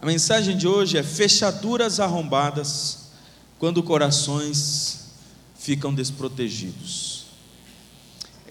A 0.00 0.04
mensagem 0.06 0.56
de 0.56 0.68
hoje 0.68 0.98
é 0.98 1.02
fechaduras 1.02 2.00
arrombadas 2.00 3.08
quando 3.58 3.82
corações 3.82 5.12
ficam 5.58 5.94
desprotegidos. 5.94 7.24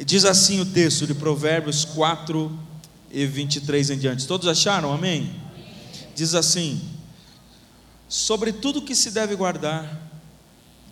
Diz 0.04 0.26
assim 0.26 0.60
o 0.60 0.66
texto 0.66 1.06
de 1.06 1.14
Provérbios 1.14 1.86
4 1.86 2.52
e 3.12 3.26
23 3.26 3.92
em 3.92 3.98
diante. 3.98 4.28
Todos 4.28 4.48
acharam? 4.48 4.92
Amém? 4.92 5.40
Diz 6.16 6.34
assim: 6.34 6.82
Sobre 8.10 8.52
tudo 8.52 8.82
que 8.82 8.96
se 8.96 9.12
deve 9.12 9.36
guardar, 9.36 10.02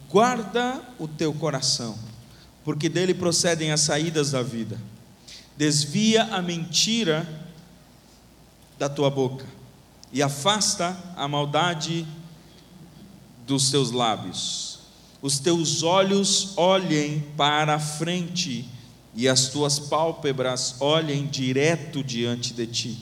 guarda 0.10 0.82
o 1.00 1.08
teu 1.08 1.34
coração, 1.34 1.98
porque 2.64 2.88
dele 2.88 3.16
procedem 3.16 3.72
as 3.72 3.82
saídas 3.82 4.32
da 4.32 4.44
vida. 4.44 4.80
Desvia 5.58 6.26
a 6.26 6.42
mentira 6.42 7.28
da 8.78 8.88
tua 8.88 9.10
boca 9.10 9.63
e 10.14 10.22
afasta 10.22 10.96
a 11.18 11.28
maldade 11.28 12.06
dos 13.48 13.72
teus 13.72 13.92
lábios. 13.92 14.80
Os 15.22 15.40
teus 15.40 15.82
olhos 15.82 16.54
olhem 16.56 17.22
para 17.36 17.76
a 17.76 17.80
frente 17.80 18.70
e 19.16 19.28
as 19.28 19.48
tuas 19.48 19.80
pálpebras 19.80 20.76
olhem 20.80 21.26
direto 21.26 22.04
diante 22.04 22.54
de 22.54 22.68
ti. 22.68 23.00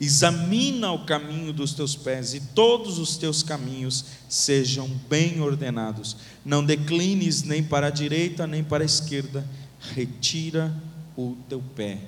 Examina 0.00 0.90
o 0.90 1.04
caminho 1.04 1.52
dos 1.52 1.72
teus 1.72 1.94
pés 1.94 2.34
e 2.34 2.40
todos 2.40 2.98
os 2.98 3.16
teus 3.16 3.42
caminhos 3.42 4.04
sejam 4.28 4.88
bem 5.08 5.40
ordenados. 5.40 6.16
Não 6.44 6.64
declines 6.64 7.42
nem 7.42 7.62
para 7.62 7.88
a 7.88 7.90
direita 7.90 8.46
nem 8.46 8.64
para 8.64 8.82
a 8.82 8.86
esquerda. 8.86 9.46
Retira 9.94 10.74
o 11.16 11.36
teu 11.48 11.62
pé 11.76 11.98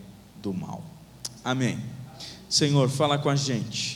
do 0.42 0.52
mal. 0.52 0.82
Amém. 1.44 1.78
Senhor, 2.48 2.88
fala 2.88 3.18
com 3.18 3.28
a 3.28 3.36
gente. 3.36 3.95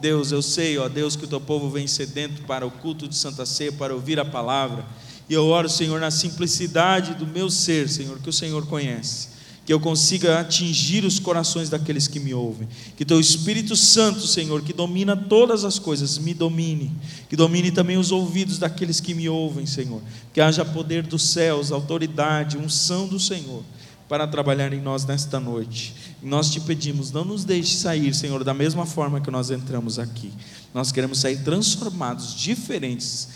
Deus, 0.00 0.30
eu 0.30 0.40
sei, 0.40 0.78
ó 0.78 0.88
Deus, 0.88 1.16
que 1.16 1.24
o 1.24 1.28
teu 1.28 1.40
povo 1.40 1.68
vem 1.68 1.86
sedento 1.86 2.42
para 2.42 2.66
o 2.66 2.70
culto 2.70 3.08
de 3.08 3.16
Santa 3.16 3.44
Ceia, 3.44 3.72
para 3.72 3.94
ouvir 3.94 4.18
a 4.20 4.24
palavra. 4.24 4.84
E 5.28 5.34
eu 5.34 5.46
oro, 5.46 5.68
Senhor, 5.68 6.00
na 6.00 6.10
simplicidade 6.10 7.14
do 7.14 7.26
meu 7.26 7.50
ser, 7.50 7.88
Senhor, 7.88 8.18
que 8.18 8.28
o 8.28 8.32
Senhor 8.32 8.66
conhece. 8.66 9.28
Que 9.66 9.72
eu 9.72 9.78
consiga 9.78 10.40
atingir 10.40 11.04
os 11.04 11.18
corações 11.18 11.68
daqueles 11.68 12.08
que 12.08 12.18
me 12.18 12.32
ouvem. 12.32 12.66
Que 12.96 13.04
teu 13.04 13.20
Espírito 13.20 13.76
Santo, 13.76 14.26
Senhor, 14.26 14.62
que 14.62 14.72
domina 14.72 15.14
todas 15.14 15.64
as 15.64 15.78
coisas, 15.78 16.16
me 16.16 16.32
domine. 16.32 16.90
Que 17.28 17.36
domine 17.36 17.70
também 17.70 17.98
os 17.98 18.10
ouvidos 18.10 18.58
daqueles 18.58 19.00
que 19.00 19.12
me 19.12 19.28
ouvem, 19.28 19.66
Senhor. 19.66 20.00
Que 20.32 20.40
haja 20.40 20.64
poder 20.64 21.02
dos 21.02 21.22
céus, 21.22 21.70
autoridade, 21.70 22.56
unção 22.56 23.06
do 23.06 23.20
Senhor 23.20 23.62
para 24.08 24.26
trabalhar 24.26 24.72
em 24.72 24.80
nós 24.80 25.04
nesta 25.04 25.38
noite. 25.38 25.94
Nós 26.22 26.50
te 26.50 26.60
pedimos, 26.60 27.12
não 27.12 27.24
nos 27.24 27.44
deixe 27.44 27.76
sair, 27.76 28.14
Senhor, 28.14 28.42
da 28.42 28.52
mesma 28.52 28.84
forma 28.84 29.20
que 29.20 29.30
nós 29.30 29.50
entramos 29.50 29.98
aqui. 29.98 30.32
Nós 30.74 30.90
queremos 30.90 31.20
sair 31.20 31.42
transformados, 31.44 32.34
diferentes, 32.34 33.28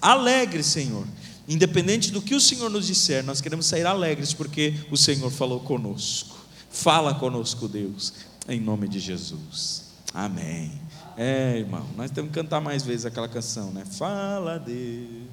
alegres, 0.00 0.66
Senhor. 0.66 1.06
Independente 1.48 2.10
do 2.10 2.20
que 2.22 2.34
o 2.34 2.40
Senhor 2.40 2.70
nos 2.70 2.86
disser, 2.86 3.24
nós 3.24 3.40
queremos 3.40 3.66
sair 3.66 3.86
alegres 3.86 4.32
porque 4.32 4.74
o 4.90 4.96
Senhor 4.96 5.30
falou 5.30 5.60
conosco. 5.60 6.38
Fala 6.70 7.14
conosco, 7.14 7.66
Deus, 7.66 8.12
em 8.48 8.60
nome 8.60 8.86
de 8.86 9.00
Jesus. 9.00 9.84
Amém. 10.14 10.70
É, 11.16 11.58
irmão, 11.58 11.86
nós 11.96 12.10
temos 12.10 12.30
que 12.30 12.34
cantar 12.34 12.60
mais 12.60 12.82
vezes 12.82 13.04
aquela 13.04 13.28
canção, 13.28 13.72
né? 13.72 13.84
Fala, 13.84 14.58
Deus. 14.58 15.28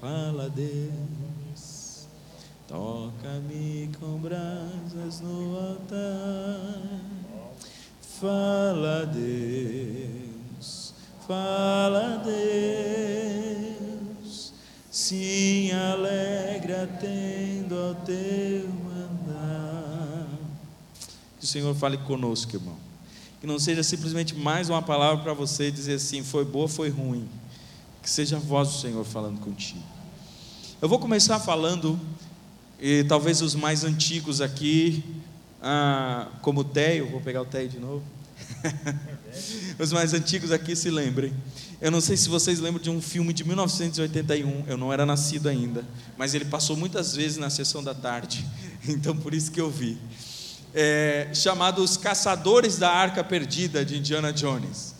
Fala, 0.00 0.50
Deus. 0.50 2.06
Toca-me 2.68 3.90
com 4.00 4.18
brasas 4.18 5.20
no 5.20 5.43
Fala, 9.04 9.12
Deus, 9.12 10.94
fala, 11.26 12.22
Deus. 12.24 13.74
Sim, 14.90 15.70
alegre 15.72 16.72
atendo 16.72 17.76
ao 17.76 17.94
teu 17.96 18.66
mandar. 18.68 20.26
Que 21.38 21.44
o 21.44 21.46
Senhor 21.46 21.74
fale 21.74 21.98
conosco, 21.98 22.56
irmão. 22.56 22.76
Que 23.40 23.46
não 23.46 23.58
seja 23.58 23.82
simplesmente 23.82 24.34
mais 24.34 24.70
uma 24.70 24.80
palavra 24.80 25.22
para 25.22 25.34
você 25.34 25.70
dizer 25.70 25.96
assim: 25.96 26.24
foi 26.24 26.46
boa, 26.46 26.66
foi 26.66 26.88
ruim. 26.88 27.28
Que 28.02 28.08
seja 28.08 28.36
a 28.36 28.40
voz 28.40 28.68
do 28.68 28.78
Senhor 28.78 29.04
falando 29.04 29.38
contigo. 29.40 29.82
Eu 30.80 30.88
vou 30.88 30.98
começar 30.98 31.38
falando 31.38 32.00
e 32.80 33.04
talvez 33.04 33.42
os 33.42 33.54
mais 33.54 33.84
antigos 33.84 34.40
aqui, 34.40 35.04
ah, 35.60 36.28
como 36.40 36.60
o 36.60 36.64
Teio, 36.64 37.10
vou 37.10 37.20
pegar 37.20 37.42
o 37.42 37.46
Teio 37.46 37.68
de 37.68 37.78
novo. 37.78 38.13
os 39.78 39.92
mais 39.92 40.14
antigos 40.14 40.52
aqui 40.52 40.74
se 40.74 40.90
lembrem. 40.90 41.32
Eu 41.80 41.90
não 41.90 42.00
sei 42.00 42.16
se 42.16 42.28
vocês 42.28 42.60
lembram 42.60 42.82
de 42.82 42.90
um 42.90 43.00
filme 43.00 43.32
de 43.32 43.44
1981, 43.44 44.64
eu 44.66 44.76
não 44.76 44.92
era 44.92 45.04
nascido 45.04 45.48
ainda, 45.48 45.84
mas 46.16 46.34
ele 46.34 46.44
passou 46.44 46.76
muitas 46.76 47.14
vezes 47.14 47.36
na 47.36 47.50
sessão 47.50 47.82
da 47.82 47.94
tarde, 47.94 48.44
então 48.88 49.16
por 49.16 49.34
isso 49.34 49.50
que 49.50 49.60
eu 49.60 49.70
vi. 49.70 49.98
É, 50.72 51.30
chamado 51.32 51.82
Os 51.82 51.96
Caçadores 51.96 52.78
da 52.78 52.90
Arca 52.90 53.22
Perdida 53.22 53.84
de 53.84 53.98
Indiana 53.98 54.32
Jones. 54.32 54.94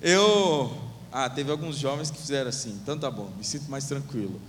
Eu. 0.00 0.76
Ah, 1.12 1.28
teve 1.28 1.50
alguns 1.50 1.76
jovens 1.76 2.10
que 2.10 2.18
fizeram 2.18 2.48
assim, 2.48 2.70
então 2.82 2.98
tá 2.98 3.10
bom, 3.10 3.30
me 3.36 3.44
sinto 3.44 3.70
mais 3.70 3.84
tranquilo. 3.84 4.40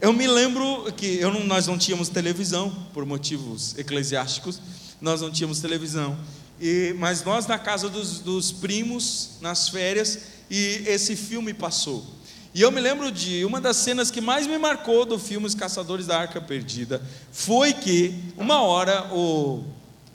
Eu 0.00 0.12
me 0.12 0.26
lembro 0.26 0.92
que 0.96 1.20
não, 1.20 1.44
nós 1.44 1.66
não 1.66 1.78
tínhamos 1.78 2.08
televisão, 2.08 2.70
por 2.92 3.06
motivos 3.06 3.74
eclesiásticos, 3.78 4.60
nós 5.00 5.20
não 5.20 5.30
tínhamos 5.30 5.60
televisão. 5.60 6.18
E, 6.66 6.94
mas 6.96 7.22
nós 7.22 7.46
na 7.46 7.58
casa 7.58 7.90
dos, 7.90 8.20
dos 8.20 8.50
primos, 8.50 9.32
nas 9.42 9.68
férias, 9.68 10.18
e 10.50 10.82
esse 10.86 11.14
filme 11.14 11.52
passou. 11.52 12.02
E 12.54 12.62
eu 12.62 12.72
me 12.72 12.80
lembro 12.80 13.12
de 13.12 13.44
uma 13.44 13.60
das 13.60 13.76
cenas 13.76 14.10
que 14.10 14.18
mais 14.18 14.46
me 14.46 14.56
marcou 14.56 15.04
do 15.04 15.18
filme 15.18 15.46
Os 15.46 15.54
Caçadores 15.54 16.06
da 16.06 16.18
Arca 16.18 16.40
Perdida, 16.40 17.02
foi 17.30 17.74
que 17.74 18.14
uma 18.38 18.62
hora 18.62 19.12
o, 19.12 19.62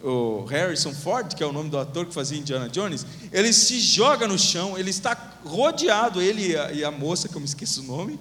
o 0.02 0.44
Harrison 0.46 0.92
Ford, 0.92 1.36
que 1.36 1.44
é 1.44 1.46
o 1.46 1.54
nome 1.54 1.70
do 1.70 1.78
ator 1.78 2.08
que 2.08 2.16
fazia 2.16 2.40
Indiana 2.40 2.68
Jones, 2.68 3.06
ele 3.32 3.54
se 3.54 3.80
joga 3.80 4.28
no 4.28 4.40
chão, 4.40 4.76
ele 4.76 4.90
está 4.90 5.16
rodeado, 5.46 6.20
ele 6.20 6.54
e 6.54 6.58
a, 6.58 6.72
e 6.72 6.84
a 6.84 6.90
moça, 6.90 7.30
que 7.30 7.36
eu 7.36 7.42
me 7.42 7.46
esqueço 7.46 7.82
o 7.82 7.84
nome, 7.84 8.20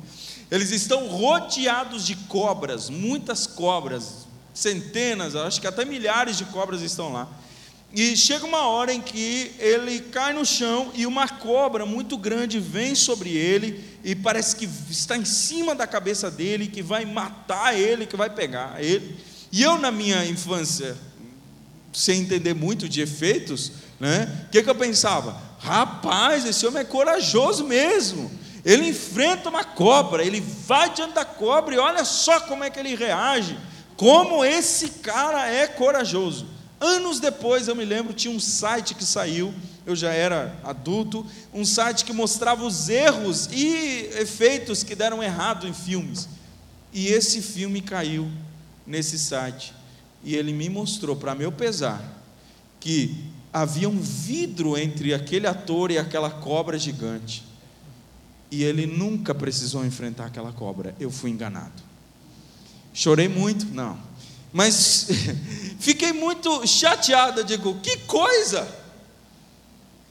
eles 0.50 0.70
estão 0.70 1.08
rodeados 1.08 2.04
de 2.04 2.14
cobras, 2.14 2.90
muitas 2.90 3.46
cobras, 3.46 4.26
centenas, 4.52 5.34
acho 5.34 5.62
que 5.62 5.66
até 5.66 5.86
milhares 5.86 6.36
de 6.36 6.44
cobras 6.44 6.82
estão 6.82 7.10
lá. 7.10 7.26
E 7.92 8.16
chega 8.16 8.44
uma 8.44 8.66
hora 8.66 8.92
em 8.92 9.00
que 9.00 9.50
ele 9.58 10.00
cai 10.00 10.34
no 10.34 10.44
chão 10.44 10.92
e 10.94 11.06
uma 11.06 11.26
cobra 11.26 11.86
muito 11.86 12.18
grande 12.18 12.60
vem 12.60 12.94
sobre 12.94 13.30
ele 13.30 13.82
e 14.04 14.14
parece 14.14 14.56
que 14.56 14.68
está 14.90 15.16
em 15.16 15.24
cima 15.24 15.74
da 15.74 15.86
cabeça 15.86 16.30
dele, 16.30 16.66
que 16.66 16.82
vai 16.82 17.06
matar 17.06 17.78
ele, 17.78 18.06
que 18.06 18.16
vai 18.16 18.28
pegar 18.28 18.82
ele. 18.82 19.16
E 19.50 19.62
eu, 19.62 19.78
na 19.78 19.90
minha 19.90 20.24
infância, 20.26 20.96
sem 21.92 22.20
entender 22.20 22.54
muito 22.54 22.86
de 22.86 23.00
efeitos, 23.00 23.72
né, 23.98 24.44
o 24.46 24.50
que, 24.50 24.62
que 24.62 24.70
eu 24.70 24.74
pensava? 24.74 25.40
Rapaz, 25.58 26.44
esse 26.44 26.66
homem 26.66 26.82
é 26.82 26.84
corajoso 26.84 27.64
mesmo. 27.64 28.30
Ele 28.64 28.88
enfrenta 28.88 29.48
uma 29.48 29.64
cobra, 29.64 30.22
ele 30.22 30.40
vai 30.40 30.90
diante 30.90 31.14
da 31.14 31.24
cobra 31.24 31.74
e 31.74 31.78
olha 31.78 32.04
só 32.04 32.38
como 32.40 32.64
é 32.64 32.70
que 32.70 32.78
ele 32.78 32.94
reage. 32.94 33.58
Como 33.96 34.44
esse 34.44 34.90
cara 34.90 35.48
é 35.48 35.66
corajoso. 35.66 36.57
Anos 36.80 37.18
depois, 37.18 37.66
eu 37.66 37.74
me 37.74 37.84
lembro, 37.84 38.12
tinha 38.12 38.32
um 38.32 38.38
site 38.38 38.94
que 38.94 39.04
saiu, 39.04 39.52
eu 39.84 39.96
já 39.96 40.12
era 40.12 40.56
adulto, 40.62 41.26
um 41.52 41.64
site 41.64 42.04
que 42.04 42.12
mostrava 42.12 42.64
os 42.64 42.88
erros 42.88 43.48
e 43.50 44.10
efeitos 44.14 44.82
que 44.82 44.94
deram 44.94 45.22
errado 45.22 45.66
em 45.66 45.72
filmes. 45.72 46.28
E 46.92 47.08
esse 47.08 47.42
filme 47.42 47.80
caiu 47.80 48.30
nesse 48.86 49.18
site. 49.18 49.74
E 50.22 50.34
ele 50.36 50.52
me 50.52 50.68
mostrou, 50.68 51.16
para 51.16 51.34
meu 51.34 51.50
pesar, 51.50 52.02
que 52.78 53.24
havia 53.52 53.88
um 53.88 54.00
vidro 54.00 54.76
entre 54.78 55.12
aquele 55.12 55.46
ator 55.46 55.90
e 55.90 55.98
aquela 55.98 56.30
cobra 56.30 56.78
gigante 56.78 57.48
e 58.50 58.64
ele 58.64 58.86
nunca 58.86 59.34
precisou 59.34 59.84
enfrentar 59.84 60.26
aquela 60.26 60.52
cobra. 60.52 60.94
Eu 60.98 61.10
fui 61.10 61.30
enganado. 61.30 61.82
Chorei 62.92 63.28
muito? 63.28 63.66
Não. 63.66 63.98
Mas 64.52 65.06
fiquei 65.78 66.12
muito 66.12 66.66
chateado. 66.66 67.44
Digo, 67.44 67.80
que 67.80 67.98
coisa! 67.98 68.66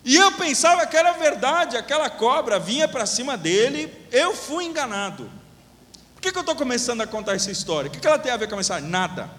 E 0.04 0.16
eu 0.16 0.32
pensava 0.34 0.86
que 0.88 0.96
era 0.96 1.12
verdade, 1.14 1.76
aquela 1.76 2.10
cobra 2.10 2.58
vinha 2.58 2.88
para 2.88 3.06
cima 3.06 3.36
dele, 3.36 3.94
eu 4.10 4.34
fui 4.34 4.64
enganado. 4.64 5.30
Por 6.16 6.22
que, 6.22 6.32
que 6.32 6.38
eu 6.38 6.42
estou 6.42 6.56
começando 6.56 7.02
a 7.02 7.08
contar 7.08 7.36
essa 7.36 7.52
história? 7.52 7.90
O 7.90 7.92
que, 7.92 8.00
que 8.00 8.08
ela 8.08 8.18
tem 8.18 8.32
a 8.32 8.38
ver 8.38 8.48
com 8.48 8.54
a 8.56 8.58
mensagem? 8.58 8.90
Nada. 8.90 9.30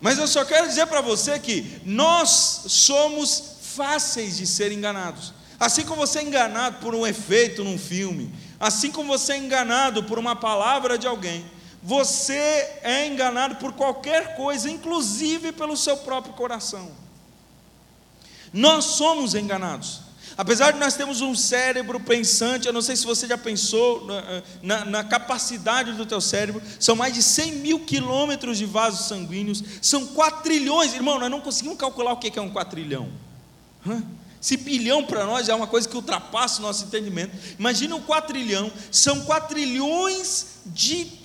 Mas 0.00 0.18
eu 0.18 0.26
só 0.26 0.44
quero 0.44 0.66
dizer 0.66 0.86
para 0.86 1.00
você 1.00 1.38
que 1.38 1.80
nós 1.84 2.64
somos 2.66 3.58
fáceis 3.76 4.38
de 4.38 4.46
ser 4.46 4.72
enganados. 4.72 5.32
Assim 5.60 5.84
como 5.84 6.04
você 6.04 6.18
é 6.18 6.22
enganado 6.22 6.78
por 6.78 6.94
um 6.94 7.06
efeito 7.06 7.62
num 7.62 7.78
filme, 7.78 8.34
assim 8.58 8.90
como 8.90 9.08
você 9.16 9.34
é 9.34 9.36
enganado 9.36 10.02
por 10.02 10.18
uma 10.18 10.34
palavra 10.34 10.98
de 10.98 11.06
alguém, 11.06 11.44
você 11.82 12.34
é 12.82 13.06
enganado 13.06 13.56
por 13.56 13.72
qualquer 13.72 14.36
coisa, 14.36 14.70
inclusive 14.70 15.50
pelo 15.50 15.76
seu 15.76 15.96
próprio 15.96 16.32
coração. 16.34 16.92
Nós 18.52 18.84
somos 18.84 19.34
enganados. 19.34 20.00
Apesar 20.36 20.72
de 20.72 20.78
nós 20.78 20.94
termos 20.94 21.20
um 21.20 21.34
cérebro 21.34 22.00
pensante, 22.00 22.66
eu 22.66 22.72
não 22.72 22.80
sei 22.80 22.96
se 22.96 23.04
você 23.04 23.26
já 23.26 23.36
pensou 23.36 24.06
na, 24.06 24.42
na, 24.62 24.84
na, 24.84 25.04
capacidade 25.04 25.92
do 25.92 26.06
teu 26.06 26.20
cérebro, 26.20 26.62
são 26.80 26.96
mais 26.96 27.12
de 27.12 27.22
100 27.22 27.52
mil 27.56 27.80
quilômetros 27.80 28.56
de 28.56 28.64
vasos 28.64 29.08
sanguíneos, 29.08 29.62
são 29.82 30.06
quatrilhões, 30.08 30.94
irmão, 30.94 31.18
nós 31.18 31.30
não 31.30 31.40
conseguimos 31.40 31.76
calcular 31.76 32.12
o 32.12 32.16
que 32.16 32.38
é 32.38 32.42
um 32.42 32.50
quatrilhão. 32.50 33.10
Se 34.40 34.56
bilhão 34.56 35.04
para 35.04 35.24
nós 35.24 35.48
é 35.48 35.54
uma 35.54 35.66
coisa 35.66 35.88
que 35.88 35.94
ultrapassa 35.94 36.60
o 36.60 36.62
nosso 36.62 36.86
entendimento. 36.86 37.36
Imagina 37.58 37.94
um 37.94 38.02
quatrilhão, 38.02 38.72
são 38.90 39.24
quatrilhões 39.24 40.46
de 40.66 41.21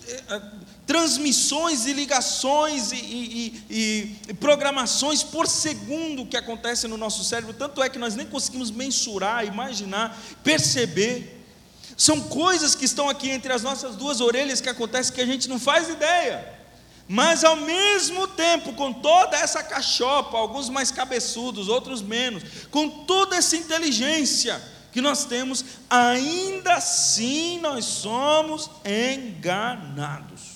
transmissões 0.85 1.85
e 1.85 1.93
ligações 1.93 2.91
e, 2.91 2.95
e, 2.95 3.63
e, 3.69 4.15
e, 4.29 4.33
programações 4.35 5.21
por 5.21 5.47
segundo 5.47 6.25
que 6.25 6.37
acontecem 6.37 6.89
no 6.89 6.97
nosso 6.97 7.23
cérebro, 7.23 7.53
tanto 7.53 7.83
é 7.83 7.89
que 7.89 7.99
nós 7.99 8.15
nem 8.15 8.25
conseguimos 8.25 8.71
mensurar, 8.71 9.45
imaginar, 9.45 10.17
perceber. 10.43 11.43
São 11.97 12.21
coisas 12.21 12.75
que 12.75 12.85
estão 12.85 13.09
aqui 13.09 13.29
entre 13.29 13.51
as 13.51 13.63
nossas 13.63 13.95
duas 13.95 14.21
orelhas 14.21 14.61
que 14.61 14.69
acontecem 14.69 15.13
que 15.13 15.21
a 15.21 15.25
gente 15.25 15.49
não 15.49 15.59
faz 15.59 15.89
ideia. 15.89 16.55
Mas 17.07 17.43
ao 17.43 17.55
mesmo 17.55 18.27
tempo, 18.27 18.73
com 18.73 18.91
toda 18.93 19.37
essa 19.37 19.63
cachopa, 19.63 20.37
alguns 20.37 20.69
mais 20.69 20.91
cabeçudos, 20.91 21.69
outros 21.69 22.01
menos, 22.01 22.43
com 22.69 22.89
toda 23.05 23.35
essa 23.35 23.55
inteligência, 23.55 24.61
que 24.97 25.01
nós 25.01 25.25
temos, 25.25 25.63
ainda 25.87 26.73
assim 26.73 27.59
nós 27.59 27.85
somos 27.85 28.67
enganados. 28.83 30.53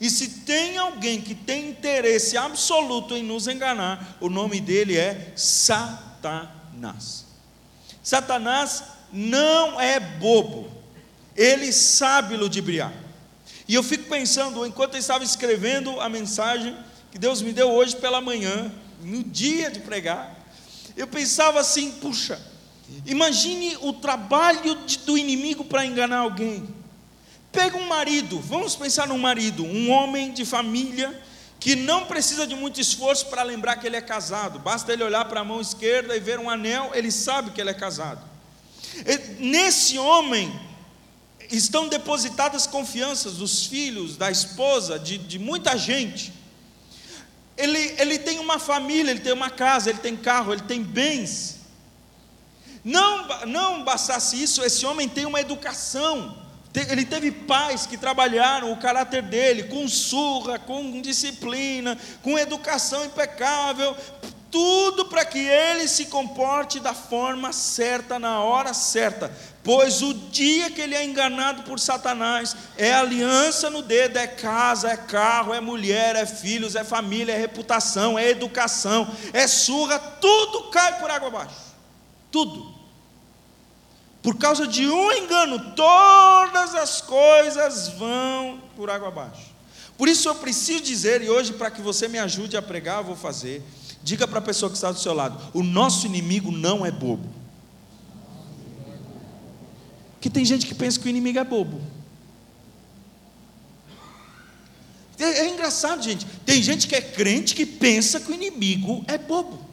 E 0.00 0.10
se 0.10 0.40
tem 0.40 0.76
alguém 0.76 1.20
que 1.20 1.32
tem 1.32 1.70
interesse 1.70 2.36
absoluto 2.36 3.16
em 3.16 3.22
nos 3.22 3.46
enganar, 3.46 4.16
o 4.20 4.28
nome 4.28 4.60
dele 4.60 4.96
é 4.96 5.32
Satanás. 5.36 7.24
Satanás 8.02 8.82
não 9.12 9.80
é 9.80 10.00
bobo, 10.00 10.68
ele 11.36 11.72
sabe 11.72 12.36
ludibriar. 12.36 12.92
E 13.68 13.76
eu 13.76 13.84
fico 13.84 14.08
pensando, 14.08 14.66
enquanto 14.66 14.94
eu 14.94 15.00
estava 15.00 15.22
escrevendo 15.22 16.00
a 16.00 16.08
mensagem 16.08 16.76
que 17.12 17.18
Deus 17.18 17.40
me 17.42 17.52
deu 17.52 17.70
hoje 17.70 17.94
pela 17.94 18.20
manhã, 18.20 18.72
no 19.00 19.22
dia 19.22 19.70
de 19.70 19.78
pregar, 19.78 20.36
eu 20.96 21.06
pensava 21.06 21.60
assim: 21.60 21.92
puxa, 21.92 22.57
imagine 23.06 23.76
o 23.80 23.92
trabalho 23.92 24.76
de, 24.86 24.98
do 24.98 25.16
inimigo 25.16 25.64
para 25.64 25.84
enganar 25.84 26.18
alguém. 26.18 26.68
Pega 27.50 27.76
um 27.76 27.86
marido, 27.86 28.38
vamos 28.40 28.76
pensar 28.76 29.08
num 29.08 29.18
marido, 29.18 29.64
um 29.64 29.90
homem 29.90 30.32
de 30.32 30.44
família 30.44 31.22
que 31.58 31.74
não 31.74 32.06
precisa 32.06 32.46
de 32.46 32.54
muito 32.54 32.80
esforço 32.80 33.26
para 33.26 33.42
lembrar 33.42 33.76
que 33.76 33.86
ele 33.86 33.96
é 33.96 34.00
casado, 34.00 34.58
basta 34.58 34.92
ele 34.92 35.02
olhar 35.02 35.24
para 35.24 35.40
a 35.40 35.44
mão 35.44 35.60
esquerda 35.60 36.16
e 36.16 36.20
ver 36.20 36.38
um 36.38 36.48
anel, 36.48 36.92
ele 36.94 37.10
sabe 37.10 37.50
que 37.50 37.60
ele 37.60 37.70
é 37.70 37.74
casado. 37.74 38.24
Nesse 39.38 39.98
homem 39.98 40.52
estão 41.50 41.88
depositadas 41.88 42.66
confianças 42.66 43.34
dos 43.34 43.66
filhos, 43.66 44.16
da 44.16 44.30
esposa, 44.30 44.98
de, 44.98 45.18
de 45.18 45.38
muita 45.38 45.76
gente. 45.76 46.32
Ele, 47.56 47.94
ele 47.98 48.18
tem 48.18 48.38
uma 48.38 48.58
família, 48.58 49.10
ele 49.10 49.20
tem 49.20 49.32
uma 49.32 49.50
casa, 49.50 49.90
ele 49.90 49.98
tem 49.98 50.16
carro, 50.16 50.52
ele 50.52 50.62
tem 50.62 50.82
bens. 50.82 51.57
Não, 52.88 53.46
não 53.46 53.84
bastasse 53.84 54.42
isso, 54.42 54.64
esse 54.64 54.86
homem 54.86 55.08
tem 55.08 55.26
uma 55.26 55.40
educação 55.40 56.48
ele 56.74 57.04
teve 57.04 57.32
pais 57.32 57.86
que 57.86 57.96
trabalharam 57.96 58.70
o 58.70 58.76
caráter 58.76 59.22
dele 59.22 59.64
com 59.64 59.88
surra, 59.88 60.58
com 60.58 61.00
disciplina, 61.00 61.98
com 62.22 62.38
educação 62.38 63.04
impecável, 63.04 63.96
tudo 64.50 65.06
para 65.06 65.24
que 65.24 65.38
ele 65.38 65.88
se 65.88 66.06
comporte 66.06 66.78
da 66.78 66.94
forma 66.94 67.52
certa, 67.52 68.18
na 68.18 68.40
hora 68.40 68.72
certa. 68.72 69.34
Pois 69.62 70.00
o 70.00 70.14
dia 70.14 70.70
que 70.70 70.80
ele 70.80 70.94
é 70.94 71.04
enganado 71.04 71.62
por 71.64 71.78
Satanás, 71.78 72.56
é 72.76 72.94
aliança 72.94 73.68
no 73.68 73.82
dedo, 73.82 74.18
é 74.18 74.26
casa, 74.26 74.90
é 74.90 74.96
carro, 74.96 75.52
é 75.52 75.60
mulher, 75.60 76.16
é 76.16 76.24
filhos, 76.24 76.76
é 76.76 76.84
família, 76.84 77.32
é 77.32 77.38
reputação, 77.38 78.18
é 78.18 78.30
educação, 78.30 79.10
é 79.32 79.46
surra, 79.46 79.98
tudo 79.98 80.70
cai 80.70 80.98
por 80.98 81.10
água 81.10 81.28
abaixo. 81.28 81.56
Tudo. 82.30 82.77
Por 84.28 84.36
causa 84.36 84.66
de 84.66 84.86
um 84.86 85.10
engano, 85.10 85.58
todas 85.74 86.74
as 86.74 87.00
coisas 87.00 87.88
vão 87.88 88.60
por 88.76 88.90
água 88.90 89.08
abaixo. 89.08 89.46
Por 89.96 90.06
isso 90.06 90.28
eu 90.28 90.34
preciso 90.34 90.82
dizer, 90.82 91.22
e 91.22 91.30
hoje, 91.30 91.54
para 91.54 91.70
que 91.70 91.80
você 91.80 92.06
me 92.08 92.18
ajude 92.18 92.54
a 92.54 92.60
pregar, 92.60 92.98
eu 92.98 93.04
vou 93.04 93.16
fazer. 93.16 93.62
Diga 94.02 94.28
para 94.28 94.38
a 94.38 94.42
pessoa 94.42 94.68
que 94.68 94.76
está 94.76 94.92
do 94.92 94.98
seu 94.98 95.14
lado: 95.14 95.42
o 95.54 95.62
nosso 95.62 96.04
inimigo 96.04 96.52
não 96.52 96.84
é 96.84 96.90
bobo. 96.90 97.26
Que 100.20 100.28
tem 100.28 100.44
gente 100.44 100.66
que 100.66 100.74
pensa 100.74 101.00
que 101.00 101.06
o 101.06 101.08
inimigo 101.08 101.38
é 101.38 101.44
bobo. 101.44 101.80
É, 105.18 105.24
é 105.24 105.48
engraçado, 105.48 106.02
gente. 106.02 106.26
Tem 106.44 106.62
gente 106.62 106.86
que 106.86 106.94
é 106.94 107.00
crente 107.00 107.54
que 107.54 107.64
pensa 107.64 108.20
que 108.20 108.30
o 108.30 108.34
inimigo 108.34 109.02
é 109.08 109.16
bobo. 109.16 109.67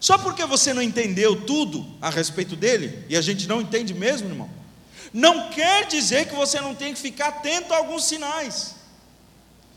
Só 0.00 0.16
porque 0.16 0.46
você 0.46 0.72
não 0.72 0.80
entendeu 0.80 1.44
tudo 1.44 1.86
a 2.00 2.08
respeito 2.08 2.56
dele, 2.56 3.04
e 3.08 3.16
a 3.16 3.20
gente 3.20 3.46
não 3.46 3.60
entende 3.60 3.92
mesmo, 3.92 4.30
irmão, 4.30 4.50
não 5.12 5.50
quer 5.50 5.86
dizer 5.86 6.26
que 6.26 6.34
você 6.34 6.58
não 6.58 6.74
tem 6.74 6.94
que 6.94 7.00
ficar 7.00 7.28
atento 7.28 7.74
a 7.74 7.76
alguns 7.76 8.04
sinais. 8.04 8.76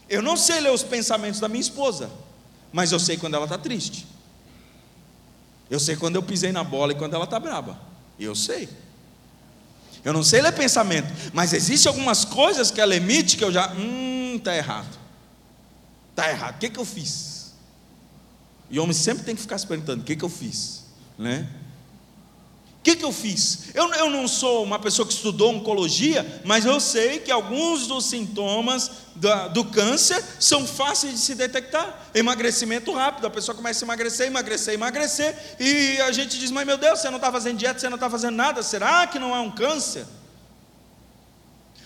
Eu 0.10 0.22
não 0.22 0.38
sei 0.38 0.62
ler 0.62 0.72
os 0.72 0.84
pensamentos 0.84 1.42
da 1.42 1.50
minha 1.50 1.60
esposa, 1.60 2.10
mas 2.72 2.92
eu 2.92 3.00
sei 3.00 3.18
quando 3.18 3.34
ela 3.34 3.46
está 3.46 3.58
triste. 3.58 4.08
Eu 5.70 5.80
sei 5.80 5.96
quando 5.96 6.16
eu 6.16 6.24
pisei 6.24 6.52
na 6.52 6.64
bola 6.64 6.94
e 6.94 6.96
quando 6.96 7.16
ela 7.16 7.26
está 7.26 7.40
braba. 7.40 7.78
Eu 8.18 8.36
sei. 8.36 8.70
Eu 10.06 10.14
não 10.14 10.24
sei 10.24 10.42
ler 10.42 10.54
pensamento, 10.54 11.12
mas 11.34 11.52
existem 11.52 11.90
algumas 11.90 12.24
coisas 12.24 12.70
que 12.72 12.80
ela 12.80 12.96
emite 12.96 13.36
que 13.36 13.44
eu 13.44 13.52
já, 13.52 13.74
hum, 13.74 14.36
está 14.38 14.56
errado. 14.56 15.00
Está 16.12 16.30
errado. 16.30 16.56
O 16.56 16.60
que, 16.60 16.70
que 16.70 16.80
eu 16.80 16.86
fiz? 16.86 17.33
E 18.70 18.80
homem 18.80 18.94
sempre 18.94 19.24
tem 19.24 19.36
que 19.36 19.42
ficar 19.42 19.58
se 19.58 19.68
perguntando: 19.68 20.02
o 20.02 20.06
que, 20.06 20.16
que 20.16 20.24
eu 20.24 20.30
fiz? 20.30 20.86
Né? 21.18 21.48
O 22.80 22.84
que, 22.84 22.98
que 22.98 23.06
eu 23.06 23.14
fiz? 23.14 23.70
Eu, 23.74 23.90
eu 23.94 24.10
não 24.10 24.28
sou 24.28 24.62
uma 24.62 24.78
pessoa 24.78 25.08
que 25.08 25.14
estudou 25.14 25.54
oncologia, 25.54 26.42
mas 26.44 26.66
eu 26.66 26.82
sei 26.82 27.20
que 27.20 27.32
alguns 27.32 27.88
dos 27.88 28.04
sintomas 28.06 28.92
da, 29.16 29.48
do 29.48 29.64
câncer 29.64 30.22
são 30.38 30.68
fáceis 30.68 31.14
de 31.14 31.20
se 31.20 31.34
detectar. 31.34 32.12
Emagrecimento 32.14 32.92
rápido, 32.92 33.26
a 33.26 33.30
pessoa 33.30 33.56
começa 33.56 33.86
a 33.86 33.88
emagrecer, 33.88 34.28
emagrecer, 34.28 34.74
emagrecer, 34.74 35.56
e 35.62 36.02
a 36.02 36.12
gente 36.12 36.38
diz: 36.38 36.52
Mas 36.52 36.68
meu 36.68 36.78
Deus, 36.78 37.00
você 37.00 37.10
não 37.10 37.16
está 37.16 37.32
fazendo 37.32 37.58
dieta, 37.58 37.80
você 37.80 37.88
não 37.88 37.96
está 37.96 38.10
fazendo 38.10 38.36
nada, 38.36 38.62
será 38.62 39.08
que 39.08 39.18
não 39.18 39.34
é 39.34 39.40
um 39.40 39.52
câncer? 39.52 40.06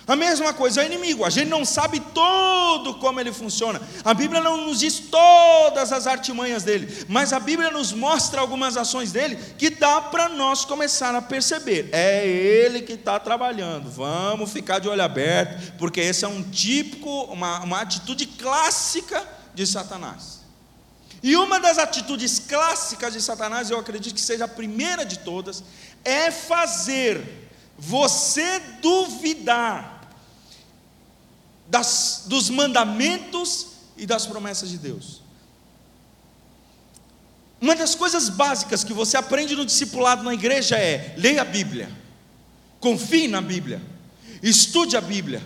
A 0.08 0.16
mesma 0.16 0.54
coisa 0.54 0.82
é 0.82 0.86
o 0.86 0.88
inimigo, 0.88 1.26
a 1.26 1.30
gente 1.30 1.50
não 1.50 1.66
sabe 1.66 2.00
todo 2.00 2.94
como 2.94 3.20
ele 3.20 3.34
funciona. 3.34 3.82
A 4.06 4.14
Bíblia 4.14 4.40
não 4.40 4.66
nos 4.66 4.80
diz 4.80 5.00
todas 5.00 5.92
as 5.92 6.08
artimanhas 6.08 6.64
dele, 6.64 7.06
mas 7.10 7.34
a 7.34 7.42
Bíblia 7.42 7.70
nos 7.70 7.92
mostra 7.92 8.40
algumas 8.40 8.78
ações 8.78 9.12
dele 9.12 9.36
que 9.58 9.70
dá 9.70 10.00
para 10.00 10.30
nós 10.30 10.64
começar 10.64 11.14
a 11.14 11.22
perceber. 11.22 11.90
É 11.92 12.26
ele 12.26 12.84
que 12.84 12.94
está 12.94 13.20
trabalhando. 13.20 13.92
Vamos 13.92 14.50
ficar 14.54 14.80
de 14.80 14.88
olho 14.88 15.04
aberto, 15.04 15.74
porque 15.78 16.00
esse 16.00 16.24
é 16.24 16.28
um 16.30 16.42
típico, 16.42 17.24
uma, 17.24 17.60
uma 17.60 17.82
atitude 17.82 18.28
clássica 18.28 19.28
de 19.54 19.68
Satanás. 19.68 20.40
E 21.22 21.36
uma 21.36 21.60
das 21.60 21.78
atitudes 21.78 22.40
clássicas 22.40 23.12
de 23.12 23.22
Satanás, 23.22 23.70
eu 23.70 23.78
acredito 23.78 24.16
que 24.16 24.22
seja 24.22 24.46
a 24.46 24.48
primeira 24.48 25.06
de 25.06 25.20
todas, 25.20 25.62
é 26.06 26.32
fazer 26.32 27.50
você 27.78 28.60
duvidar 28.82 29.97
das, 31.68 32.24
dos 32.26 32.50
mandamentos 32.50 33.68
e 33.98 34.06
das 34.06 34.26
promessas 34.26 34.70
de 34.70 34.78
Deus. 34.78 35.22
Uma 37.60 37.76
das 37.76 37.96
coisas 37.96 38.30
básicas 38.30 38.84
que 38.84 38.94
você 38.94 39.18
aprende 39.18 39.56
no 39.56 39.66
discipulado 39.66 40.24
na 40.24 40.34
igreja 40.34 40.78
é: 40.78 41.16
leia 41.18 41.42
a 41.42 41.46
Bíblia, 41.46 41.90
confie 42.80 43.28
na 43.28 43.42
Bíblia, 43.42 43.82
estude 44.42 44.96
a 44.96 45.02
Bíblia, 45.02 45.42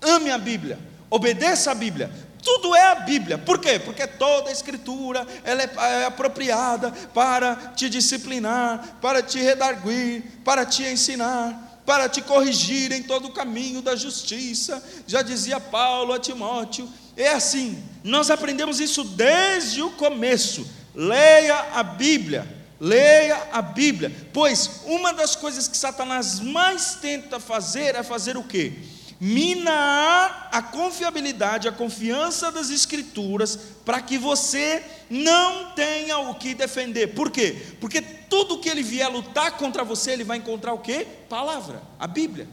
ame 0.00 0.30
a 0.30 0.38
Bíblia, 0.38 0.78
obedeça 1.10 1.72
a 1.72 1.74
Bíblia. 1.74 2.10
Tudo 2.42 2.74
é 2.74 2.92
a 2.92 2.94
Bíblia. 2.94 3.36
Por 3.36 3.58
quê? 3.58 3.78
Porque 3.78 4.06
toda 4.06 4.48
a 4.48 4.52
escritura 4.52 5.26
ela 5.44 5.62
é, 5.62 5.70
é 5.76 6.04
apropriada 6.06 6.90
para 7.12 7.54
te 7.76 7.90
disciplinar, 7.90 8.96
para 8.98 9.22
te 9.22 9.38
redarguir, 9.38 10.22
para 10.42 10.64
te 10.64 10.84
ensinar 10.84 11.69
para 11.90 12.08
te 12.08 12.22
corrigir 12.22 12.92
em 12.92 13.02
todo 13.02 13.26
o 13.26 13.32
caminho 13.32 13.82
da 13.82 13.96
justiça, 13.96 14.80
já 15.08 15.22
dizia 15.22 15.58
Paulo 15.58 16.12
a 16.12 16.20
Timóteo. 16.20 16.88
É 17.16 17.30
assim, 17.30 17.82
nós 18.04 18.30
aprendemos 18.30 18.78
isso 18.78 19.02
desde 19.02 19.82
o 19.82 19.90
começo. 19.90 20.64
Leia 20.94 21.66
a 21.74 21.82
Bíblia, 21.82 22.46
leia 22.78 23.48
a 23.50 23.60
Bíblia, 23.60 24.14
pois 24.32 24.82
uma 24.84 25.12
das 25.12 25.34
coisas 25.34 25.66
que 25.66 25.76
Satanás 25.76 26.38
mais 26.38 26.94
tenta 26.94 27.40
fazer 27.40 27.96
é 27.96 28.04
fazer 28.04 28.36
o 28.36 28.44
quê? 28.44 28.72
Minar 29.20 30.48
a 30.50 30.62
confiabilidade, 30.62 31.68
a 31.68 31.72
confiança 31.72 32.50
das 32.50 32.70
Escrituras, 32.70 33.58
para 33.84 34.00
que 34.00 34.16
você 34.16 34.82
não 35.10 35.72
tenha 35.72 36.18
o 36.18 36.34
que 36.34 36.54
defender. 36.54 37.08
Por 37.08 37.30
quê? 37.30 37.74
Porque 37.80 38.00
tudo 38.00 38.58
que 38.58 38.68
ele 38.68 38.82
vier 38.82 39.10
lutar 39.10 39.58
contra 39.58 39.84
você, 39.84 40.12
ele 40.12 40.24
vai 40.24 40.38
encontrar 40.38 40.72
o 40.72 40.78
quê? 40.78 41.06
Palavra, 41.28 41.82
a 41.98 42.06
Bíblia. 42.06 42.48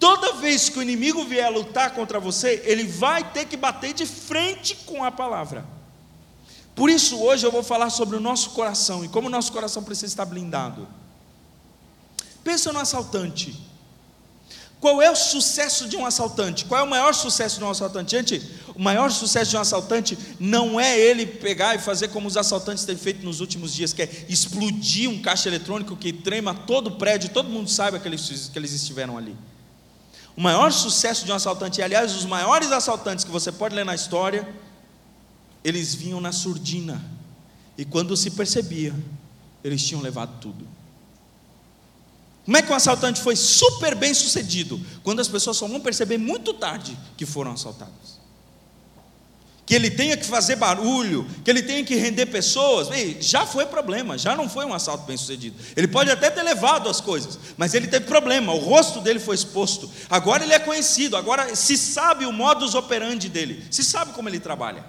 Toda 0.00 0.32
vez 0.32 0.68
que 0.68 0.80
o 0.80 0.82
inimigo 0.82 1.24
vier 1.24 1.48
lutar 1.52 1.94
contra 1.94 2.18
você, 2.18 2.60
ele 2.64 2.84
vai 2.84 3.30
ter 3.32 3.46
que 3.46 3.56
bater 3.56 3.94
de 3.94 4.04
frente 4.04 4.74
com 4.84 5.04
a 5.04 5.12
palavra. 5.12 5.64
Por 6.74 6.90
isso, 6.90 7.20
hoje 7.20 7.46
eu 7.46 7.52
vou 7.52 7.62
falar 7.62 7.90
sobre 7.90 8.16
o 8.16 8.20
nosso 8.20 8.50
coração 8.50 9.04
e 9.04 9.08
como 9.08 9.28
o 9.28 9.30
nosso 9.30 9.52
coração 9.52 9.84
precisa 9.84 10.06
estar 10.06 10.24
blindado. 10.24 10.88
Pensa 12.42 12.72
no 12.72 12.80
assaltante. 12.80 13.70
Qual 14.82 15.00
é 15.00 15.08
o 15.08 15.14
sucesso 15.14 15.88
de 15.88 15.96
um 15.96 16.04
assaltante? 16.04 16.64
Qual 16.64 16.80
é 16.80 16.82
o 16.82 16.90
maior 16.90 17.14
sucesso 17.14 17.56
de 17.56 17.64
um 17.64 17.70
assaltante? 17.70 18.16
Gente, 18.16 18.42
o 18.74 18.82
maior 18.82 19.12
sucesso 19.12 19.52
de 19.52 19.56
um 19.56 19.60
assaltante 19.60 20.18
não 20.40 20.80
é 20.80 20.98
ele 20.98 21.24
pegar 21.24 21.76
e 21.76 21.78
fazer 21.78 22.08
como 22.08 22.26
os 22.26 22.36
assaltantes 22.36 22.84
têm 22.84 22.96
feito 22.96 23.24
nos 23.24 23.38
últimos 23.38 23.72
dias, 23.72 23.92
que 23.92 24.02
é 24.02 24.26
explodir 24.28 25.08
um 25.08 25.22
caixa 25.22 25.48
eletrônico 25.48 25.94
que 25.94 26.12
trema 26.12 26.52
todo 26.52 26.88
o 26.88 26.96
prédio, 26.96 27.30
todo 27.30 27.48
mundo 27.48 27.70
saiba 27.70 28.00
que 28.00 28.08
eles, 28.08 28.50
que 28.52 28.58
eles 28.58 28.72
estiveram 28.72 29.16
ali. 29.16 29.36
O 30.36 30.40
maior 30.40 30.72
sucesso 30.72 31.24
de 31.24 31.30
um 31.30 31.36
assaltante, 31.36 31.78
e 31.78 31.84
aliás, 31.84 32.16
os 32.16 32.24
maiores 32.24 32.72
assaltantes 32.72 33.24
que 33.24 33.30
você 33.30 33.52
pode 33.52 33.76
ler 33.76 33.84
na 33.84 33.94
história, 33.94 34.48
eles 35.62 35.94
vinham 35.94 36.20
na 36.20 36.32
surdina, 36.32 37.00
e 37.78 37.84
quando 37.84 38.16
se 38.16 38.32
percebia, 38.32 38.92
eles 39.62 39.80
tinham 39.86 40.02
levado 40.02 40.40
tudo. 40.40 40.66
Como 42.44 42.56
é 42.56 42.62
que 42.62 42.72
um 42.72 42.74
assaltante 42.74 43.20
foi 43.20 43.36
super 43.36 43.94
bem 43.94 44.12
sucedido? 44.12 44.80
Quando 45.02 45.20
as 45.20 45.28
pessoas 45.28 45.56
só 45.56 45.66
vão 45.66 45.80
perceber 45.80 46.18
muito 46.18 46.52
tarde 46.52 46.98
que 47.16 47.24
foram 47.24 47.52
assaltadas. 47.52 48.20
Que 49.64 49.74
ele 49.76 49.90
tenha 49.90 50.16
que 50.16 50.24
fazer 50.24 50.56
barulho, 50.56 51.24
que 51.44 51.50
ele 51.50 51.62
tenha 51.62 51.84
que 51.84 51.94
render 51.94 52.26
pessoas, 52.26 52.90
Ei, 52.90 53.16
já 53.20 53.46
foi 53.46 53.64
problema, 53.66 54.18
já 54.18 54.34
não 54.34 54.48
foi 54.48 54.64
um 54.64 54.74
assalto 54.74 55.04
bem 55.04 55.16
sucedido. 55.16 55.56
Ele 55.76 55.86
pode 55.86 56.10
até 56.10 56.30
ter 56.30 56.42
levado 56.42 56.88
as 56.88 57.00
coisas, 57.00 57.38
mas 57.56 57.74
ele 57.74 57.86
teve 57.86 58.06
problema, 58.06 58.52
o 58.52 58.58
rosto 58.58 59.00
dele 59.00 59.20
foi 59.20 59.36
exposto. 59.36 59.88
Agora 60.10 60.42
ele 60.42 60.52
é 60.52 60.58
conhecido, 60.58 61.16
agora 61.16 61.54
se 61.54 61.76
sabe 61.76 62.26
o 62.26 62.32
modus 62.32 62.74
operandi 62.74 63.28
dele, 63.28 63.64
se 63.70 63.84
sabe 63.84 64.12
como 64.12 64.28
ele 64.28 64.40
trabalha. 64.40 64.84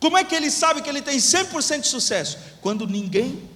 Como 0.00 0.16
é 0.16 0.24
que 0.24 0.34
ele 0.34 0.50
sabe 0.50 0.80
que 0.80 0.88
ele 0.88 1.02
tem 1.02 1.18
100% 1.18 1.82
de 1.82 1.88
sucesso? 1.88 2.38
Quando 2.62 2.86
ninguém. 2.86 3.48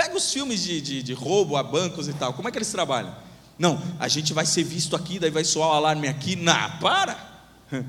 Pega 0.00 0.16
os 0.16 0.32
filmes 0.32 0.62
de, 0.62 0.80
de, 0.80 1.02
de, 1.02 1.12
roubo 1.12 1.58
a 1.58 1.62
bancos 1.62 2.08
e 2.08 2.14
tal, 2.14 2.32
como 2.32 2.48
é 2.48 2.50
que 2.50 2.56
eles 2.56 2.72
trabalham? 2.72 3.14
Não, 3.58 3.78
a 3.98 4.08
gente 4.08 4.32
vai 4.32 4.46
ser 4.46 4.64
visto 4.64 4.96
aqui, 4.96 5.18
daí 5.18 5.30
vai 5.30 5.44
soar 5.44 5.68
o 5.68 5.72
alarme 5.72 6.08
aqui. 6.08 6.36
Não, 6.36 6.78
para! 6.78 7.18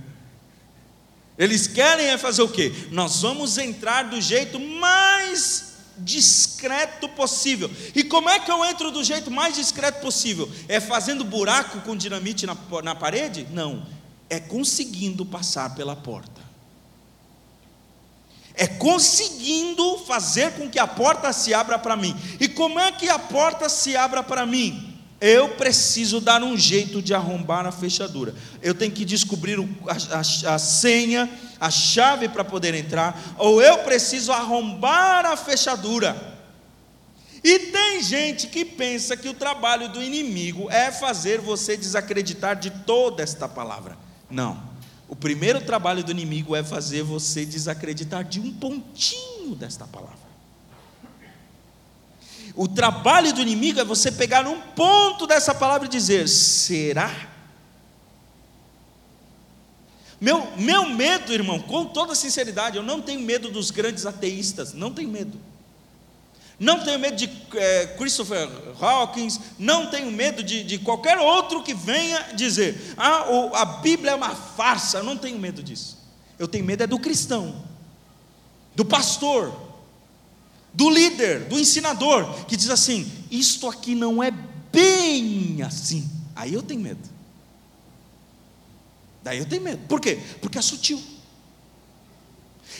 Eles 1.38 1.68
querem 1.68 2.08
é 2.08 2.18
fazer 2.18 2.42
o 2.42 2.50
quê? 2.50 2.74
Nós 2.92 3.22
vamos 3.22 3.58
entrar 3.58 4.10
do 4.10 4.20
jeito 4.20 4.60
mais 4.60 5.76
discreto 6.00 7.08
possível. 7.08 7.72
E 7.96 8.04
como 8.04 8.30
é 8.30 8.40
que 8.40 8.52
eu 8.52 8.66
entro 8.66 8.92
do 8.92 9.06
jeito 9.06 9.32
mais 9.32 9.56
discreto 9.56 10.02
possível? 10.02 10.52
É 10.68 10.82
fazendo 10.82 11.24
buraco 11.24 11.80
com 11.80 11.96
dinamite 11.96 12.46
na, 12.46 12.58
na 12.84 12.94
parede? 12.94 13.48
Não, 13.52 13.88
é 14.30 14.38
conseguindo 14.38 15.26
passar 15.26 15.74
pela 15.76 15.96
porta 15.96 16.41
é 18.56 18.68
conseguindo 18.68 19.98
fazer 20.00 20.52
com 20.54 20.70
que 20.70 20.80
a 20.80 20.88
porta 20.88 21.32
se 21.34 21.54
abra 21.54 21.80
para 21.80 21.96
mim. 21.96 22.16
E 22.40 22.48
como 22.48 22.80
é 22.80 22.92
que 22.92 23.10
a 23.10 23.20
porta 23.20 23.70
se 23.70 23.96
abra 23.96 24.22
para 24.22 24.46
mim? 24.46 25.00
Eu 25.20 25.50
preciso 25.50 26.20
dar 26.20 26.42
um 26.42 26.58
jeito 26.58 27.02
de 27.02 27.14
arrombar 27.14 27.66
a 27.68 27.72
fechadura. 27.72 28.34
Eu 28.62 28.74
tenho 28.74 28.92
que 28.92 29.06
descobrir 29.06 29.60
a, 29.88 30.18
a, 30.18 30.56
a 30.56 30.60
senha, 30.60 31.30
a 31.60 31.70
chave 31.70 32.28
para 32.28 32.44
poder 32.44 32.74
entrar, 32.74 33.36
ou 33.38 33.62
eu 33.62 33.78
preciso 33.80 34.32
arrombar 34.32 35.26
a 35.28 35.38
fechadura. 35.38 36.32
E 37.44 37.60
tem 37.60 38.02
gente 38.02 38.48
que 38.48 38.66
pensa 38.66 39.16
que 39.16 39.30
o 39.30 39.34
trabalho 39.34 39.90
do 39.90 40.02
inimigo 40.02 40.70
é 40.72 40.92
fazer 40.92 41.40
você 41.40 41.78
desacreditar 41.78 42.56
de 42.56 42.70
toda 42.70 43.22
esta 43.22 43.48
palavra. 43.48 43.98
Não. 44.30 44.71
O 45.12 45.16
primeiro 45.16 45.60
trabalho 45.60 46.06
do 46.06 46.12
inimigo 46.12 46.56
é 46.56 46.64
fazer 46.64 47.04
você 47.04 47.46
desacreditar 47.46 48.24
de 48.24 48.40
um 48.40 48.50
pontinho 48.50 49.54
desta 49.56 49.86
palavra. 49.86 50.32
O 52.56 52.66
trabalho 52.66 53.34
do 53.34 53.42
inimigo 53.42 53.82
é 53.82 53.84
você 53.84 54.10
pegar 54.10 54.48
um 54.48 54.62
ponto 54.62 55.28
dessa 55.28 55.54
palavra 55.54 55.86
e 55.86 55.92
dizer: 55.92 56.30
será? 56.30 57.14
Meu, 60.20 60.56
meu 60.56 60.88
medo, 60.88 61.34
irmão, 61.34 61.60
com 61.60 61.88
toda 61.88 62.16
sinceridade, 62.16 62.78
eu 62.78 62.84
não 62.84 63.02
tenho 63.02 63.20
medo 63.20 63.52
dos 63.52 63.70
grandes 63.70 64.06
ateístas, 64.06 64.72
não 64.72 64.94
tenho 64.94 65.10
medo. 65.10 65.38
Não 66.62 66.84
tenho 66.84 67.00
medo 67.00 67.16
de 67.16 67.28
é, 67.56 67.88
Christopher 67.98 68.48
Hawkins, 68.80 69.40
não 69.58 69.88
tenho 69.88 70.12
medo 70.12 70.44
de, 70.44 70.64
de, 70.64 70.78
qualquer 70.78 71.18
outro 71.18 71.64
que 71.64 71.74
venha 71.74 72.34
dizer, 72.36 72.94
ah, 72.96 73.26
a 73.56 73.66
Bíblia 73.66 74.12
é 74.12 74.16
uma 74.16 74.36
farsa, 74.36 75.00
eu 75.00 75.04
não 75.04 75.18
tenho 75.18 75.40
medo 75.40 75.64
disso. 75.64 75.98
Eu 76.38 76.48
tenho 76.48 76.64
medo 76.64 76.84
é 76.84 76.88
do 76.88 77.00
cristão, 77.00 77.66
do 78.76 78.86
pastor, 78.86 79.52
do 80.72 80.88
líder, 80.88 81.46
do 81.46 81.60
ensinador, 81.60 82.46
que 82.46 82.56
diz 82.56 82.70
assim: 82.70 83.12
isto 83.32 83.68
aqui 83.68 83.96
não 83.96 84.22
é 84.22 84.30
bem 84.72 85.64
assim. 85.64 86.08
Aí 86.36 86.54
eu 86.54 86.62
tenho 86.62 86.82
medo. 86.82 87.10
Daí 89.24 89.40
eu 89.40 89.48
tenho 89.48 89.64
medo. 89.64 89.82
Por 89.88 90.00
quê? 90.00 90.20
Porque 90.40 90.60
é 90.60 90.62
sutil. 90.62 91.02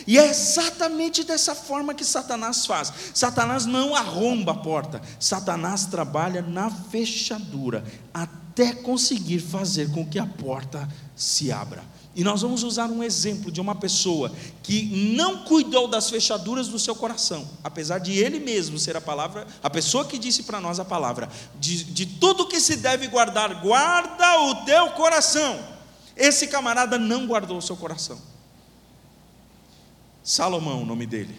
E 0.06 0.18
é 0.18 0.28
exatamente 0.28 1.24
dessa 1.24 1.54
forma 1.54 1.94
que 1.94 2.04
Satanás 2.04 2.66
faz. 2.66 2.92
Satanás 3.14 3.66
não 3.66 3.94
arromba 3.94 4.52
a 4.52 4.56
porta, 4.56 5.00
Satanás 5.18 5.86
trabalha 5.86 6.42
na 6.42 6.70
fechadura 6.70 7.84
até 8.12 8.74
conseguir 8.74 9.40
fazer 9.40 9.90
com 9.92 10.06
que 10.06 10.18
a 10.18 10.26
porta 10.26 10.88
se 11.16 11.50
abra. 11.50 11.82
E 12.14 12.22
nós 12.22 12.42
vamos 12.42 12.62
usar 12.62 12.90
um 12.90 13.02
exemplo 13.02 13.50
de 13.50 13.60
uma 13.60 13.74
pessoa 13.74 14.30
que 14.62 14.84
não 15.14 15.44
cuidou 15.44 15.88
das 15.88 16.10
fechaduras 16.10 16.68
do 16.68 16.78
seu 16.78 16.94
coração, 16.94 17.48
apesar 17.64 17.98
de 17.98 18.12
ele 18.12 18.38
mesmo 18.38 18.78
ser 18.78 18.94
a 18.96 19.00
palavra, 19.00 19.46
a 19.62 19.70
pessoa 19.70 20.04
que 20.04 20.18
disse 20.18 20.42
para 20.42 20.60
nós 20.60 20.78
a 20.78 20.84
palavra, 20.84 21.28
de, 21.58 21.84
de 21.84 22.04
tudo 22.04 22.46
que 22.46 22.60
se 22.60 22.76
deve 22.76 23.08
guardar, 23.08 23.62
guarda 23.62 24.42
o 24.42 24.56
teu 24.66 24.90
coração. 24.90 25.58
Esse 26.14 26.48
camarada 26.48 26.98
não 26.98 27.26
guardou 27.26 27.56
o 27.56 27.62
seu 27.62 27.76
coração. 27.76 28.18
Salomão, 30.22 30.82
o 30.82 30.86
nome 30.86 31.06
dele. 31.06 31.34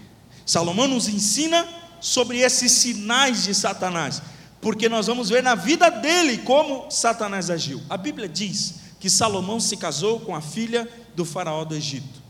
Salomão 0.46 0.88
nos 0.88 1.08
ensina 1.08 1.68
sobre 2.02 2.40
esses 2.40 2.72
sinais 2.72 3.44
de 3.44 3.56
Satanás, 3.56 4.22
porque 4.62 4.90
nós 4.90 5.08
vamos 5.08 5.30
ver 5.30 5.42
na 5.42 5.56
vida 5.56 5.90
dele 5.90 6.40
como 6.40 6.90
Satanás 6.92 7.50
agiu. 7.50 7.82
A 7.90 7.96
Bíblia 7.96 8.28
diz 8.28 8.76
que 9.00 9.10
Salomão 9.10 9.60
se 9.60 9.78
casou 9.78 10.20
com 10.20 10.36
a 10.36 10.42
filha 10.42 10.88
do 11.16 11.24
faraó 11.24 11.64
do 11.64 11.76
Egito. 11.76 12.22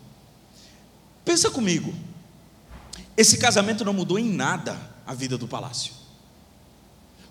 Pensa 1.26 1.50
comigo, 1.50 1.94
esse 3.16 3.38
casamento 3.38 3.86
não 3.86 3.94
mudou 3.94 4.20
em 4.20 4.30
nada 4.30 4.78
a 5.06 5.14
vida 5.14 5.38
do 5.38 5.48
palácio. 5.48 5.94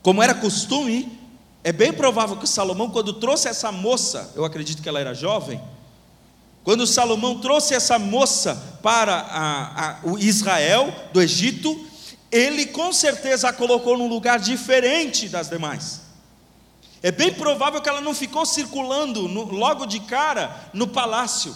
Como 0.02 0.22
era 0.22 0.34
costume, 0.34 1.18
é 1.62 1.72
bem 1.72 1.92
provável 1.92 2.36
que 2.36 2.46
Salomão, 2.48 2.90
quando 2.90 3.12
trouxe 3.12 3.48
essa 3.48 3.70
moça, 3.70 4.32
eu 4.34 4.44
acredito 4.44 4.82
que 4.82 4.88
ela 4.88 4.98
era 4.98 5.14
jovem, 5.14 5.60
quando 6.64 6.86
Salomão 6.86 7.40
trouxe 7.40 7.74
essa 7.74 7.98
moça 7.98 8.78
para 8.82 9.14
a, 9.14 9.88
a, 9.88 9.96
o 10.04 10.18
Israel 10.18 10.94
do 11.12 11.20
Egito, 11.20 11.86
ele 12.30 12.66
com 12.66 12.92
certeza 12.92 13.48
a 13.48 13.52
colocou 13.52 13.98
num 13.98 14.08
lugar 14.08 14.38
diferente 14.38 15.28
das 15.28 15.48
demais. 15.48 16.02
É 17.02 17.10
bem 17.10 17.34
provável 17.34 17.80
que 17.80 17.88
ela 17.88 18.00
não 18.00 18.14
ficou 18.14 18.46
circulando 18.46 19.26
no, 19.26 19.44
logo 19.44 19.86
de 19.86 19.98
cara 20.00 20.70
no 20.72 20.86
palácio, 20.86 21.52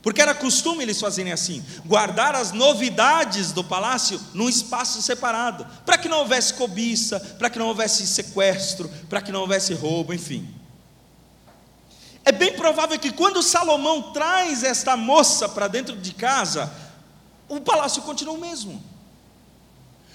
porque 0.00 0.22
era 0.22 0.32
costume 0.32 0.84
eles 0.84 1.00
fazerem 1.00 1.32
assim, 1.32 1.64
guardar 1.84 2.36
as 2.36 2.52
novidades 2.52 3.50
do 3.50 3.64
palácio 3.64 4.20
num 4.32 4.48
espaço 4.48 5.02
separado, 5.02 5.66
para 5.84 5.98
que 5.98 6.08
não 6.08 6.20
houvesse 6.20 6.54
cobiça, 6.54 7.18
para 7.18 7.50
que 7.50 7.58
não 7.58 7.66
houvesse 7.66 8.06
sequestro, 8.06 8.88
para 9.08 9.20
que 9.20 9.32
não 9.32 9.40
houvesse 9.40 9.74
roubo, 9.74 10.14
enfim. 10.14 10.48
É 12.28 12.32
bem 12.32 12.52
provável 12.52 12.98
que 12.98 13.10
quando 13.10 13.42
Salomão 13.42 14.12
traz 14.12 14.62
esta 14.62 14.94
moça 14.98 15.48
para 15.48 15.66
dentro 15.66 15.96
de 15.96 16.12
casa, 16.12 16.70
o 17.48 17.58
palácio 17.58 18.02
continua 18.02 18.34
o 18.34 18.38
mesmo. 18.38 18.84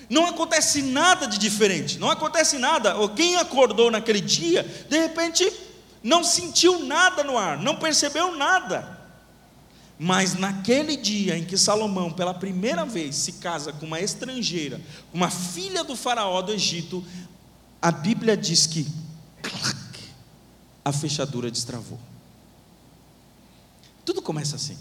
Não 0.08 0.28
acontece 0.28 0.84
nada 0.84 1.26
de 1.26 1.40
diferente, 1.40 1.98
não 1.98 2.12
acontece 2.12 2.60
nada. 2.60 2.98
Ou 2.98 3.10
quem 3.10 3.38
acordou 3.38 3.90
naquele 3.90 4.22
dia, 4.22 4.62
de 4.88 4.96
repente, 4.96 5.52
não 6.04 6.24
sentiu 6.24 6.86
nada 6.86 7.24
no 7.24 7.36
ar, 7.36 7.58
não 7.58 7.78
percebeu 7.78 8.36
nada. 8.36 8.96
Mas 9.98 10.36
naquele 10.36 10.96
dia 10.96 11.36
em 11.36 11.44
que 11.44 11.58
Salomão, 11.58 12.12
pela 12.12 12.36
primeira 12.36 12.86
vez, 12.86 13.16
se 13.16 13.32
casa 13.34 13.74
com 13.74 13.88
uma 13.88 14.00
estrangeira, 14.00 14.80
uma 15.12 15.32
filha 15.32 15.84
do 15.84 15.96
faraó 15.96 16.44
do 16.44 16.54
Egito, 16.54 17.04
a 17.82 17.90
Bíblia 17.90 18.38
diz 18.38 18.68
que 18.68 18.86
a 20.84 20.92
fechadura 20.92 21.50
destravou. 21.50 22.00
Tudo 24.06 24.22
começa 24.22 24.56
assim. 24.56 24.78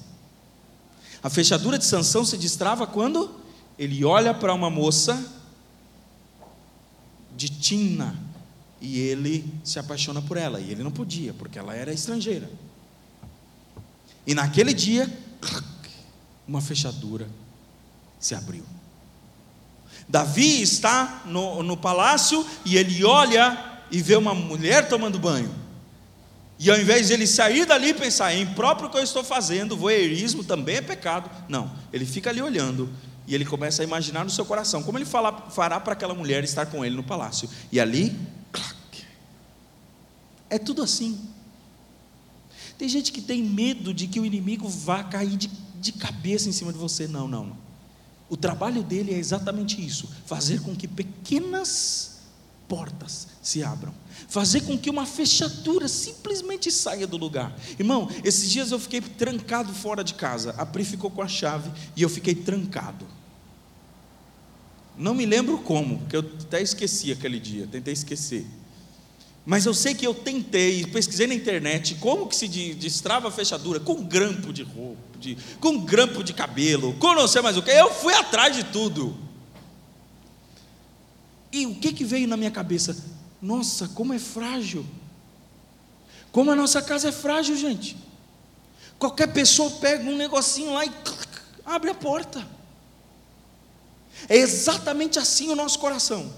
A 1.23 1.31
fechadura 1.31 1.79
de 1.79 1.85
Sansão 1.85 2.25
se 2.25 2.37
destrava 2.37 2.87
quando 2.87 3.31
ele 3.79 4.05
olha 4.05 4.35
para 4.35 4.53
uma 4.53 4.69
moça 4.69 5.25
de 7.37 7.49
Tina 7.49 8.17
e 8.81 8.99
ele 8.99 9.45
se 9.63 9.79
apaixona 9.79 10.21
por 10.21 10.37
ela. 10.37 10.61
E 10.61 10.71
ele 10.71 10.83
não 10.83 10.91
podia, 10.91 11.33
porque 11.33 11.59
ela 11.59 11.75
era 11.75 11.93
estrangeira. 11.93 12.51
E 14.27 14.35
naquele 14.35 14.75
dia, 14.75 15.11
uma 16.47 16.61
fechadura 16.61 17.29
se 18.19 18.35
abriu. 18.35 18.65
Davi 20.09 20.61
está 20.61 21.23
no, 21.27 21.63
no 21.63 21.77
palácio 21.77 22.45
e 22.65 22.77
ele 22.77 23.05
olha 23.05 23.81
e 23.91 24.03
vê 24.03 24.17
uma 24.17 24.35
mulher 24.35 24.89
tomando 24.89 25.19
banho. 25.19 25.62
E 26.59 26.71
ao 26.71 26.79
invés 26.79 27.09
de 27.09 27.15
ele 27.15 27.27
sair 27.27 27.67
dali 27.67 27.89
e 27.89 27.95
pensar, 27.95 28.33
é 28.33 28.39
impróprio 28.39 28.89
que 28.89 28.97
eu 28.97 29.03
estou 29.03 29.25
fazendo, 29.25 29.77
voyeurismo 29.77 30.45
também 30.45 30.77
é 30.77 30.81
pecado. 30.81 31.29
Não, 31.49 31.73
ele 31.93 32.07
fica 32.07 32.31
ali 32.31 32.41
olhando 32.41 32.89
e 33.27 33.35
ele 33.35 33.45
começa 33.45 33.83
a 33.83 33.85
imaginar 33.85 34.25
no 34.25 34.31
seu 34.31 34.45
coração 34.45 34.83
como 34.83 34.99
ele 34.99 35.05
fala, 35.05 35.51
fará 35.51 35.81
para 35.81 35.93
aquela 35.93 36.15
mulher 36.15 36.45
estar 36.45 36.67
com 36.67 36.85
ele 36.85 36.95
no 36.95 37.03
palácio. 37.03 37.49
E 37.71 37.81
ali, 37.81 38.17
clac, 38.53 38.77
é 40.51 40.59
tudo 40.59 40.83
assim. 40.83 41.21
Tem 42.79 42.89
gente 42.89 43.13
que 43.13 43.21
tem 43.21 43.43
medo 43.43 43.95
de 43.95 44.07
que 44.07 44.19
o 44.19 44.25
inimigo 44.27 44.69
vá 44.69 45.05
cair 45.05 45.37
de, 45.37 45.51
de 45.81 45.93
cabeça 45.93 46.49
em 46.49 46.53
cima 46.53 46.73
de 46.73 46.79
você. 46.79 47.07
Não, 47.07 47.29
não. 47.29 47.57
O 48.29 48.37
trabalho 48.37 48.83
dele 48.83 49.15
é 49.15 49.19
exatamente 49.19 49.85
isso: 49.85 50.09
fazer 50.27 50.61
com 50.63 50.75
que 50.75 50.89
pequenas 50.89 52.12
portas 52.73 53.29
se 53.43 53.63
abram, 53.63 53.93
fazer 54.29 54.63
com 54.63 54.79
que 54.79 54.89
uma 54.89 55.05
fechadura 55.05 55.87
simplesmente 55.87 56.73
saia 56.73 57.07
do 57.07 57.19
lugar. 57.19 57.55
Irmão, 57.79 58.09
esses 58.25 58.51
dias 58.51 58.71
eu 58.71 58.79
fiquei 58.79 59.03
trancado 59.03 59.75
fora 59.75 60.03
de 60.03 60.15
casa, 60.15 60.55
a 60.57 60.65
Pri 60.65 60.83
ficou 60.83 61.11
com 61.11 61.21
a 61.21 61.29
chave 61.29 61.71
e 61.95 62.01
eu 62.01 62.09
fiquei 62.09 62.35
trancado. 62.35 63.07
Não 64.97 65.13
me 65.13 65.27
lembro 65.27 65.59
como, 65.59 65.99
porque 65.99 66.17
eu 66.17 66.21
até 66.21 66.63
esqueci 66.63 67.13
aquele 67.13 67.39
dia, 67.39 67.69
tentei 67.71 67.93
esquecer. 67.93 68.47
Mas 69.45 69.67
eu 69.67 69.75
sei 69.75 69.95
que 69.95 70.07
eu 70.07 70.15
tentei, 70.15 70.87
pesquisei 70.87 71.27
na 71.27 71.35
internet 71.35 71.97
como 71.97 72.27
que 72.27 72.35
se 72.35 72.49
destrava 72.49 73.29
a 73.29 73.31
fechadura 73.31 73.81
com 73.81 74.03
grampo 74.03 74.51
de 74.51 74.63
roupa, 74.63 75.19
de, 75.21 75.37
com 75.61 75.79
grampo 75.79 76.25
de 76.25 76.33
cabelo, 76.33 76.95
com 76.95 77.15
não 77.15 77.29
sei 77.29 77.43
mais 77.43 77.59
o 77.59 77.63
que. 77.63 77.71
Eu 77.71 77.93
fui 77.93 78.15
atrás 78.15 78.57
de 78.57 78.65
tudo. 78.65 79.15
E 81.53 81.67
o 81.67 81.75
que 81.75 81.93
que 81.93 82.05
veio 82.05 82.27
na 82.27 82.37
minha 82.37 82.51
cabeça? 82.51 82.97
Nossa, 83.41 83.89
como 83.89 84.15
é 84.15 84.19
frágil. 84.19 84.87
Como 86.33 86.51
a 86.51 86.57
nossa 86.57 86.81
casa 86.81 87.11
é 87.11 87.13
frágil, 87.13 87.57
gente. 87.57 87.97
Qualquer 88.99 89.27
pessoa 89.33 89.71
pega 89.73 90.09
um 90.09 90.17
negocinho 90.17 90.73
lá 90.73 90.87
e 90.87 90.93
abre 91.67 91.91
a 91.91 91.95
porta. 91.95 92.47
É 94.29 94.37
exatamente 94.37 95.19
assim 95.19 95.51
o 95.51 95.57
nosso 95.57 95.79
coração. 95.79 96.33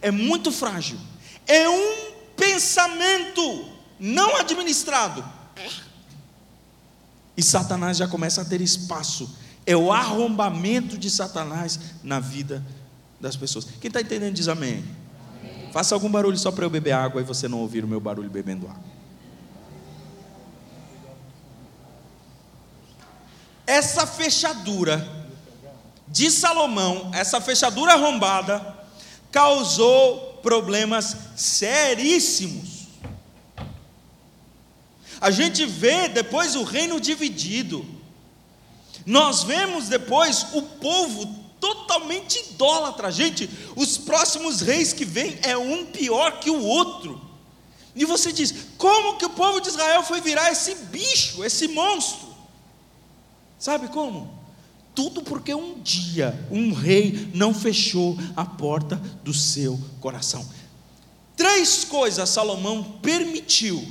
É 0.00 0.10
muito 0.10 0.50
frágil. 0.50 0.98
É 1.46 1.68
um 1.68 2.12
pensamento 2.36 3.68
não 4.00 4.36
administrado. 4.36 5.24
E 7.36 7.42
Satanás 7.42 7.98
já 7.98 8.08
começa 8.08 8.40
a 8.40 8.44
ter 8.44 8.62
espaço. 8.62 9.36
É 9.66 9.76
o 9.76 9.92
arrombamento 9.92 10.96
de 10.96 11.10
Satanás 11.10 11.78
na 12.02 12.20
vida 12.20 12.64
das 13.20 13.36
pessoas. 13.36 13.66
Quem 13.80 13.88
está 13.88 14.00
entendendo 14.00 14.34
diz 14.34 14.48
amém. 14.48 14.84
amém. 15.40 15.70
Faça 15.72 15.94
algum 15.94 16.10
barulho 16.10 16.38
só 16.38 16.50
para 16.50 16.64
eu 16.64 16.70
beber 16.70 16.92
água 16.92 17.20
e 17.20 17.24
você 17.24 17.48
não 17.48 17.60
ouvir 17.60 17.84
o 17.84 17.88
meu 17.88 18.00
barulho 18.00 18.30
bebendo 18.30 18.66
água. 18.66 18.96
Essa 23.66 24.06
fechadura 24.06 25.06
de 26.06 26.30
Salomão, 26.30 27.10
essa 27.12 27.40
fechadura 27.40 27.94
arrombada, 27.94 28.76
causou 29.32 30.38
problemas 30.42 31.16
seríssimos. 31.34 32.86
A 35.20 35.30
gente 35.30 35.66
vê 35.66 36.08
depois 36.08 36.54
o 36.54 36.62
reino 36.62 37.00
dividido. 37.00 37.84
Nós 39.04 39.42
vemos 39.42 39.88
depois 39.88 40.46
o 40.52 40.62
povo 40.62 41.45
totalmente 41.60 42.38
idólatra. 42.50 43.10
Gente, 43.10 43.48
os 43.74 43.98
próximos 43.98 44.60
reis 44.60 44.92
que 44.92 45.04
vêm 45.04 45.38
é 45.42 45.56
um 45.56 45.86
pior 45.86 46.40
que 46.40 46.50
o 46.50 46.62
outro. 46.62 47.20
E 47.94 48.04
você 48.04 48.32
diz: 48.32 48.54
como 48.76 49.16
que 49.16 49.24
o 49.24 49.30
povo 49.30 49.60
de 49.60 49.68
Israel 49.68 50.02
foi 50.02 50.20
virar 50.20 50.50
esse 50.52 50.74
bicho, 50.74 51.44
esse 51.44 51.68
monstro? 51.68 52.28
Sabe 53.58 53.88
como? 53.88 54.36
Tudo 54.94 55.22
porque 55.22 55.54
um 55.54 55.80
dia 55.80 56.46
um 56.50 56.72
rei 56.72 57.30
não 57.34 57.52
fechou 57.52 58.18
a 58.34 58.44
porta 58.44 58.96
do 59.22 59.32
seu 59.32 59.78
coração. 60.00 60.46
Três 61.36 61.84
coisas 61.84 62.30
Salomão 62.30 62.82
permitiu 63.02 63.86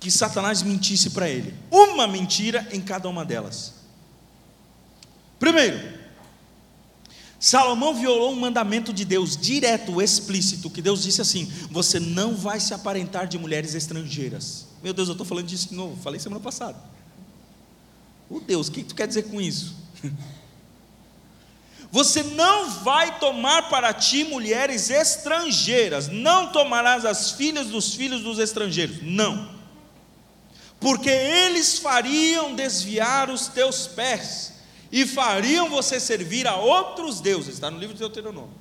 que 0.00 0.10
Satanás 0.10 0.62
mentisse 0.62 1.10
para 1.10 1.28
ele. 1.28 1.54
Uma 1.70 2.08
mentira 2.08 2.68
em 2.72 2.80
cada 2.80 3.08
uma 3.08 3.24
delas. 3.24 3.74
Primeiro, 5.38 6.01
Salomão 7.42 7.92
violou 7.92 8.30
um 8.30 8.38
mandamento 8.38 8.92
de 8.92 9.04
Deus 9.04 9.36
direto, 9.36 10.00
explícito, 10.00 10.70
que 10.70 10.80
Deus 10.80 11.02
disse 11.02 11.20
assim: 11.20 11.52
Você 11.72 11.98
não 11.98 12.36
vai 12.36 12.60
se 12.60 12.72
aparentar 12.72 13.26
de 13.26 13.36
mulheres 13.36 13.74
estrangeiras. 13.74 14.68
Meu 14.80 14.92
Deus, 14.92 15.08
eu 15.08 15.12
estou 15.14 15.26
falando 15.26 15.46
disso 15.46 15.70
de 15.70 15.74
novo, 15.74 16.00
falei 16.00 16.20
semana 16.20 16.40
passada. 16.40 16.78
O 18.30 18.38
Deus, 18.38 18.68
o 18.68 18.70
que 18.70 18.84
tu 18.84 18.94
quer 18.94 19.08
dizer 19.08 19.24
com 19.24 19.40
isso? 19.40 19.74
Você 21.90 22.22
não 22.22 22.70
vai 22.70 23.18
tomar 23.18 23.68
para 23.68 23.92
ti 23.92 24.22
mulheres 24.22 24.88
estrangeiras, 24.88 26.06
não 26.06 26.52
tomarás 26.52 27.04
as 27.04 27.32
filhas 27.32 27.66
dos 27.66 27.92
filhos 27.92 28.22
dos 28.22 28.38
estrangeiros, 28.38 28.98
não, 29.02 29.50
porque 30.78 31.10
eles 31.10 31.80
fariam 31.80 32.54
desviar 32.54 33.28
os 33.28 33.48
teus 33.48 33.88
pés 33.88 34.52
e 34.92 35.06
fariam 35.06 35.70
você 35.70 35.98
servir 35.98 36.46
a 36.46 36.54
outros 36.54 37.18
deuses, 37.18 37.54
está 37.54 37.70
no 37.70 37.78
livro 37.78 37.94
de 37.94 38.00
Deuteronômio. 38.00 38.60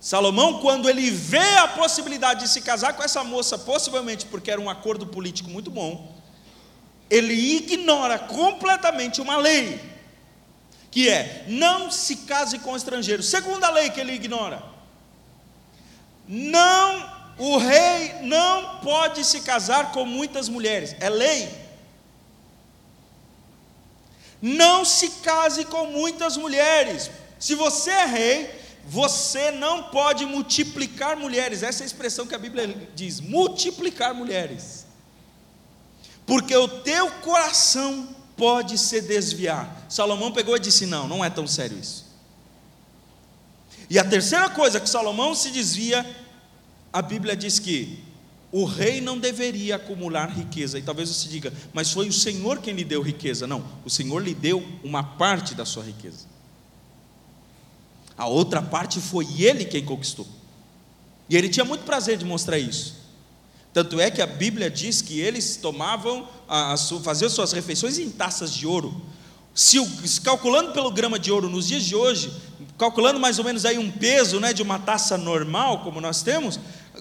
Salomão, 0.00 0.60
quando 0.60 0.88
ele 0.88 1.08
vê 1.08 1.56
a 1.58 1.68
possibilidade 1.68 2.40
de 2.40 2.48
se 2.48 2.60
casar 2.60 2.94
com 2.94 3.02
essa 3.02 3.22
moça, 3.22 3.56
possivelmente 3.56 4.26
porque 4.26 4.50
era 4.50 4.60
um 4.60 4.68
acordo 4.68 5.06
político 5.06 5.48
muito 5.48 5.70
bom, 5.70 6.12
ele 7.08 7.32
ignora 7.32 8.18
completamente 8.18 9.20
uma 9.20 9.36
lei, 9.36 9.80
que 10.90 11.08
é 11.08 11.44
não 11.46 11.90
se 11.90 12.16
case 12.16 12.58
com 12.58 12.76
estrangeiro. 12.76 13.22
Segunda 13.22 13.70
lei 13.70 13.88
que 13.90 14.00
ele 14.00 14.12
ignora: 14.12 14.62
não, 16.26 17.10
o 17.38 17.56
rei 17.56 18.14
não 18.22 18.78
pode 18.78 19.24
se 19.24 19.40
casar 19.42 19.92
com 19.92 20.04
muitas 20.04 20.48
mulheres, 20.48 20.96
é 20.98 21.08
lei. 21.08 21.67
Não 24.40 24.84
se 24.84 25.10
case 25.22 25.64
com 25.64 25.86
muitas 25.86 26.36
mulheres. 26.36 27.10
Se 27.38 27.54
você 27.54 27.90
é 27.90 28.04
rei, 28.06 28.60
você 28.84 29.50
não 29.50 29.84
pode 29.84 30.24
multiplicar 30.24 31.16
mulheres. 31.16 31.62
Essa 31.62 31.82
é 31.82 31.84
a 31.84 31.86
expressão 31.86 32.26
que 32.26 32.34
a 32.34 32.38
Bíblia 32.38 32.88
diz: 32.94 33.20
multiplicar 33.20 34.14
mulheres 34.14 34.88
porque 36.28 36.54
o 36.54 36.68
teu 36.68 37.10
coração 37.22 38.06
pode 38.36 38.76
se 38.76 39.00
desviar. 39.00 39.86
Salomão 39.88 40.30
pegou 40.30 40.54
e 40.54 40.60
disse: 40.60 40.84
Não, 40.84 41.08
não 41.08 41.24
é 41.24 41.30
tão 41.30 41.46
sério 41.46 41.78
isso. 41.78 42.06
E 43.88 43.98
a 43.98 44.04
terceira 44.04 44.50
coisa 44.50 44.78
que 44.78 44.88
Salomão 44.88 45.34
se 45.34 45.50
desvia, 45.50 46.06
a 46.92 47.00
Bíblia 47.00 47.34
diz 47.34 47.58
que 47.58 48.04
o 48.50 48.64
rei 48.64 49.00
não 49.00 49.18
deveria 49.18 49.76
acumular 49.76 50.26
riqueza. 50.26 50.78
E 50.78 50.82
talvez 50.82 51.08
você 51.08 51.28
diga, 51.28 51.52
mas 51.72 51.92
foi 51.92 52.08
o 52.08 52.12
Senhor 52.12 52.58
quem 52.58 52.74
lhe 52.74 52.84
deu 52.84 53.02
riqueza. 53.02 53.46
Não, 53.46 53.64
o 53.84 53.90
Senhor 53.90 54.18
lhe 54.20 54.34
deu 54.34 54.66
uma 54.82 55.02
parte 55.02 55.54
da 55.54 55.64
sua 55.64 55.84
riqueza. 55.84 56.26
A 58.16 58.26
outra 58.26 58.62
parte 58.62 59.00
foi 59.00 59.26
ele 59.40 59.64
quem 59.64 59.84
conquistou. 59.84 60.26
E 61.28 61.36
ele 61.36 61.48
tinha 61.48 61.64
muito 61.64 61.84
prazer 61.84 62.16
de 62.16 62.24
mostrar 62.24 62.58
isso. 62.58 62.96
Tanto 63.72 64.00
é 64.00 64.10
que 64.10 64.22
a 64.22 64.26
Bíblia 64.26 64.70
diz 64.70 65.02
que 65.02 65.20
eles 65.20 65.56
tomavam, 65.56 66.26
faziam 67.04 67.28
suas 67.28 67.52
refeições 67.52 67.98
em 67.98 68.10
taças 68.10 68.52
de 68.52 68.66
ouro. 68.66 69.00
Se, 69.54 69.78
calculando 70.22 70.72
pelo 70.72 70.90
grama 70.90 71.18
de 71.18 71.30
ouro 71.30 71.48
nos 71.48 71.68
dias 71.68 71.84
de 71.84 71.94
hoje, 71.94 72.32
calculando 72.78 73.20
mais 73.20 73.38
ou 73.38 73.44
menos 73.44 73.64
aí 73.64 73.76
um 73.76 73.90
peso 73.90 74.40
né, 74.40 74.52
de 74.52 74.62
uma 74.62 74.78
taça 74.78 75.18
normal, 75.18 75.82
como 75.82 76.00
nós 76.00 76.22
temos, 76.22 76.58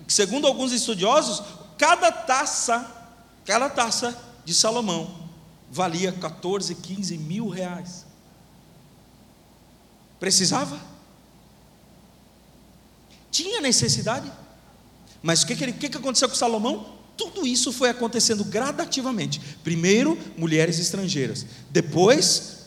segundo 0.07 0.47
alguns 0.47 0.71
estudiosos, 0.71 1.41
cada 1.77 2.11
taça, 2.11 2.85
cada 3.45 3.69
taça 3.69 4.17
de 4.43 4.53
Salomão 4.53 5.29
valia 5.69 6.11
14, 6.11 6.73
15 6.75 7.17
mil 7.17 7.49
reais. 7.49 8.05
Precisava? 10.19 10.79
Tinha 13.29 13.61
necessidade? 13.61 14.31
Mas 15.21 15.43
o 15.43 15.47
que, 15.47 15.55
que, 15.55 15.63
ele, 15.63 15.73
que, 15.73 15.89
que 15.89 15.97
aconteceu 15.97 16.29
com 16.29 16.35
Salomão? 16.35 16.96
Tudo 17.17 17.45
isso 17.47 17.73
foi 17.73 17.89
acontecendo 17.89 18.43
gradativamente. 18.43 19.41
Primeiro, 19.63 20.17
mulheres 20.37 20.77
estrangeiras. 20.77 21.45
Depois, 21.71 22.59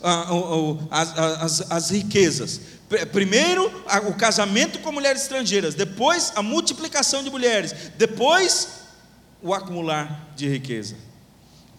as, 0.91 1.17
as, 1.17 1.71
as 1.71 1.89
riquezas. 1.89 2.59
Primeiro, 3.13 3.71
o 4.09 4.13
casamento 4.13 4.79
com 4.79 4.91
mulheres 4.91 5.21
estrangeiras. 5.21 5.73
Depois, 5.73 6.33
a 6.35 6.43
multiplicação 6.43 7.23
de 7.23 7.29
mulheres. 7.29 7.73
Depois, 7.97 8.67
o 9.41 9.53
acumular 9.53 10.33
de 10.35 10.49
riqueza. 10.49 10.95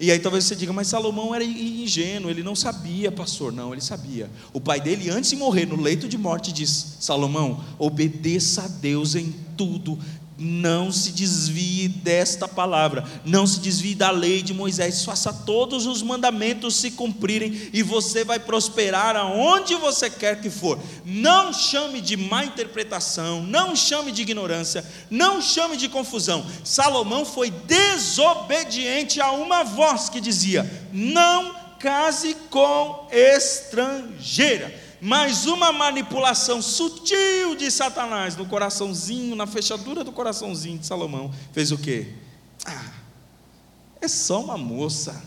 E 0.00 0.10
aí 0.10 0.18
talvez 0.18 0.44
você 0.44 0.56
diga, 0.56 0.72
mas 0.72 0.88
Salomão 0.88 1.32
era 1.32 1.44
ingênuo, 1.44 2.28
ele 2.28 2.42
não 2.42 2.56
sabia, 2.56 3.12
pastor. 3.12 3.52
Não, 3.52 3.72
ele 3.72 3.80
sabia. 3.80 4.28
O 4.52 4.60
pai 4.60 4.80
dele, 4.80 5.08
antes 5.10 5.30
de 5.30 5.36
morrer 5.36 5.64
no 5.64 5.80
leito 5.80 6.08
de 6.08 6.18
morte, 6.18 6.52
diz: 6.52 6.96
Salomão, 6.98 7.62
obedeça 7.78 8.62
a 8.62 8.68
Deus 8.68 9.14
em 9.14 9.32
tudo, 9.56 9.96
não 10.42 10.90
se 10.90 11.12
desvie 11.12 11.88
desta 11.88 12.48
palavra, 12.48 13.04
não 13.24 13.46
se 13.46 13.60
desvie 13.60 13.94
da 13.94 14.10
lei 14.10 14.42
de 14.42 14.52
Moisés, 14.52 15.04
faça 15.04 15.32
todos 15.32 15.86
os 15.86 16.02
mandamentos 16.02 16.76
se 16.76 16.90
cumprirem 16.90 17.70
e 17.72 17.82
você 17.82 18.24
vai 18.24 18.38
prosperar 18.38 19.16
aonde 19.16 19.74
você 19.76 20.10
quer 20.10 20.40
que 20.40 20.50
for. 20.50 20.78
Não 21.04 21.52
chame 21.52 22.00
de 22.00 22.16
má 22.16 22.44
interpretação, 22.44 23.42
não 23.42 23.76
chame 23.76 24.10
de 24.10 24.22
ignorância, 24.22 24.84
não 25.08 25.40
chame 25.40 25.76
de 25.76 25.88
confusão. 25.88 26.44
Salomão 26.64 27.24
foi 27.24 27.50
desobediente 27.50 29.20
a 29.20 29.30
uma 29.30 29.62
voz 29.62 30.08
que 30.08 30.20
dizia: 30.20 30.68
Não 30.92 31.54
case 31.78 32.36
com 32.50 33.08
estrangeira 33.10 34.81
mais 35.04 35.46
uma 35.46 35.72
manipulação 35.72 36.62
sutil 36.62 37.56
de 37.56 37.72
Satanás 37.72 38.36
no 38.36 38.46
coraçãozinho, 38.46 39.34
na 39.34 39.48
fechadura 39.48 40.04
do 40.04 40.12
coraçãozinho 40.12 40.78
de 40.78 40.86
Salomão, 40.86 41.34
fez 41.52 41.72
o 41.72 41.76
quê? 41.76 42.14
Ah, 42.64 42.84
é 44.00 44.06
só 44.06 44.40
uma 44.40 44.56
moça. 44.56 45.20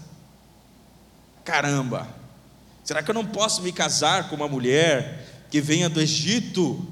Caramba, 1.43 2.07
será 2.85 3.03
que 3.03 3.11
eu 3.11 3.13
não 3.13 3.25
posso 3.25 3.61
me 3.63 3.73
casar 3.73 4.29
com 4.29 4.37
uma 4.37 4.47
mulher 4.47 5.45
que 5.51 5.59
venha 5.59 5.89
do 5.89 5.99
Egito? 5.99 6.87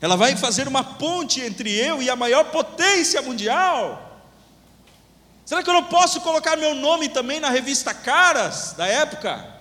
Ela 0.00 0.16
vai 0.16 0.34
fazer 0.36 0.66
uma 0.66 0.82
ponte 0.82 1.40
entre 1.40 1.72
eu 1.72 2.02
e 2.02 2.10
a 2.10 2.16
maior 2.16 2.50
potência 2.50 3.22
mundial. 3.22 4.26
Será 5.46 5.62
que 5.62 5.70
eu 5.70 5.74
não 5.74 5.84
posso 5.84 6.20
colocar 6.22 6.56
meu 6.56 6.74
nome 6.74 7.08
também 7.08 7.38
na 7.38 7.48
revista 7.48 7.94
Caras 7.94 8.74
da 8.76 8.88
época? 8.88 9.57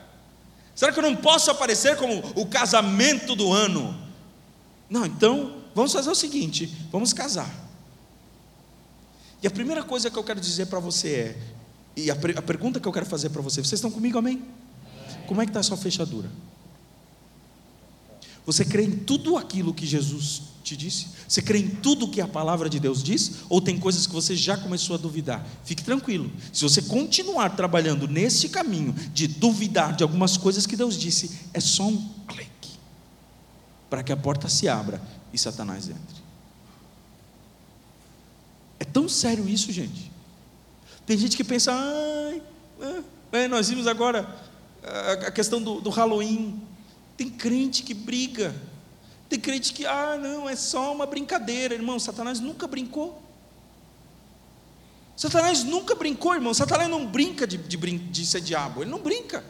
Será 0.78 0.92
que 0.92 1.00
eu 1.00 1.04
não 1.04 1.16
posso 1.16 1.50
aparecer 1.50 1.98
como 1.98 2.20
o 2.36 2.46
casamento 2.46 3.36
do 3.36 3.52
ano? 3.52 4.00
Não, 4.88 5.08
então 5.08 5.64
vamos 5.74 5.92
fazer 5.92 6.12
o 6.12 6.14
seguinte: 6.14 6.72
vamos 6.92 7.14
casar. 7.14 7.52
E 9.42 9.48
a 9.48 9.50
primeira 9.50 9.82
coisa 9.82 10.12
que 10.12 10.18
eu 10.18 10.24
quero 10.24 10.40
dizer 10.40 10.68
para 10.68 10.80
você 10.80 11.10
é, 11.10 11.38
e 11.96 12.12
a, 12.12 12.14
a, 12.14 12.42
pergunta 12.44 12.80
que 12.80 12.88
eu 12.88 12.94
quero 12.94 13.08
fazer 13.08 13.30
para 13.30 13.42
você, 13.42 13.60
vocês 13.60 13.74
estão 13.74 13.90
comigo, 13.90 14.20
amém? 14.20 14.46
Como 15.26 15.42
é 15.42 15.46
que 15.46 15.50
está 15.50 15.62
a 15.62 15.64
sua 15.64 15.78
fechadura? 15.78 16.30
Você 18.48 18.64
crê 18.64 18.86
em 18.86 18.92
tudo 18.92 19.36
aquilo 19.36 19.74
que 19.74 19.86
Jesus 19.86 20.44
te 20.64 20.78
disse? 20.78 21.08
Você 21.28 21.42
crê 21.42 21.60
em 21.60 21.68
tudo 21.68 22.08
que 22.08 22.22
a 22.22 22.28
palavra 22.28 22.70
de 22.70 22.80
Deus 22.80 23.04
diz? 23.04 23.44
Ou 23.50 23.60
tem 23.60 23.78
coisas 23.78 24.08
que 24.08 24.14
você 24.14 24.38
já 24.38 24.56
começou 24.56 24.96
a 24.96 24.98
duvidar? 24.98 25.46
Fique 25.66 25.84
tranquilo. 25.84 26.32
Se 26.54 26.64
você 26.64 26.82
continuar 26.82 27.58
trabalhando 27.58 28.08
nesse 28.08 28.48
caminho 28.48 28.94
de 29.14 29.28
duvidar 29.28 29.94
de 29.98 30.02
algumas 30.02 30.38
coisas 30.38 30.66
que 30.66 30.78
Deus 30.78 30.98
disse, 30.98 31.42
é 31.54 31.60
só 31.60 31.90
um 31.90 31.98
clique 32.26 32.80
para 33.90 34.02
que 34.02 34.14
a 34.14 34.18
porta 34.18 34.48
se 34.48 34.70
abra 34.70 35.02
e 35.34 35.38
Satanás 35.38 35.90
entre. 35.90 36.24
É 38.80 38.86
tão 38.86 39.10
sério 39.10 39.50
isso, 39.50 39.74
gente. 39.74 40.10
Tem 41.06 41.18
gente 41.18 41.36
que 41.36 41.44
pensa, 41.44 41.74
ai, 41.74 42.42
é, 43.34 43.48
nós 43.50 43.68
vimos 43.68 43.88
agora 43.88 44.26
a 45.26 45.32
questão 45.32 45.62
do, 45.62 45.82
do 45.82 45.90
Halloween. 45.90 46.62
Tem 47.18 47.30
crente 47.30 47.84
que 47.84 47.94
briga 47.94 48.56
tem 49.30 49.40
crente 49.40 49.74
que, 49.74 49.86
ah, 49.86 50.18
não, 50.22 50.48
é 50.48 50.56
só 50.56 50.94
uma 50.94 51.06
brincadeira, 51.06 51.74
irmão. 51.74 52.00
Satanás 52.00 52.40
nunca 52.40 52.66
brincou. 52.66 53.22
Satanás 55.16 55.64
nunca 55.64 55.96
brincou, 55.96 56.34
irmão. 56.34 56.54
Satanás 56.54 56.90
não 56.90 57.06
brinca 57.06 57.46
de, 57.46 57.58
de, 57.58 57.78
de 57.78 58.26
ser 58.26 58.42
diabo, 58.42 58.84
ele 58.84 58.92
não 58.92 59.00
brinca. 59.00 59.44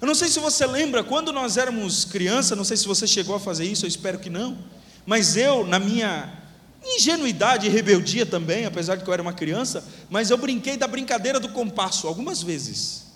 Eu 0.00 0.06
não 0.06 0.14
sei 0.14 0.28
se 0.28 0.40
você 0.40 0.66
lembra, 0.66 1.04
quando 1.04 1.32
nós 1.32 1.56
éramos 1.56 2.04
criança, 2.04 2.56
não 2.56 2.64
sei 2.64 2.76
se 2.76 2.86
você 2.86 3.06
chegou 3.06 3.36
a 3.36 3.40
fazer 3.40 3.64
isso, 3.64 3.84
eu 3.84 3.88
espero 3.88 4.18
que 4.18 4.30
não. 4.30 4.58
Mas 5.04 5.36
eu, 5.36 5.66
na 5.66 5.78
minha 5.78 6.40
ingenuidade 6.96 7.66
e 7.66 7.70
rebeldia 7.70 8.24
também, 8.24 8.64
apesar 8.64 8.96
de 8.96 9.04
que 9.04 9.10
eu 9.10 9.14
era 9.14 9.22
uma 9.22 9.32
criança, 9.32 9.86
mas 10.08 10.30
eu 10.30 10.38
brinquei 10.38 10.76
da 10.76 10.88
brincadeira 10.88 11.38
do 11.38 11.50
compasso 11.50 12.08
algumas 12.08 12.42
vezes. 12.42 13.11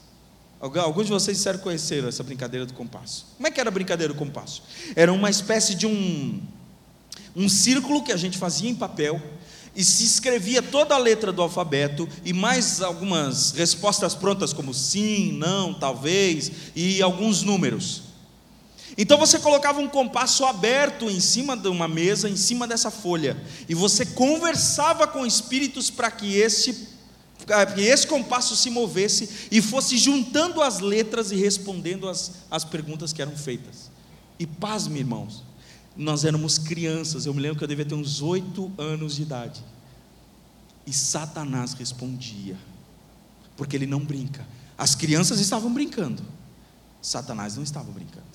Alguns 0.60 1.06
de 1.06 1.12
vocês 1.12 1.36
disseram 1.36 1.58
conhecer 1.58 2.02
essa 2.04 2.22
brincadeira 2.22 2.64
do 2.64 2.72
compasso. 2.72 3.26
Como 3.36 3.46
é 3.46 3.50
que 3.50 3.60
era 3.60 3.68
a 3.68 3.72
brincadeira 3.72 4.12
do 4.12 4.18
compasso? 4.18 4.62
Era 4.94 5.12
uma 5.12 5.28
espécie 5.28 5.74
de 5.74 5.86
um, 5.86 6.40
um 7.34 7.48
círculo 7.48 8.02
que 8.02 8.12
a 8.12 8.16
gente 8.16 8.38
fazia 8.38 8.70
em 8.70 8.74
papel 8.74 9.20
e 9.74 9.84
se 9.84 10.04
escrevia 10.04 10.62
toda 10.62 10.94
a 10.94 10.98
letra 10.98 11.30
do 11.30 11.42
alfabeto 11.42 12.08
e 12.24 12.32
mais 12.32 12.80
algumas 12.80 13.52
respostas 13.52 14.14
prontas, 14.14 14.54
como 14.54 14.72
sim, 14.72 15.32
não, 15.32 15.74
talvez, 15.74 16.50
e 16.74 17.02
alguns 17.02 17.42
números. 17.42 18.04
Então 18.96 19.18
você 19.18 19.38
colocava 19.38 19.78
um 19.78 19.88
compasso 19.88 20.46
aberto 20.46 21.10
em 21.10 21.20
cima 21.20 21.54
de 21.54 21.68
uma 21.68 21.86
mesa, 21.86 22.30
em 22.30 22.36
cima 22.36 22.66
dessa 22.66 22.90
folha, 22.90 23.36
e 23.68 23.74
você 23.74 24.06
conversava 24.06 25.06
com 25.06 25.26
espíritos 25.26 25.90
para 25.90 26.10
que 26.10 26.36
este 26.36 26.95
que 27.74 27.80
esse 27.80 28.06
compasso 28.06 28.56
se 28.56 28.70
movesse 28.70 29.48
e 29.50 29.62
fosse 29.62 29.96
juntando 29.96 30.60
as 30.60 30.80
letras 30.80 31.30
e 31.30 31.36
respondendo 31.36 32.08
as, 32.08 32.32
as 32.50 32.64
perguntas 32.64 33.12
que 33.12 33.22
eram 33.22 33.36
feitas. 33.36 33.90
E 34.38 34.46
pasme, 34.46 34.98
irmãos, 34.98 35.44
nós 35.96 36.24
éramos 36.24 36.58
crianças, 36.58 37.24
eu 37.24 37.32
me 37.32 37.40
lembro 37.40 37.58
que 37.58 37.64
eu 37.64 37.68
devia 37.68 37.84
ter 37.84 37.94
uns 37.94 38.20
oito 38.20 38.70
anos 38.76 39.16
de 39.16 39.22
idade. 39.22 39.64
E 40.86 40.92
Satanás 40.92 41.72
respondia, 41.72 42.56
porque 43.56 43.76
ele 43.76 43.86
não 43.86 44.00
brinca. 44.00 44.46
As 44.76 44.94
crianças 44.94 45.40
estavam 45.40 45.72
brincando, 45.72 46.22
Satanás 47.00 47.56
não 47.56 47.62
estava 47.62 47.90
brincando. 47.90 48.26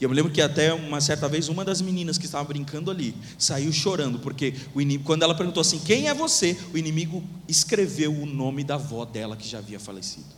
E 0.00 0.04
eu 0.04 0.10
me 0.10 0.14
lembro 0.14 0.30
que 0.30 0.42
até 0.42 0.74
uma 0.74 1.00
certa 1.00 1.28
vez 1.28 1.48
uma 1.48 1.64
das 1.64 1.80
meninas 1.80 2.18
que 2.18 2.26
estava 2.26 2.44
brincando 2.44 2.90
ali 2.90 3.14
saiu 3.38 3.72
chorando, 3.72 4.18
porque 4.18 4.54
inimigo, 4.74 5.04
quando 5.04 5.22
ela 5.22 5.34
perguntou 5.34 5.60
assim: 5.60 5.78
"Quem 5.78 6.08
é 6.08 6.14
você?", 6.14 6.56
o 6.74 6.78
inimigo 6.78 7.24
escreveu 7.48 8.12
o 8.12 8.26
nome 8.26 8.62
da 8.62 8.74
avó 8.74 9.04
dela 9.04 9.36
que 9.36 9.48
já 9.48 9.58
havia 9.58 9.80
falecido. 9.80 10.36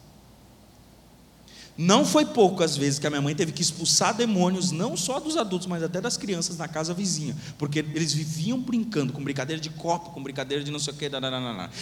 Não 1.77 2.05
foi 2.05 2.25
pouco 2.25 2.65
as 2.65 2.77
vezes 2.77 2.99
que 2.99 3.07
a 3.07 3.11
minha 3.11 3.23
mãe 3.23 3.37
teve 3.37 3.53
que 3.53 3.63
expulsar 3.63 4.13
demônios, 4.13 4.73
não 4.73 4.97
só 4.97 5.21
dos 5.21 5.37
adultos, 5.37 5.69
mas 5.69 5.81
até 5.81 6.01
das 6.01 6.17
crianças 6.17 6.57
na 6.57 6.67
casa 6.67 6.93
vizinha, 6.93 7.37
porque 7.57 7.79
eles 7.79 8.13
viviam 8.13 8.59
brincando 8.61 9.13
com 9.13 9.23
brincadeira 9.23 9.63
de 9.63 9.71
copo, 9.71 10.11
com 10.11 10.21
brincadeira 10.21 10.65
de 10.65 10.73
não 10.73 10.81
sei 10.81 10.93
o 10.93 10.97
que. 10.97 11.09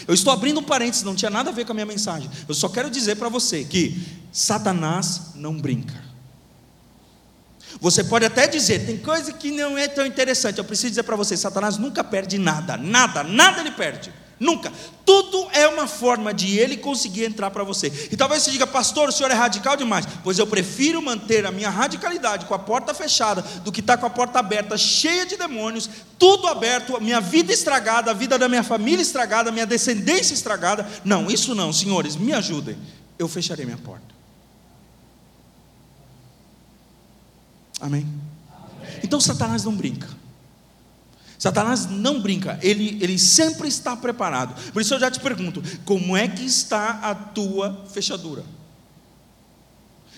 Eu 0.06 0.12
estou 0.12 0.34
abrindo 0.34 0.60
um 0.60 0.62
parênteses, 0.62 1.02
não 1.02 1.14
tinha 1.14 1.30
nada 1.30 1.48
a 1.48 1.52
ver 1.52 1.64
com 1.64 1.72
a 1.72 1.74
minha 1.74 1.86
mensagem. 1.86 2.30
Eu 2.46 2.54
só 2.54 2.68
quero 2.68 2.90
dizer 2.90 3.16
para 3.16 3.30
você 3.30 3.64
que 3.64 3.98
Satanás 4.30 5.32
não 5.34 5.56
brinca. 5.56 6.05
Você 7.80 8.02
pode 8.04 8.24
até 8.24 8.46
dizer, 8.46 8.86
tem 8.86 8.96
coisa 8.96 9.32
que 9.32 9.50
não 9.50 9.76
é 9.76 9.88
tão 9.88 10.06
interessante. 10.06 10.58
Eu 10.58 10.64
preciso 10.64 10.90
dizer 10.90 11.02
para 11.02 11.16
você: 11.16 11.36
Satanás 11.36 11.76
nunca 11.76 12.02
perde 12.02 12.38
nada, 12.38 12.76
nada, 12.76 13.22
nada 13.22 13.60
ele 13.60 13.70
perde. 13.70 14.12
Nunca. 14.38 14.70
Tudo 15.04 15.48
é 15.52 15.66
uma 15.66 15.86
forma 15.86 16.34
de 16.34 16.58
ele 16.58 16.76
conseguir 16.76 17.24
entrar 17.24 17.50
para 17.50 17.64
você. 17.64 17.90
E 18.10 18.16
talvez 18.16 18.42
você 18.42 18.50
diga, 18.50 18.66
pastor, 18.66 19.08
o 19.08 19.12
senhor 19.12 19.30
é 19.30 19.34
radical 19.34 19.76
demais. 19.76 20.04
Pois 20.22 20.38
eu 20.38 20.46
prefiro 20.46 21.00
manter 21.00 21.46
a 21.46 21.52
minha 21.52 21.70
radicalidade 21.70 22.44
com 22.44 22.52
a 22.52 22.58
porta 22.58 22.92
fechada 22.92 23.40
do 23.64 23.72
que 23.72 23.80
estar 23.80 23.96
tá 23.96 24.00
com 24.00 24.06
a 24.06 24.10
porta 24.10 24.38
aberta, 24.38 24.76
cheia 24.76 25.24
de 25.24 25.36
demônios, 25.36 25.88
tudo 26.18 26.48
aberto, 26.48 27.00
minha 27.00 27.20
vida 27.20 27.52
estragada, 27.52 28.10
a 28.10 28.14
vida 28.14 28.38
da 28.38 28.48
minha 28.48 28.62
família 28.62 29.00
estragada, 29.00 29.50
minha 29.50 29.66
descendência 29.66 30.34
estragada. 30.34 30.86
Não, 31.02 31.30
isso 31.30 31.54
não, 31.54 31.72
senhores, 31.72 32.14
me 32.14 32.34
ajudem. 32.34 32.76
Eu 33.18 33.28
fecharei 33.28 33.64
minha 33.64 33.78
porta. 33.78 34.15
Amém? 37.80 38.06
Então 39.02 39.20
Satanás 39.20 39.64
não 39.64 39.74
brinca. 39.74 40.08
Satanás 41.38 41.86
não 41.86 42.20
brinca, 42.20 42.58
ele, 42.62 42.98
ele 43.00 43.18
sempre 43.18 43.68
está 43.68 43.94
preparado. 43.94 44.54
Por 44.72 44.80
isso 44.80 44.94
eu 44.94 45.00
já 45.00 45.10
te 45.10 45.20
pergunto: 45.20 45.62
como 45.84 46.16
é 46.16 46.26
que 46.26 46.44
está 46.44 47.00
a 47.02 47.14
tua 47.14 47.84
fechadura? 47.92 48.44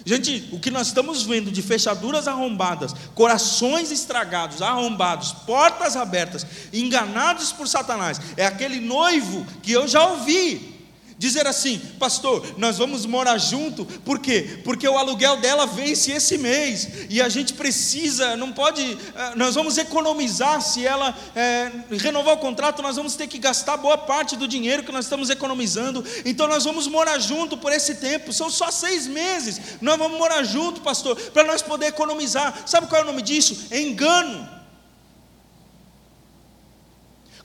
Gente, 0.06 0.48
o 0.52 0.60
que 0.60 0.70
nós 0.70 0.86
estamos 0.86 1.24
vendo 1.24 1.50
de 1.50 1.60
fechaduras 1.60 2.28
arrombadas, 2.28 2.94
corações 3.14 3.90
estragados, 3.90 4.62
arrombados, 4.62 5.32
portas 5.32 5.96
abertas, 5.96 6.46
enganados 6.72 7.52
por 7.52 7.66
Satanás, 7.66 8.20
é 8.36 8.46
aquele 8.46 8.80
noivo 8.80 9.44
que 9.60 9.72
eu 9.72 9.88
já 9.88 10.06
ouvi 10.06 10.77
Dizer 11.18 11.48
assim, 11.48 11.80
pastor, 11.98 12.46
nós 12.56 12.78
vamos 12.78 13.04
morar 13.04 13.38
junto, 13.38 13.84
por 13.84 14.20
quê? 14.20 14.60
Porque 14.62 14.86
o 14.86 14.96
aluguel 14.96 15.38
dela 15.38 15.66
vence 15.66 16.12
esse 16.12 16.38
mês, 16.38 16.88
e 17.10 17.20
a 17.20 17.28
gente 17.28 17.54
precisa, 17.54 18.36
não 18.36 18.52
pode, 18.52 18.82
eh, 18.82 19.32
nós 19.34 19.56
vamos 19.56 19.76
economizar, 19.78 20.62
se 20.62 20.86
ela 20.86 21.12
é, 21.34 21.72
renovar 21.98 22.34
o 22.34 22.38
contrato, 22.38 22.82
nós 22.82 22.94
vamos 22.94 23.16
ter 23.16 23.26
que 23.26 23.36
gastar 23.36 23.76
boa 23.78 23.98
parte 23.98 24.36
do 24.36 24.46
dinheiro 24.46 24.84
que 24.84 24.92
nós 24.92 25.06
estamos 25.06 25.28
economizando, 25.28 26.04
então 26.24 26.46
nós 26.46 26.62
vamos 26.62 26.86
morar 26.86 27.18
junto 27.18 27.56
por 27.56 27.72
esse 27.72 27.96
tempo, 27.96 28.32
são 28.32 28.48
só 28.48 28.70
seis 28.70 29.08
meses, 29.08 29.60
nós 29.80 29.98
vamos 29.98 30.16
morar 30.16 30.44
junto, 30.44 30.80
pastor, 30.82 31.16
para 31.16 31.42
nós 31.42 31.62
poder 31.62 31.86
economizar, 31.86 32.62
sabe 32.64 32.86
qual 32.86 33.00
é 33.00 33.04
o 33.04 33.08
nome 33.08 33.22
disso? 33.22 33.66
Engano. 33.72 34.57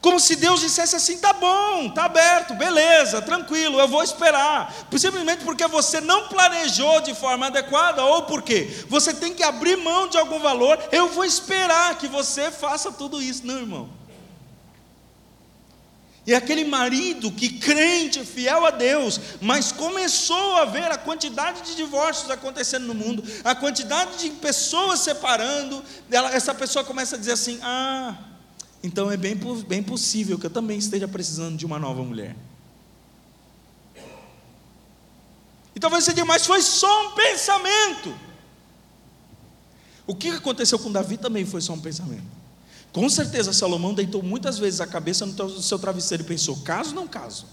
Como 0.04 0.20
se 0.20 0.36
Deus 0.36 0.60
dissesse 0.60 0.98
assim: 0.98 1.18
tá 1.18 1.32
bom, 1.32 1.89
tá 1.89 2.04
aberto, 2.04 2.54
beleza, 2.56 3.22
tranquilo, 3.22 3.80
eu 3.80 3.88
vou 3.88 4.04
esperar. 4.04 4.76
Simplesmente 4.98 5.46
porque 5.46 5.66
você 5.66 6.02
não 6.02 6.28
planejou 6.28 7.00
de 7.00 7.16
forma 7.16 7.48
adequada, 7.48 8.04
ou 8.04 8.24
porque 8.24 8.84
você 8.89 9.13
tem 9.13 9.34
que 9.34 9.42
abrir 9.42 9.78
mão 9.78 10.10
de 10.10 10.18
algum 10.18 10.39
valor, 10.39 10.78
eu 10.92 11.08
vou 11.08 11.24
esperar 11.24 11.98
que 11.98 12.10
você 12.10 12.52
faça 12.52 12.92
tudo 12.92 13.22
isso. 13.22 13.48
Não, 13.48 13.60
irmão. 13.60 13.89
E 16.28 16.36
aquele 16.36 16.66
marido 16.66 17.32
que 17.32 17.58
crente, 17.58 18.26
fiel 18.26 18.66
a 18.66 18.72
Deus, 18.72 19.18
mas 19.39 19.72
começou 19.72 20.58
a 20.58 20.66
ver 20.66 20.92
a 20.92 20.98
quantidade 20.98 21.62
de 21.62 21.76
divórcios 21.76 22.30
acontecendo 22.30 22.88
no 22.88 22.94
mundo, 22.94 23.24
a 23.46 23.56
quantidade 23.56 24.18
de 24.18 24.32
pessoas 24.32 25.00
separando, 25.00 25.82
essa 26.34 26.54
pessoa 26.54 26.84
começa 26.84 27.16
a 27.16 27.20
dizer 27.20 27.32
assim: 27.32 27.58
ah 27.63 28.33
então 28.84 29.10
é 29.10 29.15
bem, 29.15 29.36
bem 29.65 29.82
possível 29.82 30.38
que 30.38 30.46
eu 30.46 30.50
também 30.50 30.78
esteja 30.78 31.08
precisando 31.08 31.56
de 31.58 31.65
uma 31.65 31.80
nova 31.80 32.04
mulher. 32.04 32.36
E 35.74 35.80
talvez 35.80 36.04
você 36.04 36.13
diga, 36.13 36.26
mas 36.26 36.46
foi 36.46 36.62
só 36.62 37.08
um 37.08 37.12
pensamento. 37.15 38.13
O 40.06 40.13
que 40.13 40.30
aconteceu 40.30 40.78
com 40.78 40.91
Davi 40.91 41.17
também 41.17 41.46
foi 41.46 41.62
só 41.62 41.74
um 41.74 41.80
pensamento. 41.80 42.28
Com 42.91 43.10
certeza 43.10 43.54
Salomão 43.54 43.93
deitou 43.93 44.22
muitas 44.22 44.60
vezes 44.60 44.82
a 44.82 44.86
cabeça 44.86 45.26
no 45.26 45.62
seu 45.62 45.80
travesseiro 45.80 46.24
e 46.24 46.28
pensou: 46.28 46.58
caso 46.58 46.93
não 46.93 47.08
caso? 47.08 47.48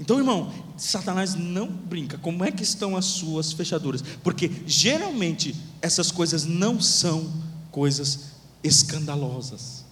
Então, 0.00 0.16
irmão, 0.16 0.50
Satanás 0.78 1.34
não 1.34 1.66
brinca. 1.66 2.16
Como 2.16 2.42
é 2.42 2.50
que 2.50 2.62
estão 2.62 2.96
as 2.96 3.04
suas 3.04 3.52
fechaduras? 3.52 4.02
Porque 4.24 4.50
geralmente 4.66 5.54
essas 5.82 6.10
coisas 6.10 6.46
não 6.46 6.80
são 6.80 7.30
coisas 7.70 8.30
escandalosas. 8.64 9.84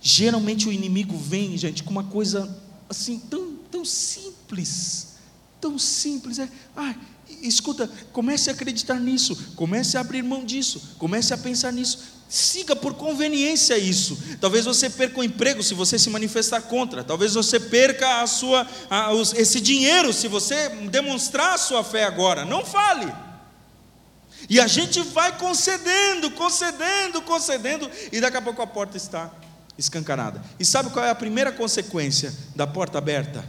Geralmente 0.00 0.68
o 0.68 0.72
inimigo 0.72 1.18
vem, 1.18 1.58
gente, 1.58 1.82
com 1.82 1.90
uma 1.90 2.04
coisa 2.04 2.56
assim 2.88 3.18
tão, 3.18 3.56
tão 3.68 3.84
simples, 3.84 5.14
tão 5.60 5.76
simples. 5.80 6.38
É, 6.38 6.48
ah, 6.76 6.94
escuta, 7.42 7.90
comece 8.12 8.50
a 8.50 8.52
acreditar 8.52 9.00
nisso, 9.00 9.34
comece 9.56 9.96
a 9.96 10.00
abrir 10.00 10.22
mão 10.22 10.44
disso, 10.44 10.94
comece 10.96 11.34
a 11.34 11.38
pensar 11.38 11.72
nisso. 11.72 12.19
Siga 12.30 12.76
por 12.76 12.94
conveniência 12.94 13.76
isso. 13.76 14.16
Talvez 14.40 14.64
você 14.64 14.88
perca 14.88 15.18
o 15.18 15.24
emprego 15.24 15.64
se 15.64 15.74
você 15.74 15.98
se 15.98 16.08
manifestar 16.08 16.62
contra. 16.62 17.02
Talvez 17.02 17.34
você 17.34 17.58
perca 17.58 18.22
a 18.22 18.26
sua, 18.28 18.64
a, 18.88 19.12
os, 19.12 19.34
esse 19.34 19.60
dinheiro 19.60 20.12
se 20.12 20.28
você 20.28 20.68
demonstrar 20.68 21.54
a 21.54 21.58
sua 21.58 21.82
fé 21.82 22.04
agora. 22.04 22.44
Não 22.44 22.64
fale. 22.64 23.12
E 24.48 24.60
a 24.60 24.68
gente 24.68 25.00
vai 25.02 25.36
concedendo, 25.36 26.30
concedendo, 26.30 27.20
concedendo, 27.22 27.90
e 28.12 28.20
daqui 28.20 28.36
a 28.36 28.42
pouco 28.42 28.62
a 28.62 28.66
porta 28.66 28.96
está 28.96 29.28
escancarada. 29.76 30.40
E 30.56 30.64
sabe 30.64 30.90
qual 30.90 31.04
é 31.04 31.10
a 31.10 31.16
primeira 31.16 31.50
consequência 31.50 32.32
da 32.54 32.64
porta 32.64 32.96
aberta? 32.98 33.44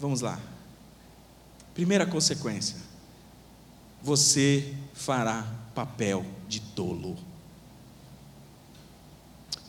Vamos 0.00 0.20
lá. 0.20 0.40
Primeira 1.72 2.04
consequência: 2.04 2.76
você 4.02 4.74
fará 4.92 5.46
papel 5.72 6.26
de 6.48 6.58
tolo. 6.60 7.16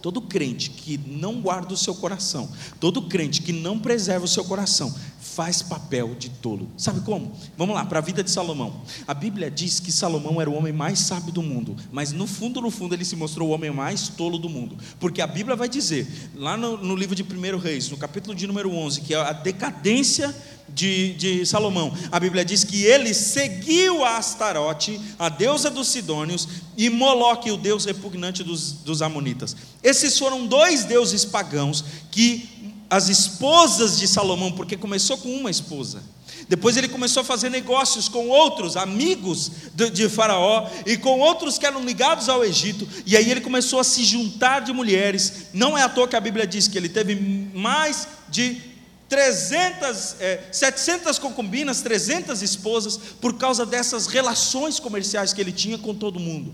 Todo 0.05 0.21
crente 0.21 0.69
que 0.69 0.99
não 0.99 1.41
guarda 1.41 1.73
o 1.73 1.77
seu 1.77 1.95
coração, 1.95 2.47
todo 2.79 3.07
crente 3.07 3.41
que 3.41 3.51
não 3.51 3.79
preserva 3.79 4.23
o 4.23 4.27
seu 4.27 4.45
coração, 4.45 4.93
faz 5.33 5.61
papel 5.61 6.15
de 6.15 6.29
tolo. 6.29 6.69
Sabe 6.77 7.01
como? 7.01 7.35
Vamos 7.57 7.73
lá, 7.73 7.83
para 7.83 7.99
a 7.99 8.01
vida 8.01 8.23
de 8.23 8.29
Salomão. 8.29 8.81
A 9.07 9.13
Bíblia 9.13 9.49
diz 9.49 9.79
que 9.79 9.91
Salomão 9.91 10.39
era 10.39 10.49
o 10.49 10.53
homem 10.53 10.71
mais 10.71 10.99
sábio 10.99 11.31
do 11.31 11.41
mundo, 11.41 11.75
mas 11.91 12.11
no 12.11 12.27
fundo, 12.27 12.61
no 12.61 12.69
fundo, 12.69 12.93
ele 12.93 13.03
se 13.03 13.15
mostrou 13.15 13.49
o 13.49 13.51
homem 13.51 13.71
mais 13.71 14.07
tolo 14.07 14.37
do 14.37 14.47
mundo. 14.47 14.77
Porque 14.99 15.21
a 15.21 15.27
Bíblia 15.27 15.55
vai 15.55 15.67
dizer, 15.67 16.07
lá 16.35 16.55
no, 16.55 16.77
no 16.77 16.95
livro 16.95 17.15
de 17.15 17.23
1 17.23 17.57
Reis, 17.57 17.89
no 17.89 17.97
capítulo 17.97 18.35
de 18.35 18.45
número 18.45 18.71
11, 18.71 19.01
que 19.01 19.13
é 19.13 19.17
a 19.17 19.33
decadência 19.33 20.33
de, 20.69 21.13
de, 21.13 21.45
Salomão. 21.45 21.93
A 22.11 22.19
Bíblia 22.19 22.43
diz 22.43 22.63
que 22.63 22.83
ele 22.83 23.13
seguiu 23.13 24.03
a 24.03 24.17
Astarote, 24.17 24.99
a 25.17 25.29
deusa 25.29 25.69
dos 25.69 25.87
Sidônios, 25.87 26.47
e 26.77 26.89
Moloque, 26.89 27.51
o 27.51 27.57
deus 27.57 27.85
repugnante 27.85 28.43
dos, 28.43 28.71
dos 28.71 29.01
Amonitas. 29.01 29.55
Esses 29.83 30.17
foram 30.17 30.45
dois 30.45 30.83
deuses 30.83 31.23
pagãos 31.23 31.83
que 32.11 32.54
as 32.89 33.09
esposas 33.09 33.97
de 33.97 34.07
Salomão, 34.07 34.51
porque 34.51 34.77
começou 34.77 35.17
com 35.17 35.29
uma 35.29 35.49
esposa. 35.49 36.03
Depois 36.47 36.77
ele 36.77 36.87
começou 36.87 37.21
a 37.21 37.23
fazer 37.23 37.49
negócios 37.49 38.07
com 38.07 38.29
outros 38.29 38.77
amigos 38.77 39.51
de, 39.73 39.89
de, 39.89 40.09
Faraó 40.09 40.69
e 40.85 40.95
com 40.95 41.19
outros 41.19 41.57
que 41.57 41.65
eram 41.65 41.83
ligados 41.83 42.29
ao 42.29 42.43
Egito. 42.43 42.87
E 43.05 43.17
aí 43.17 43.31
ele 43.31 43.41
começou 43.41 43.79
a 43.79 43.83
se 43.83 44.03
juntar 44.03 44.59
de 44.59 44.71
mulheres. 44.71 45.47
Não 45.53 45.77
é 45.77 45.81
à 45.81 45.89
toa 45.89 46.07
que 46.07 46.15
a 46.15 46.21
Bíblia 46.21 46.45
diz 46.45 46.67
que 46.67 46.77
ele 46.77 46.89
teve 46.89 47.15
mais 47.53 48.07
de 48.29 48.61
300, 49.09 50.15
é, 50.19 50.43
700 50.51 51.17
concubinas, 51.17 51.81
300 51.81 52.41
esposas, 52.41 52.97
por 53.19 53.37
causa 53.37 53.65
dessas 53.65 54.07
relações 54.07 54.79
comerciais 54.79 55.33
que 55.33 55.41
ele 55.41 55.51
tinha 55.51 55.77
com 55.77 55.95
todo 55.95 56.19
mundo. 56.19 56.53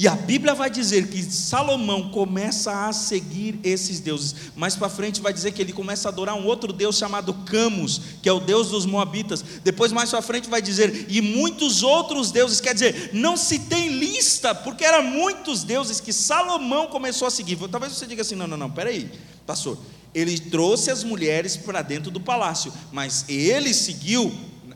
E 0.00 0.08
a 0.08 0.14
Bíblia 0.14 0.54
vai 0.54 0.70
dizer 0.70 1.08
que 1.08 1.22
Salomão 1.22 2.08
começa 2.08 2.86
a 2.88 2.90
seguir 2.90 3.60
esses 3.62 4.00
deuses. 4.00 4.34
Mais 4.56 4.74
para 4.74 4.88
frente 4.88 5.20
vai 5.20 5.30
dizer 5.30 5.52
que 5.52 5.60
ele 5.60 5.74
começa 5.74 6.08
a 6.08 6.10
adorar 6.10 6.34
um 6.36 6.46
outro 6.46 6.72
deus 6.72 6.96
chamado 6.96 7.34
Camus, 7.44 8.00
que 8.22 8.26
é 8.26 8.32
o 8.32 8.40
deus 8.40 8.70
dos 8.70 8.86
moabitas. 8.86 9.44
Depois 9.62 9.92
mais 9.92 10.08
para 10.08 10.22
frente 10.22 10.48
vai 10.48 10.62
dizer 10.62 11.04
e 11.10 11.20
muitos 11.20 11.82
outros 11.82 12.32
deuses, 12.32 12.62
quer 12.62 12.72
dizer, 12.72 13.10
não 13.12 13.36
se 13.36 13.58
tem 13.58 13.88
lista, 13.88 14.54
porque 14.54 14.86
eram 14.86 15.02
muitos 15.02 15.64
deuses 15.64 16.00
que 16.00 16.14
Salomão 16.14 16.86
começou 16.86 17.28
a 17.28 17.30
seguir. 17.30 17.58
Talvez 17.68 17.92
você 17.92 18.06
diga 18.06 18.22
assim: 18.22 18.36
"Não, 18.36 18.46
não, 18.46 18.56
não, 18.56 18.70
peraí, 18.70 19.10
pastor. 19.46 19.76
Ele 20.14 20.40
trouxe 20.40 20.90
as 20.90 21.04
mulheres 21.04 21.58
para 21.58 21.82
dentro 21.82 22.10
do 22.10 22.20
palácio, 22.22 22.72
mas 22.90 23.26
ele 23.28 23.74
seguiu 23.74 24.32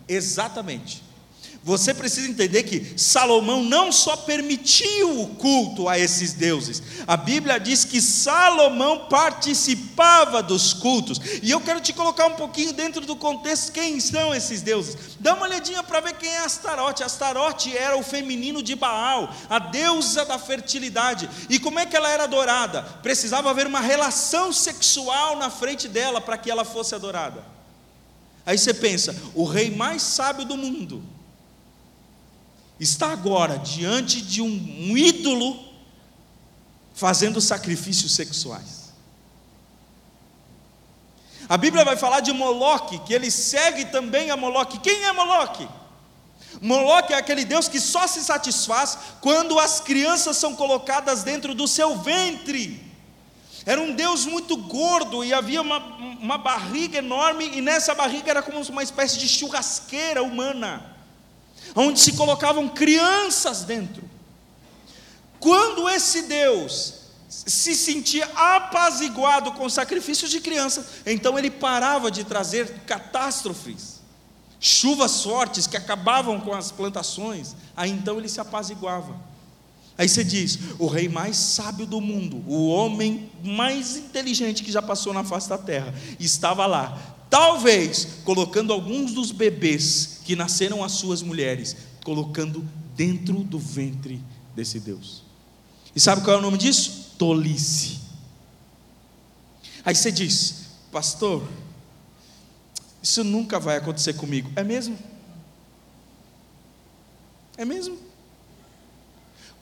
exatamente. 0.06 1.02
Você 1.64 1.94
precisa 1.94 2.28
entender 2.28 2.64
que 2.64 2.92
Salomão 2.94 3.64
não 3.64 3.90
só 3.90 4.18
permitiu 4.18 5.22
o 5.22 5.28
culto 5.28 5.88
a 5.88 5.98
esses 5.98 6.34
deuses, 6.34 6.82
a 7.06 7.16
Bíblia 7.16 7.58
diz 7.58 7.86
que 7.86 8.02
Salomão 8.02 9.06
participava 9.08 10.42
dos 10.42 10.74
cultos, 10.74 11.18
e 11.42 11.50
eu 11.50 11.58
quero 11.62 11.80
te 11.80 11.94
colocar 11.94 12.26
um 12.26 12.34
pouquinho 12.34 12.74
dentro 12.74 13.06
do 13.06 13.16
contexto: 13.16 13.72
quem 13.72 13.98
são 13.98 14.34
esses 14.34 14.60
deuses? 14.60 15.16
Dá 15.18 15.32
uma 15.32 15.46
olhadinha 15.46 15.82
para 15.82 16.00
ver 16.00 16.12
quem 16.16 16.28
é 16.28 16.44
Astarote. 16.44 17.02
Astarote 17.02 17.74
era 17.74 17.96
o 17.96 18.02
feminino 18.02 18.62
de 18.62 18.74
Baal, 18.74 19.34
a 19.48 19.58
deusa 19.58 20.26
da 20.26 20.38
fertilidade, 20.38 21.30
e 21.48 21.58
como 21.58 21.78
é 21.78 21.86
que 21.86 21.96
ela 21.96 22.10
era 22.10 22.24
adorada? 22.24 22.82
Precisava 23.02 23.48
haver 23.48 23.66
uma 23.66 23.80
relação 23.80 24.52
sexual 24.52 25.38
na 25.38 25.48
frente 25.48 25.88
dela 25.88 26.20
para 26.20 26.36
que 26.36 26.50
ela 26.50 26.66
fosse 26.66 26.94
adorada. 26.94 27.42
Aí 28.44 28.58
você 28.58 28.74
pensa, 28.74 29.16
o 29.34 29.44
rei 29.44 29.70
mais 29.70 30.02
sábio 30.02 30.44
do 30.44 30.58
mundo, 30.58 31.13
está 32.78 33.12
agora 33.12 33.58
diante 33.58 34.20
de 34.20 34.42
um, 34.42 34.46
um 34.46 34.96
ídolo 34.96 35.72
fazendo 36.94 37.40
sacrifícios 37.40 38.14
sexuais. 38.14 38.84
A 41.48 41.56
Bíblia 41.56 41.84
vai 41.84 41.96
falar 41.96 42.20
de 42.20 42.32
Moloque, 42.32 42.98
que 43.00 43.12
ele 43.12 43.30
segue 43.30 43.84
também 43.86 44.30
a 44.30 44.36
Moloque. 44.36 44.78
Quem 44.78 45.04
é 45.04 45.12
Moloque? 45.12 45.68
Moloque 46.60 47.12
é 47.12 47.16
aquele 47.16 47.44
Deus 47.44 47.68
que 47.68 47.80
só 47.80 48.06
se 48.06 48.24
satisfaz 48.24 48.96
quando 49.20 49.58
as 49.58 49.80
crianças 49.80 50.36
são 50.36 50.54
colocadas 50.54 51.22
dentro 51.22 51.54
do 51.54 51.68
seu 51.68 51.98
ventre. 51.98 52.82
Era 53.66 53.80
um 53.80 53.94
Deus 53.94 54.24
muito 54.24 54.56
gordo 54.56 55.24
e 55.24 55.34
havia 55.34 55.60
uma, 55.60 55.78
uma 55.78 56.38
barriga 56.38 56.98
enorme, 56.98 57.50
e 57.54 57.60
nessa 57.60 57.94
barriga 57.94 58.30
era 58.30 58.42
como 58.42 58.60
uma 58.60 58.82
espécie 58.82 59.18
de 59.18 59.28
churrasqueira 59.28 60.22
humana 60.22 60.93
onde 61.74 62.00
se 62.00 62.12
colocavam 62.12 62.68
crianças 62.68 63.62
dentro. 63.62 64.02
Quando 65.40 65.88
esse 65.88 66.22
Deus 66.22 66.94
se 67.28 67.74
sentia 67.74 68.26
apaziguado 68.34 69.52
com 69.52 69.68
sacrifícios 69.68 70.30
de 70.30 70.40
crianças, 70.40 70.86
então 71.04 71.38
ele 71.38 71.50
parava 71.50 72.10
de 72.10 72.24
trazer 72.24 72.80
catástrofes, 72.86 74.00
chuvas 74.60 75.22
fortes 75.22 75.66
que 75.66 75.76
acabavam 75.76 76.40
com 76.40 76.54
as 76.54 76.70
plantações, 76.70 77.54
aí 77.76 77.90
então 77.90 78.18
ele 78.18 78.28
se 78.28 78.40
apaziguava. 78.40 79.14
Aí 79.96 80.08
você 80.08 80.24
diz: 80.24 80.58
o 80.78 80.86
rei 80.86 81.08
mais 81.08 81.36
sábio 81.36 81.86
do 81.86 82.00
mundo, 82.00 82.42
o 82.48 82.68
homem 82.68 83.30
mais 83.42 83.96
inteligente 83.96 84.64
que 84.64 84.72
já 84.72 84.82
passou 84.82 85.12
na 85.12 85.22
face 85.22 85.48
da 85.48 85.58
terra, 85.58 85.94
estava 86.18 86.66
lá, 86.66 87.13
talvez 87.34 88.06
colocando 88.24 88.72
alguns 88.72 89.12
dos 89.12 89.32
bebês 89.32 90.20
que 90.24 90.36
nasceram 90.36 90.84
às 90.84 90.92
suas 90.92 91.20
mulheres, 91.20 91.76
colocando 92.04 92.64
dentro 92.94 93.42
do 93.42 93.58
ventre 93.58 94.22
desse 94.54 94.78
Deus. 94.78 95.24
E 95.96 95.98
sabe 95.98 96.22
qual 96.22 96.36
é 96.36 96.38
o 96.38 96.42
nome 96.42 96.56
disso? 96.56 97.16
Tolice. 97.18 97.98
Aí 99.84 99.96
você 99.96 100.12
diz, 100.12 100.66
pastor, 100.92 101.42
isso 103.02 103.24
nunca 103.24 103.58
vai 103.58 103.78
acontecer 103.78 104.12
comigo. 104.12 104.52
É 104.54 104.62
mesmo? 104.62 104.96
É 107.56 107.64
mesmo? 107.64 107.98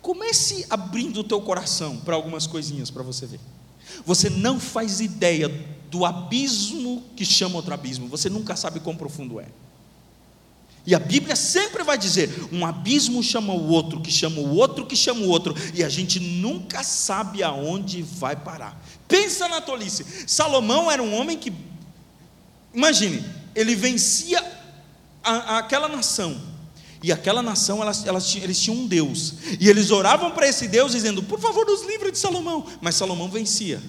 Comece 0.02 0.66
abrindo 0.68 1.20
o 1.20 1.24
teu 1.24 1.40
coração 1.40 1.96
para 2.00 2.16
algumas 2.16 2.46
coisinhas 2.46 2.90
para 2.90 3.02
você 3.02 3.24
ver. 3.24 3.40
Você 4.04 4.28
não 4.28 4.60
faz 4.60 5.00
ideia 5.00 5.48
do 5.92 6.06
abismo 6.06 7.04
que 7.14 7.22
chama 7.22 7.56
outro 7.56 7.74
abismo. 7.74 8.08
Você 8.08 8.30
nunca 8.30 8.56
sabe 8.56 8.80
quão 8.80 8.96
profundo 8.96 9.38
é. 9.38 9.46
E 10.86 10.94
a 10.94 10.98
Bíblia 10.98 11.36
sempre 11.36 11.84
vai 11.84 11.98
dizer: 11.98 12.48
um 12.50 12.64
abismo 12.64 13.22
chama 13.22 13.52
o 13.52 13.68
outro, 13.68 14.00
que 14.00 14.10
chama 14.10 14.40
o 14.40 14.56
outro, 14.56 14.86
que 14.86 14.96
chama 14.96 15.20
o 15.20 15.28
outro, 15.28 15.54
e 15.74 15.84
a 15.84 15.90
gente 15.90 16.18
nunca 16.18 16.82
sabe 16.82 17.42
aonde 17.42 18.02
vai 18.02 18.34
parar. 18.34 18.82
Pensa 19.06 19.46
na 19.48 19.60
tolice. 19.60 20.04
Salomão 20.26 20.90
era 20.90 21.02
um 21.02 21.14
homem 21.14 21.36
que, 21.36 21.52
imagine, 22.72 23.22
ele 23.54 23.76
vencia 23.76 24.42
a, 25.22 25.58
aquela 25.58 25.88
nação, 25.88 26.40
e 27.02 27.12
aquela 27.12 27.42
nação, 27.42 27.82
elas, 27.82 28.06
elas, 28.06 28.34
eles 28.34 28.58
tinham 28.58 28.78
um 28.78 28.86
Deus, 28.86 29.34
e 29.60 29.68
eles 29.68 29.90
oravam 29.90 30.30
para 30.30 30.48
esse 30.48 30.66
Deus 30.68 30.92
dizendo: 30.92 31.22
por 31.22 31.38
favor, 31.38 31.66
nos 31.66 31.86
livre 31.86 32.10
de 32.10 32.18
Salomão, 32.18 32.66
mas 32.80 32.94
Salomão 32.94 33.28
vencia. 33.28 33.80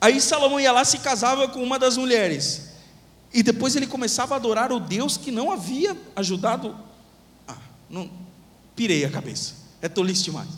Aí 0.00 0.20
Salomão 0.20 0.60
ia 0.60 0.72
lá 0.72 0.84
se 0.84 0.98
casava 0.98 1.48
com 1.48 1.62
uma 1.62 1.78
das 1.78 1.96
mulheres. 1.96 2.68
E 3.32 3.42
depois 3.42 3.76
ele 3.76 3.86
começava 3.86 4.34
a 4.34 4.36
adorar 4.36 4.72
o 4.72 4.80
Deus 4.80 5.16
que 5.16 5.30
não 5.30 5.50
havia 5.50 5.96
ajudado. 6.16 6.78
Ah, 7.46 7.56
não, 7.90 8.10
pirei 8.74 9.04
a 9.04 9.10
cabeça. 9.10 9.54
É 9.82 9.88
tolice 9.88 10.24
demais. 10.24 10.48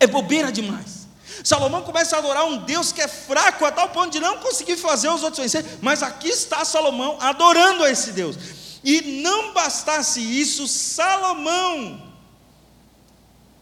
É 0.00 0.06
bobeira 0.06 0.50
demais. 0.52 1.08
Salomão 1.44 1.82
começa 1.82 2.16
a 2.16 2.18
adorar 2.18 2.44
um 2.46 2.64
Deus 2.64 2.92
que 2.92 3.00
é 3.00 3.08
fraco 3.08 3.64
a 3.64 3.70
tal 3.70 3.90
ponto 3.90 4.10
de 4.10 4.20
não 4.20 4.38
conseguir 4.38 4.76
fazer 4.76 5.08
os 5.08 5.22
outros 5.22 5.42
vencer. 5.42 5.64
Mas 5.80 6.02
aqui 6.02 6.28
está 6.28 6.64
Salomão 6.64 7.16
adorando 7.20 7.84
a 7.84 7.90
esse 7.90 8.12
Deus. 8.12 8.36
E 8.82 9.20
não 9.22 9.52
bastasse 9.52 10.20
isso, 10.20 10.66
Salomão 10.66 12.08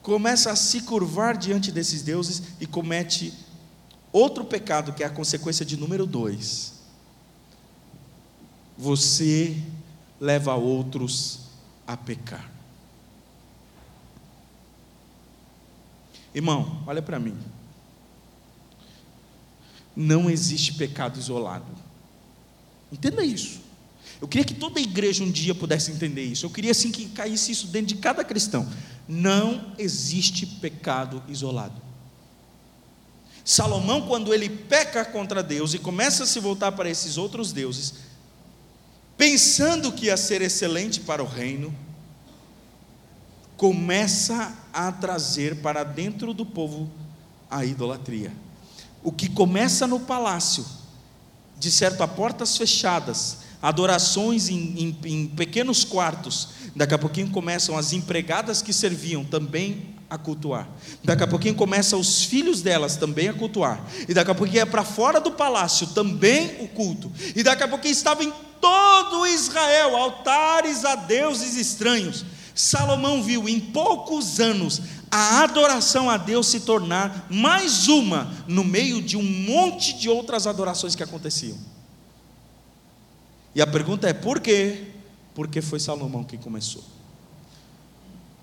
começa 0.03 0.53
a 0.53 0.57
se 0.57 0.83
curvar 0.83 1.37
diante 1.37 1.73
desses 1.73 2.03
deuses 2.03 2.43
e 2.61 2.67
comete 2.67 3.35
outro 4.17 4.45
pecado, 4.45 4.93
que 4.93 5.03
é 5.03 5.07
a 5.07 5.11
consequência 5.11 5.65
de 5.65 5.77
número 5.77 6.07
dois 6.07 6.77
você 8.77 9.57
leva 10.21 10.55
outros 10.55 11.41
a 11.87 11.97
pecar. 11.97 12.51
Irmão, 16.35 16.83
olha 16.87 17.01
para 17.01 17.19
mim. 17.19 17.37
Não 19.95 20.29
existe 20.29 20.75
pecado 20.75 21.19
isolado. 21.19 21.67
Entenda 22.93 23.25
isso. 23.25 23.61
Eu 24.21 24.29
queria 24.29 24.45
que 24.45 24.55
toda 24.55 24.79
a 24.79 24.83
igreja 24.83 25.25
um 25.25 25.31
dia 25.31 25.55
pudesse 25.55 25.91
entender 25.91 26.25
isso. 26.25 26.45
Eu 26.45 26.51
queria 26.51 26.73
assim 26.73 26.91
que 26.91 27.07
caísse 27.09 27.53
isso 27.53 27.69
dentro 27.69 27.95
de 27.95 27.97
cada 27.97 28.23
cristão. 28.23 28.71
Não 29.09 29.73
existe 29.79 30.47
pecado 30.47 31.23
isolado. 31.29 31.86
Salomão, 33.47 34.03
quando 34.09 34.35
ele 34.35 34.49
peca 34.49 35.05
contra 35.05 35.41
Deus 35.41 35.73
e 35.73 35.79
começa 35.79 36.25
a 36.25 36.27
se 36.27 36.41
voltar 36.41 36.73
para 36.73 36.91
esses 36.91 37.17
outros 37.17 37.53
deuses, 37.53 37.95
pensando 39.17 39.93
que 39.93 40.07
ia 40.07 40.17
ser 40.17 40.43
excelente 40.43 40.99
para 40.99 41.23
o 41.23 41.27
reino, 41.27 41.73
começa 43.57 44.53
a 44.73 44.91
trazer 44.91 45.63
para 45.63 45.85
dentro 45.85 46.35
do 46.35 46.45
povo 46.45 46.91
a 47.49 47.65
idolatria. 47.65 48.33
O 49.01 49.13
que 49.13 49.29
começa 49.29 49.87
no 49.87 50.01
palácio, 50.01 50.67
de 51.57 51.71
certo 51.71 52.03
a 52.03 52.09
portas 52.09 52.57
fechadas, 52.59 53.39
adorações 53.63 54.49
em, 54.49 54.57
em, 54.77 54.99
em 55.05 55.27
pequenos 55.29 55.85
quartos, 55.85 56.49
daqui 56.75 56.95
a 56.95 56.99
pouquinho 56.99 57.31
começam 57.31 57.79
as 57.79 57.93
empregadas 57.93 58.61
que 58.61 58.73
serviam 58.73 59.25
também 59.25 59.96
a 60.09 60.17
cultuar. 60.17 60.69
Daqui 61.03 61.23
a 61.23 61.27
pouquinho 61.27 61.55
começam 61.55 61.99
os 61.99 62.23
filhos 62.25 62.63
delas 62.63 62.97
também 62.97 63.29
a 63.29 63.35
cultuar. 63.35 63.85
E 64.09 64.15
daqui 64.15 64.31
a 64.31 64.35
pouquinho 64.35 64.61
é 64.61 64.65
para 64.65 64.85
fora 64.85 65.21
do 65.21 65.33
palácio 65.33 65.89
também 65.89 66.57
o 66.61 66.69
culto. 66.69 67.11
E 67.35 67.43
daqui 67.43 67.63
a 67.63 67.69
pouquinho 67.69 67.93
estava 67.93 68.23
em 68.23 68.33
todo 68.61 69.27
Israel 69.27 69.97
altares 69.97 70.85
a 70.85 70.95
deuses 70.95 71.57
estranhos. 71.57 72.25
Salomão 72.55 73.23
viu 73.23 73.49
em 73.49 73.61
poucos 73.61 74.41
anos 74.41 74.81
a 75.11 75.43
adoração 75.43 76.09
a 76.09 76.17
Deus 76.17 76.47
se 76.47 76.61
tornar 76.61 77.27
mais 77.31 77.87
uma 77.87 78.33
no 78.49 78.65
meio 78.65 79.03
de 79.03 79.17
um 79.17 79.23
monte 79.23 79.97
de 79.99 80.09
outras 80.09 80.47
adorações 80.47 80.95
que 80.95 81.03
aconteciam. 81.03 81.59
E 83.55 83.61
a 83.61 83.67
pergunta 83.67 84.09
é: 84.09 84.13
por 84.13 84.41
quê? 84.41 84.85
Porque 85.35 85.61
foi 85.61 85.79
Salomão 85.79 86.25
quem 86.25 86.39
começou. 86.39 86.83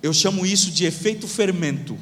Eu 0.03 0.11
chamo 0.13 0.45
isso 0.45 0.69
de 0.69 0.83
efeito 0.85 1.29
fermento. 1.29 1.97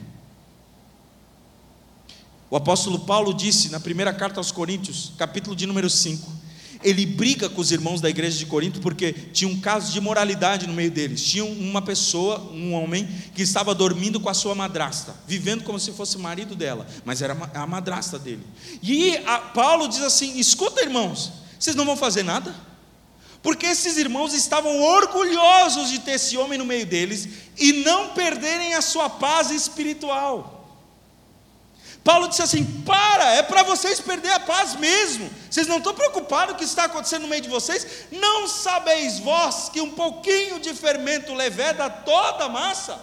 O 2.49 2.55
apóstolo 2.55 3.01
Paulo 3.01 3.31
disse 3.31 3.69
na 3.69 3.79
primeira 3.79 4.11
carta 4.11 4.39
aos 4.39 4.51
Coríntios, 4.51 5.13
capítulo 5.19 5.55
de 5.55 5.67
número 5.67 5.87
5, 5.87 6.41
ele 6.83 7.05
briga 7.05 7.47
com 7.47 7.61
os 7.61 7.71
irmãos 7.71 8.01
da 8.01 8.09
igreja 8.09 8.39
de 8.39 8.47
Corinto 8.47 8.79
porque 8.81 9.13
tinha 9.13 9.47
um 9.47 9.59
caso 9.59 9.93
de 9.93 10.01
moralidade 10.01 10.65
no 10.65 10.73
meio 10.73 10.89
deles. 10.89 11.23
Tinha 11.23 11.45
uma 11.45 11.79
pessoa, 11.79 12.39
um 12.51 12.73
homem, 12.73 13.07
que 13.35 13.43
estava 13.43 13.75
dormindo 13.75 14.19
com 14.19 14.29
a 14.29 14.33
sua 14.33 14.55
madrasta, 14.55 15.15
vivendo 15.27 15.63
como 15.63 15.79
se 15.79 15.91
fosse 15.91 16.17
marido 16.17 16.55
dela, 16.55 16.87
mas 17.05 17.21
era 17.21 17.37
a 17.53 17.67
madrasta 17.67 18.17
dele. 18.17 18.41
E 18.81 19.13
Paulo 19.53 19.87
diz 19.87 20.01
assim: 20.01 20.39
escuta, 20.39 20.81
irmãos, 20.81 21.31
vocês 21.59 21.75
não 21.75 21.85
vão 21.85 21.95
fazer 21.95 22.23
nada? 22.23 22.70
Porque 23.41 23.65
esses 23.65 23.97
irmãos 23.97 24.33
estavam 24.33 24.79
orgulhosos 24.81 25.89
de 25.89 25.99
ter 25.99 26.11
esse 26.11 26.37
homem 26.37 26.59
no 26.59 26.65
meio 26.65 26.85
deles 26.85 27.27
e 27.57 27.73
não 27.83 28.09
perderem 28.09 28.75
a 28.75 28.81
sua 28.81 29.09
paz 29.09 29.49
espiritual. 29.49 30.61
Paulo 32.03 32.27
disse 32.27 32.41
assim: 32.41 32.63
para, 32.83 33.33
é 33.33 33.43
para 33.43 33.63
vocês 33.63 33.99
perder 33.99 34.31
a 34.31 34.39
paz 34.39 34.75
mesmo. 34.75 35.29
Vocês 35.49 35.67
não 35.67 35.77
estão 35.77 35.93
preocupados 35.93 36.49
com 36.49 36.55
o 36.55 36.57
que 36.57 36.65
está 36.65 36.85
acontecendo 36.85 37.23
no 37.23 37.27
meio 37.27 37.41
de 37.41 37.49
vocês? 37.49 38.05
Não 38.11 38.47
sabeis 38.47 39.19
vós 39.19 39.69
que 39.69 39.81
um 39.81 39.91
pouquinho 39.91 40.59
de 40.59 40.73
fermento 40.73 41.33
leveda 41.33 41.89
toda 41.89 42.45
a 42.45 42.49
massa? 42.49 42.99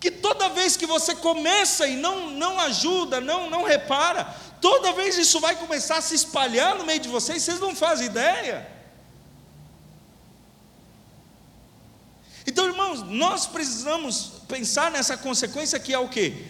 Que 0.00 0.10
toda 0.10 0.48
vez 0.48 0.76
que 0.76 0.86
você 0.86 1.14
começa 1.14 1.86
e 1.86 1.94
não, 1.94 2.30
não 2.30 2.58
ajuda, 2.58 3.20
não, 3.20 3.48
não 3.48 3.62
repara, 3.62 4.34
toda 4.62 4.92
vez 4.92 5.18
isso 5.18 5.40
vai 5.40 5.56
começar 5.56 5.98
a 5.98 6.00
se 6.00 6.14
espalhar 6.14 6.76
no 6.78 6.86
meio 6.86 7.00
de 7.00 7.08
vocês, 7.08 7.42
vocês 7.42 7.60
não 7.60 7.74
fazem 7.74 8.06
ideia. 8.06 8.66
Então, 12.46 12.66
irmãos, 12.66 13.02
nós 13.02 13.46
precisamos 13.46 14.32
pensar 14.48 14.90
nessa 14.90 15.16
consequência 15.16 15.80
que 15.80 15.92
é 15.92 15.98
o 15.98 16.08
que? 16.08 16.46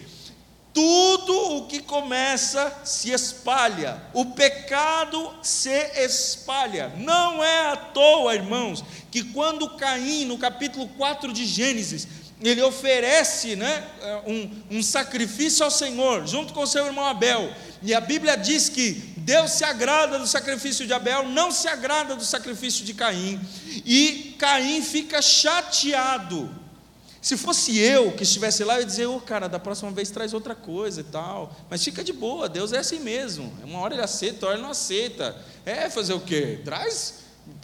Tudo 0.73 1.57
o 1.57 1.67
que 1.67 1.81
começa 1.81 2.81
se 2.83 3.11
espalha, 3.11 4.01
o 4.13 4.25
pecado 4.27 5.33
se 5.43 5.69
espalha. 5.95 6.89
Não 6.97 7.43
é 7.43 7.71
à 7.71 7.75
toa, 7.75 8.33
irmãos, 8.33 8.83
que 9.11 9.23
quando 9.23 9.75
Caim, 9.75 10.25
no 10.25 10.37
capítulo 10.37 10.87
4 10.89 11.31
de 11.31 11.45
Gênesis, 11.45 12.07
ele 12.49 12.61
oferece 12.61 13.55
né, 13.55 13.83
um, 14.25 14.77
um 14.77 14.83
sacrifício 14.83 15.63
ao 15.63 15.71
Senhor, 15.71 16.27
junto 16.27 16.53
com 16.53 16.65
seu 16.65 16.85
irmão 16.85 17.05
Abel, 17.05 17.51
e 17.81 17.93
a 17.93 17.99
Bíblia 17.99 18.35
diz 18.35 18.69
que 18.69 19.13
Deus 19.17 19.51
se 19.51 19.63
agrada 19.63 20.17
do 20.17 20.25
sacrifício 20.25 20.87
de 20.87 20.93
Abel, 20.93 21.27
não 21.27 21.51
se 21.51 21.67
agrada 21.67 22.15
do 22.15 22.23
sacrifício 22.23 22.85
de 22.85 22.93
Caim. 22.93 23.39
E 23.85 24.35
Caim 24.39 24.81
fica 24.81 25.21
chateado. 25.21 26.49
Se 27.21 27.37
fosse 27.37 27.77
eu 27.77 28.11
que 28.11 28.23
estivesse 28.23 28.63
lá, 28.63 28.75
eu 28.75 28.79
ia 28.81 28.85
dizer, 28.85 29.05
ô 29.05 29.15
oh, 29.15 29.21
cara, 29.21 29.47
da 29.47 29.59
próxima 29.59 29.91
vez 29.91 30.09
traz 30.09 30.33
outra 30.33 30.55
coisa 30.55 31.01
e 31.01 31.05
tal. 31.05 31.55
Mas 31.69 31.83
fica 31.83 32.03
de 32.03 32.11
boa, 32.11 32.49
Deus 32.49 32.73
é 32.73 32.79
assim 32.79 32.99
mesmo. 32.99 33.53
Uma 33.63 33.79
hora 33.79 33.93
ele 33.93 34.03
aceita, 34.03 34.35
outra 34.35 34.47
hora 34.49 34.57
ele 34.57 34.63
não 34.63 34.71
aceita. 34.71 35.35
É 35.65 35.89
fazer 35.89 36.13
o 36.13 36.19
quê? 36.19 36.59
Traz, 36.65 37.15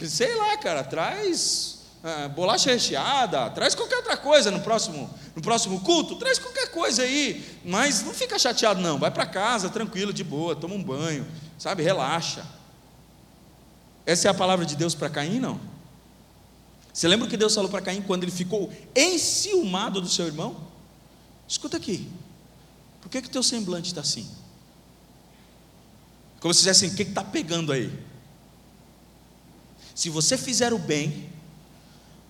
sei 0.06 0.34
lá, 0.34 0.56
cara, 0.58 0.82
traz 0.84 1.79
ah, 2.02 2.28
bolacha 2.28 2.70
recheada, 2.70 3.50
traz 3.50 3.74
qualquer 3.74 3.96
outra 3.96 4.16
coisa 4.16 4.50
no 4.50 4.60
próximo, 4.60 5.10
no 5.36 5.42
próximo 5.42 5.80
culto, 5.80 6.16
traz 6.16 6.38
qualquer 6.38 6.70
coisa 6.70 7.02
aí, 7.02 7.58
mas 7.64 8.02
não 8.02 8.14
fica 8.14 8.38
chateado 8.38 8.80
não, 8.80 8.98
vai 8.98 9.10
para 9.10 9.26
casa 9.26 9.68
tranquilo, 9.68 10.12
de 10.12 10.24
boa, 10.24 10.56
toma 10.56 10.74
um 10.74 10.82
banho, 10.82 11.26
sabe, 11.58 11.82
relaxa. 11.82 12.44
Essa 14.06 14.28
é 14.28 14.30
a 14.30 14.34
palavra 14.34 14.64
de 14.64 14.76
Deus 14.76 14.94
para 14.94 15.10
Caim, 15.10 15.38
não? 15.38 15.60
Você 16.92 17.06
lembra 17.06 17.26
o 17.26 17.30
que 17.30 17.36
Deus 17.36 17.54
falou 17.54 17.70
para 17.70 17.82
Caim 17.82 18.02
quando 18.02 18.24
ele 18.24 18.32
ficou 18.32 18.72
enciumado 18.96 20.00
do 20.00 20.08
seu 20.08 20.26
irmão? 20.26 20.56
Escuta 21.46 21.76
aqui, 21.76 22.10
por 23.00 23.10
que 23.10 23.22
que 23.22 23.30
teu 23.30 23.42
semblante 23.42 23.88
está 23.88 24.00
assim? 24.00 24.28
Como 26.40 26.54
se 26.54 26.60
dissesse 26.60 26.86
assim, 26.86 26.94
o 26.94 26.96
que 26.96 27.02
está 27.02 27.22
pegando 27.22 27.72
aí? 27.72 27.92
Se 29.94 30.08
você 30.08 30.38
fizer 30.38 30.72
o 30.72 30.78
bem, 30.78 31.29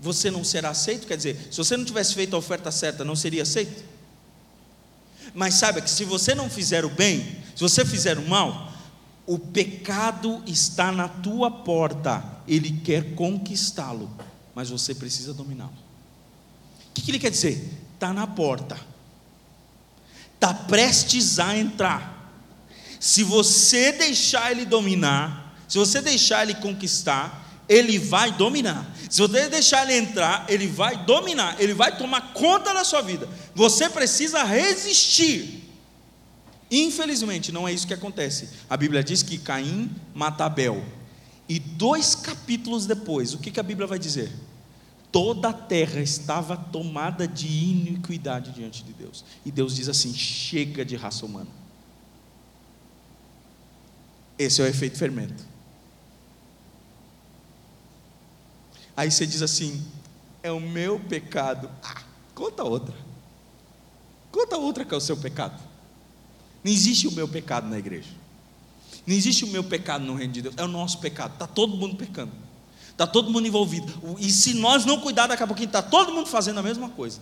você 0.01 0.31
não 0.31 0.43
será 0.43 0.71
aceito? 0.71 1.07
Quer 1.07 1.17
dizer, 1.17 1.49
se 1.51 1.59
você 1.59 1.77
não 1.77 1.85
tivesse 1.85 2.15
feito 2.15 2.35
a 2.35 2.39
oferta 2.39 2.71
certa, 2.71 3.05
não 3.05 3.15
seria 3.15 3.43
aceito? 3.43 3.85
Mas 5.35 5.55
saiba 5.55 5.81
que 5.81 5.91
se 5.91 6.05
você 6.05 6.35
não 6.35 6.49
fizer 6.49 6.85
o 6.85 6.91
bem, 6.91 7.37
se 7.55 7.61
você 7.61 7.85
fizer 7.85 8.19
o 8.19 8.27
mal, 8.27 8.73
o 9.27 9.39
pecado 9.39 10.43
está 10.47 10.91
na 10.91 11.07
tua 11.07 11.51
porta, 11.51 12.25
ele 12.49 12.81
quer 12.81 13.15
conquistá-lo, 13.15 14.11
mas 14.55 14.71
você 14.71 14.95
precisa 14.95 15.35
dominá-lo. 15.35 15.71
O 15.71 16.93
que, 16.95 17.03
que 17.03 17.11
ele 17.11 17.19
quer 17.19 17.31
dizer? 17.31 17.79
Está 17.95 18.13
na 18.13 18.27
porta, 18.27 18.77
está 20.35 20.53
prestes 20.55 21.39
a 21.39 21.57
entrar. 21.57 22.33
Se 22.99 23.23
você 23.23 23.93
deixar 23.93 24.51
ele 24.51 24.65
dominar, 24.65 25.55
se 25.69 25.79
você 25.79 26.01
deixar 26.01 26.43
ele 26.43 26.55
conquistar, 26.55 27.50
ele 27.71 28.01
vai 28.01 28.33
dominar. 28.33 28.93
Se 29.09 29.21
você 29.23 29.49
deixar 29.49 29.89
ele 29.89 29.97
entrar, 29.97 30.45
ele 30.49 30.67
vai 30.67 31.05
dominar, 31.05 31.55
ele 31.61 31.73
vai 31.73 31.97
tomar 31.97 32.33
conta 32.33 32.75
da 32.75 32.83
sua 32.83 33.01
vida. 33.01 33.29
Você 33.55 33.89
precisa 33.89 34.43
resistir. 34.43 35.71
Infelizmente, 36.69 37.53
não 37.53 37.69
é 37.69 37.73
isso 37.73 37.87
que 37.87 37.95
acontece. 37.95 38.49
A 38.69 38.77
Bíblia 38.77 39.05
diz 39.05 39.23
que 39.23 39.39
Caim 39.39 39.89
mata 40.13 40.45
Abel. 40.45 40.85
E 41.49 41.61
dois 41.61 42.17
capítulos 42.17 42.87
depois, 42.87 43.35
o 43.35 43.39
que, 43.39 43.53
que 43.53 43.61
a 43.61 43.63
Bíblia 43.63 43.87
vai 43.87 43.99
dizer? 44.01 44.33
Toda 45.13 45.51
a 45.51 45.53
terra 45.53 46.01
estava 46.01 46.57
tomada 46.57 47.27
de 47.27 47.47
iniquidade 47.47 48.51
diante 48.51 48.83
de 48.83 48.93
Deus. 48.93 49.25
E 49.45 49.51
Deus 49.51 49.77
diz 49.77 49.89
assim: 49.89 50.13
chega 50.13 50.85
de 50.85 50.97
raça 50.97 51.25
humana. 51.25 51.51
Esse 54.37 54.61
é 54.61 54.65
o 54.65 54.69
efeito 54.69 54.99
fermento. 54.99 55.50
Aí 59.01 59.11
você 59.11 59.27
diz 59.27 59.41
assim: 59.41 59.83
é 60.43 60.53
o 60.53 60.61
meu 60.61 61.01
pecado. 61.01 61.71
Ah, 61.83 62.03
conta 62.35 62.63
outra. 62.63 62.95
Conta 64.31 64.59
outra 64.59 64.85
que 64.85 64.93
é 64.93 64.97
o 64.97 65.01
seu 65.01 65.17
pecado. 65.17 65.59
Não 66.63 66.71
existe 66.71 67.09
o 67.09 67.13
meu 67.13 67.27
pecado 67.27 67.67
na 67.67 67.79
igreja. 67.79 68.11
Não 69.07 69.17
existe 69.17 69.43
o 69.43 69.49
meu 69.49 69.65
pecado 69.65 70.05
no 70.05 70.15
reino 70.15 70.35
de 70.35 70.43
Deus. 70.43 70.55
É 70.59 70.65
o 70.65 70.69
nosso 70.69 70.99
pecado. 70.99 71.33
Está 71.33 71.47
todo 71.47 71.79
mundo 71.79 71.97
pecando. 71.97 72.31
Está 72.91 73.07
todo 73.07 73.31
mundo 73.31 73.49
envolvido. 73.49 73.91
E 74.19 74.31
se 74.31 74.53
nós 74.53 74.85
não 74.85 75.01
cuidar, 75.01 75.29
daqui 75.29 75.43
a 75.43 75.47
pouquinho 75.47 75.69
está 75.69 75.81
todo 75.81 76.13
mundo 76.13 76.27
fazendo 76.27 76.61
a 76.61 76.63
mesma 76.63 76.91
coisa. 76.91 77.21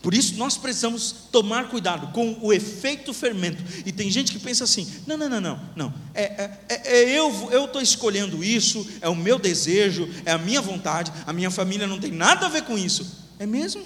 Por 0.00 0.14
isso 0.14 0.36
nós 0.36 0.56
precisamos 0.56 1.12
tomar 1.32 1.68
cuidado 1.68 2.12
com 2.12 2.38
o 2.40 2.52
efeito 2.52 3.12
fermento. 3.12 3.62
E 3.84 3.90
tem 3.90 4.10
gente 4.10 4.30
que 4.30 4.38
pensa 4.38 4.64
assim: 4.64 4.86
não, 5.06 5.16
não, 5.16 5.28
não, 5.28 5.40
não, 5.40 5.60
não. 5.74 5.94
É, 6.14 6.22
é, 6.22 6.60
é, 6.68 7.02
é 7.04 7.18
eu 7.18 7.64
estou 7.64 7.82
escolhendo 7.82 8.44
isso, 8.44 8.86
é 9.00 9.08
o 9.08 9.16
meu 9.16 9.38
desejo, 9.38 10.08
é 10.24 10.32
a 10.32 10.38
minha 10.38 10.60
vontade, 10.60 11.12
a 11.26 11.32
minha 11.32 11.50
família 11.50 11.86
não 11.86 11.98
tem 11.98 12.12
nada 12.12 12.46
a 12.46 12.48
ver 12.48 12.62
com 12.62 12.78
isso. 12.78 13.26
É 13.38 13.46
mesmo? 13.46 13.84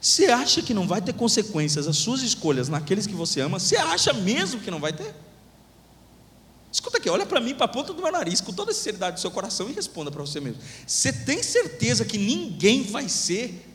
Você 0.00 0.26
acha 0.26 0.62
que 0.62 0.72
não 0.72 0.86
vai 0.86 1.00
ter 1.00 1.14
consequências 1.14 1.88
as 1.88 1.96
suas 1.96 2.22
escolhas 2.22 2.68
naqueles 2.68 3.06
que 3.06 3.14
você 3.14 3.40
ama? 3.40 3.58
Você 3.58 3.76
acha 3.76 4.12
mesmo 4.12 4.60
que 4.60 4.70
não 4.70 4.78
vai 4.78 4.92
ter? 4.92 5.12
Escuta 6.70 6.98
aqui, 6.98 7.08
olha 7.08 7.26
para 7.26 7.40
mim, 7.40 7.54
para 7.54 7.64
a 7.64 7.68
ponta 7.68 7.92
do 7.92 8.02
meu 8.02 8.12
nariz, 8.12 8.40
com 8.40 8.52
toda 8.52 8.70
a 8.70 8.74
sinceridade 8.74 9.16
do 9.16 9.20
seu 9.20 9.30
coração 9.30 9.68
e 9.68 9.72
responda 9.72 10.10
para 10.10 10.20
você 10.20 10.38
mesmo. 10.38 10.60
Você 10.86 11.12
tem 11.12 11.42
certeza 11.42 12.04
que 12.04 12.18
ninguém 12.18 12.84
vai 12.84 13.08
ser 13.08 13.65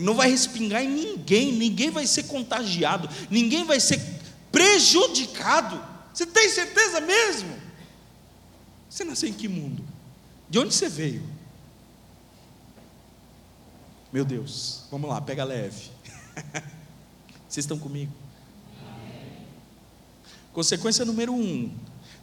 não 0.00 0.14
vai 0.14 0.30
respingar 0.30 0.82
em 0.82 0.88
ninguém, 0.88 1.52
ninguém 1.52 1.90
vai 1.90 2.06
ser 2.06 2.24
contagiado, 2.24 3.08
ninguém 3.30 3.64
vai 3.64 3.80
ser 3.80 4.00
prejudicado. 4.52 5.82
Você 6.12 6.26
tem 6.26 6.48
certeza 6.48 7.00
mesmo? 7.00 7.56
Você 8.88 9.04
nasceu 9.04 9.28
em 9.28 9.32
que 9.32 9.48
mundo? 9.48 9.84
De 10.48 10.58
onde 10.58 10.74
você 10.74 10.88
veio? 10.88 11.22
Meu 14.12 14.24
Deus, 14.24 14.84
vamos 14.90 15.08
lá, 15.10 15.20
pega 15.20 15.44
leve. 15.44 15.90
Vocês 17.48 17.64
estão 17.64 17.78
comigo? 17.78 18.12
Consequência 20.52 21.04
número 21.04 21.32
um, 21.32 21.72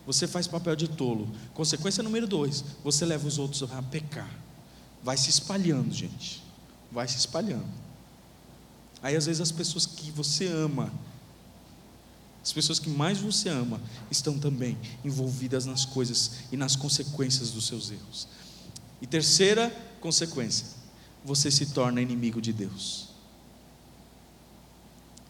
você 0.05 0.27
faz 0.27 0.45
papel 0.45 0.75
de 0.75 0.87
tolo. 0.87 1.29
Consequência 1.53 2.03
número 2.03 2.27
dois, 2.27 2.63
você 2.83 3.05
leva 3.05 3.27
os 3.27 3.39
outros 3.39 3.63
a 3.63 3.81
pecar. 3.81 4.29
Vai 5.01 5.17
se 5.17 5.29
espalhando, 5.29 5.91
gente 5.93 6.44
vai 6.95 7.07
se 7.07 7.17
espalhando. 7.17 7.67
Aí 9.03 9.15
às 9.15 9.25
vezes 9.25 9.41
as 9.41 9.51
pessoas 9.51 9.85
que 9.85 10.09
você 10.09 10.47
ama, 10.47 10.91
as 12.41 12.53
pessoas 12.53 12.79
que 12.79 12.89
mais 12.89 13.17
você 13.17 13.49
ama, 13.49 13.81
estão 14.09 14.39
também 14.39 14.77
envolvidas 15.03 15.65
nas 15.65 15.83
coisas 15.83 16.31
e 16.51 16.57
nas 16.57 16.75
consequências 16.75 17.51
dos 17.51 17.67
seus 17.67 17.91
erros. 17.91 18.27
E 19.01 19.05
terceira 19.05 19.69
consequência, 19.99 20.67
você 21.23 21.51
se 21.51 21.67
torna 21.67 22.01
inimigo 22.01 22.41
de 22.41 22.53
Deus. 22.53 23.09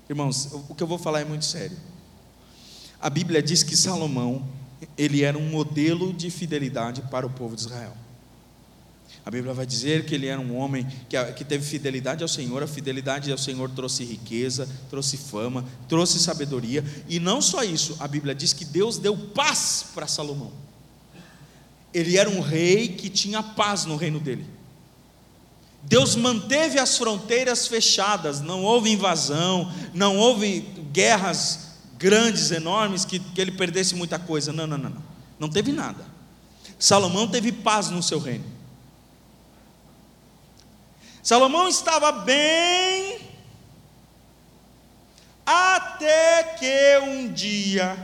Irmãos, 0.07 0.49
o 0.69 0.75
que 0.75 0.83
eu 0.83 0.87
vou 0.87 0.99
falar 0.99 1.21
é 1.21 1.25
muito 1.25 1.45
sério. 1.45 1.77
A 3.01 3.09
Bíblia 3.09 3.41
diz 3.41 3.63
que 3.63 3.75
Salomão, 3.75 4.47
ele 4.95 5.23
era 5.23 5.37
um 5.37 5.49
modelo 5.49 6.13
de 6.13 6.29
fidelidade 6.29 7.01
para 7.09 7.25
o 7.25 7.29
povo 7.29 7.55
de 7.55 7.61
Israel. 7.61 8.04
A 9.25 9.31
Bíblia 9.31 9.53
vai 9.55 9.65
dizer 9.65 10.05
que 10.05 10.13
ele 10.13 10.27
era 10.27 10.39
um 10.39 10.55
homem 10.55 10.85
que, 11.09 11.23
que 11.33 11.43
teve 11.43 11.65
fidelidade 11.65 12.21
ao 12.21 12.27
Senhor, 12.27 12.61
a 12.61 12.67
fidelidade 12.67 13.31
ao 13.31 13.37
Senhor 13.37 13.71
trouxe 13.71 14.03
riqueza, 14.03 14.69
trouxe 14.87 15.17
fama, 15.17 15.65
trouxe 15.89 16.19
sabedoria, 16.19 16.85
e 17.09 17.19
não 17.19 17.41
só 17.41 17.63
isso, 17.63 17.97
a 17.99 18.07
Bíblia 18.07 18.35
diz 18.35 18.53
que 18.53 18.63
Deus 18.63 18.99
deu 18.99 19.17
paz 19.17 19.87
para 19.95 20.05
Salomão. 20.05 20.51
Ele 21.91 22.17
era 22.17 22.29
um 22.29 22.39
rei 22.39 22.89
que 22.89 23.09
tinha 23.09 23.41
paz 23.41 23.85
no 23.85 23.95
reino 23.95 24.19
dele. 24.19 24.45
Deus 25.81 26.15
manteve 26.15 26.77
as 26.77 26.97
fronteiras 26.97 27.67
fechadas, 27.67 28.41
não 28.41 28.63
houve 28.63 28.91
invasão, 28.91 29.71
não 29.93 30.17
houve 30.17 30.61
guerras 30.91 31.65
grandes, 31.97 32.51
enormes, 32.51 33.05
que, 33.05 33.19
que 33.19 33.41
ele 33.41 33.51
perdesse 33.51 33.95
muita 33.95 34.19
coisa. 34.19 34.51
Não, 34.51 34.67
não, 34.67 34.77
não, 34.77 34.89
não. 34.89 35.03
Não 35.39 35.49
teve 35.49 35.71
nada. 35.71 36.05
Salomão 36.77 37.27
teve 37.27 37.51
paz 37.51 37.89
no 37.89 38.03
seu 38.03 38.19
reino. 38.19 38.54
Salomão 41.25 41.67
estava 41.67 42.11
bem, 42.11 43.19
até 45.43 46.43
que 46.43 46.99
um 46.99 47.33
dia, 47.33 47.97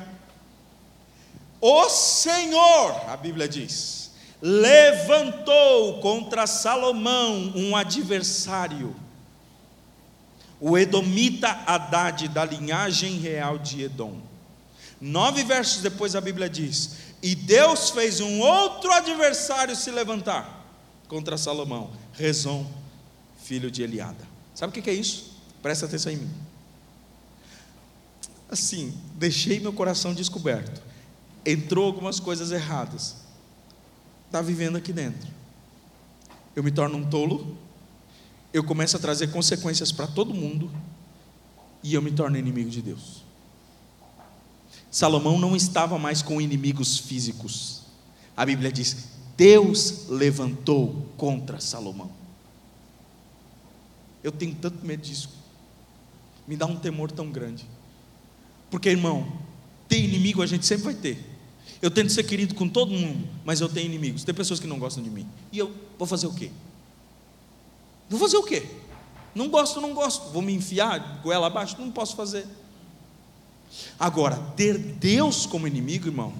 o 1.62 1.88
Senhor, 1.88 3.00
a 3.08 3.16
Bíblia 3.16 3.48
diz, 3.48 4.10
levantou 4.42 6.00
contra 6.00 6.48
Salomão 6.48 7.54
um 7.56 7.76
adversário, 7.76 8.96
o 10.60 10.76
Edomita 10.76 11.50
Haddad, 11.68 12.28
da 12.28 12.44
linhagem 12.44 13.20
real 13.20 13.60
de 13.60 13.84
Edom. 13.84 14.20
Nove 15.00 15.44
versos 15.44 15.84
depois 15.84 16.16
a 16.16 16.22
Bíblia 16.22 16.50
diz: 16.50 16.96
E 17.22 17.36
Deus 17.36 17.92
fez 17.92 18.20
um 18.20 18.40
outro 18.40 18.92
adversário 18.92 19.76
se 19.76 19.92
levantar 19.92 20.66
contra 21.08 21.38
Salomão, 21.38 21.92
Rezon 22.14 22.81
filho 23.44 23.72
de 23.72 23.82
Eliada. 23.82 24.28
Sabe 24.54 24.78
o 24.78 24.82
que 24.82 24.90
é 24.90 24.94
isso? 24.94 25.32
Presta 25.62 25.86
atenção 25.86 26.12
em 26.12 26.18
mim. 26.18 26.30
Assim, 28.50 28.94
deixei 29.16 29.60
meu 29.60 29.72
coração 29.72 30.14
descoberto. 30.14 30.82
Entrou 31.46 31.86
algumas 31.86 32.20
coisas 32.20 32.52
erradas. 32.52 33.16
Está 34.26 34.42
vivendo 34.42 34.76
aqui 34.76 34.92
dentro. 34.92 35.30
Eu 36.56 36.64
me 36.64 36.72
torno 36.72 36.98
um 36.98 37.10
tolo. 37.10 37.58
Eu 38.54 38.64
começo 38.64 38.98
a 38.98 39.00
trazer 39.00 39.28
consequências 39.28 39.92
para 39.92 40.06
todo 40.06 40.34
mundo. 40.34 40.70
E 41.82 41.94
eu 41.94 42.02
me 42.02 42.12
torno 42.12 42.38
inimigo 42.38 42.70
de 42.70 42.82
Deus. 42.82 43.24
Salomão 44.92 45.40
não 45.40 45.56
estava 45.56 45.98
mais 45.98 46.22
com 46.22 46.42
inimigos 46.42 46.98
físicos. 46.98 47.84
A 48.36 48.46
Bíblia 48.46 48.72
diz: 48.72 49.08
Deus 49.38 50.08
levantou 50.10 51.10
contra 51.16 51.60
Salomão. 51.62 52.21
Eu 54.24 54.32
tenho 54.32 54.56
tanto 54.56 54.86
medo 54.86 55.02
disso. 55.02 55.30
Me 56.48 56.56
dá 56.56 56.66
um 56.66 56.76
temor 56.76 57.12
tão 57.12 57.32
grande. 57.32 57.66
Porque, 58.70 58.90
irmão, 58.90 59.32
ter 59.88 60.00
inimigo 60.00 60.42
a 60.42 60.46
gente 60.46 60.66
sempre 60.66 60.86
vai 60.86 60.94
ter. 60.94 61.32
Eu 61.82 61.90
tento 61.90 62.12
ser 62.12 62.24
querido 62.24 62.54
com 62.54 62.70
todo 62.70 62.92
mundo, 62.92 63.28
mas 63.44 63.60
eu 63.60 63.68
tenho 63.68 63.88
inimigos. 63.88 64.24
Tem 64.24 64.34
pessoas 64.34 64.60
que 64.60 64.68
não 64.68 64.78
gostam 64.78 65.04
de 65.04 65.10
mim. 65.10 65.28
E 65.52 65.58
eu 65.58 65.74
vou 65.98 66.08
fazer 66.08 66.28
o 66.28 66.34
quê? 66.34 66.52
Vou 68.10 68.20
fazer 68.20 68.38
o 68.38 68.44
quê? 68.44 68.64
Não 69.34 69.50
gosto, 69.50 69.82
não 69.82 69.94
gosto. 69.94 70.30
Vou 70.32 70.42
me 70.42 70.54
enfiar 70.54 71.22
goela 71.24 71.48
abaixo? 71.48 71.76
Não 71.80 71.92
posso 71.92 72.16
fazer. 72.16 72.46
Agora, 74.00 74.38
ter 74.56 74.78
Deus 74.78 75.46
como 75.46 75.68
inimigo, 75.68 76.08
irmão, 76.08 76.34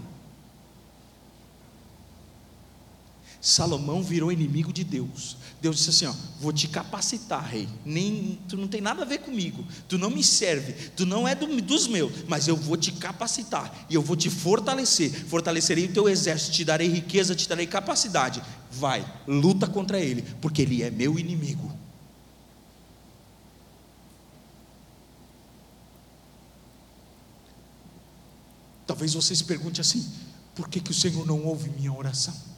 Salomão 3.42 4.04
virou 4.04 4.32
inimigo 4.32 4.72
de 4.72 4.84
Deus. 4.84 5.36
Deus 5.60 5.78
disse 5.78 5.90
assim: 5.90 6.06
ó, 6.06 6.14
vou 6.40 6.54
te 6.54 6.68
capacitar, 6.68 7.44
rei. 7.44 7.68
Nem, 7.84 8.38
tu 8.48 8.56
não 8.56 8.68
tem 8.68 8.80
nada 8.80 9.02
a 9.02 9.06
ver 9.06 9.18
comigo. 9.18 9.66
Tu 9.88 9.98
não 9.98 10.12
me 10.12 10.24
serve. 10.24 10.74
Tu 10.96 11.08
não 11.08 11.28
é 11.28 11.34
do, 11.34 11.60
dos 11.60 11.88
meus. 11.88 12.12
Mas 12.28 12.48
eu 12.48 12.56
vou 12.56 12.78
te 12.78 12.92
capacitar 12.92 13.88
e 13.90 13.96
eu 13.96 14.02
vou 14.02 14.16
te 14.16 14.30
fortalecer. 14.30 15.12
Fortalecerei 15.26 15.86
o 15.86 15.94
teu 15.94 16.08
exército. 16.08 16.52
Te 16.52 16.64
darei 16.64 16.88
riqueza, 16.88 17.34
te 17.34 17.50
darei 17.50 17.66
capacidade. 17.66 18.44
Vai, 18.72 19.04
luta 19.28 19.66
contra 19.66 20.00
ele, 20.00 20.22
porque 20.40 20.62
ele 20.62 20.84
é 20.84 20.92
meu 20.92 21.18
inimigo. 21.18 21.76
Talvez 28.86 29.16
você 29.16 29.36
se 29.36 29.46
pergunte 29.46 29.82
assim: 29.82 30.08
por 30.54 30.70
que, 30.70 30.80
que 30.80 30.92
o 30.92 30.94
Senhor 30.94 31.26
não 31.26 31.44
ouve 31.44 31.72
minha 31.72 31.92
oração? 31.92 32.51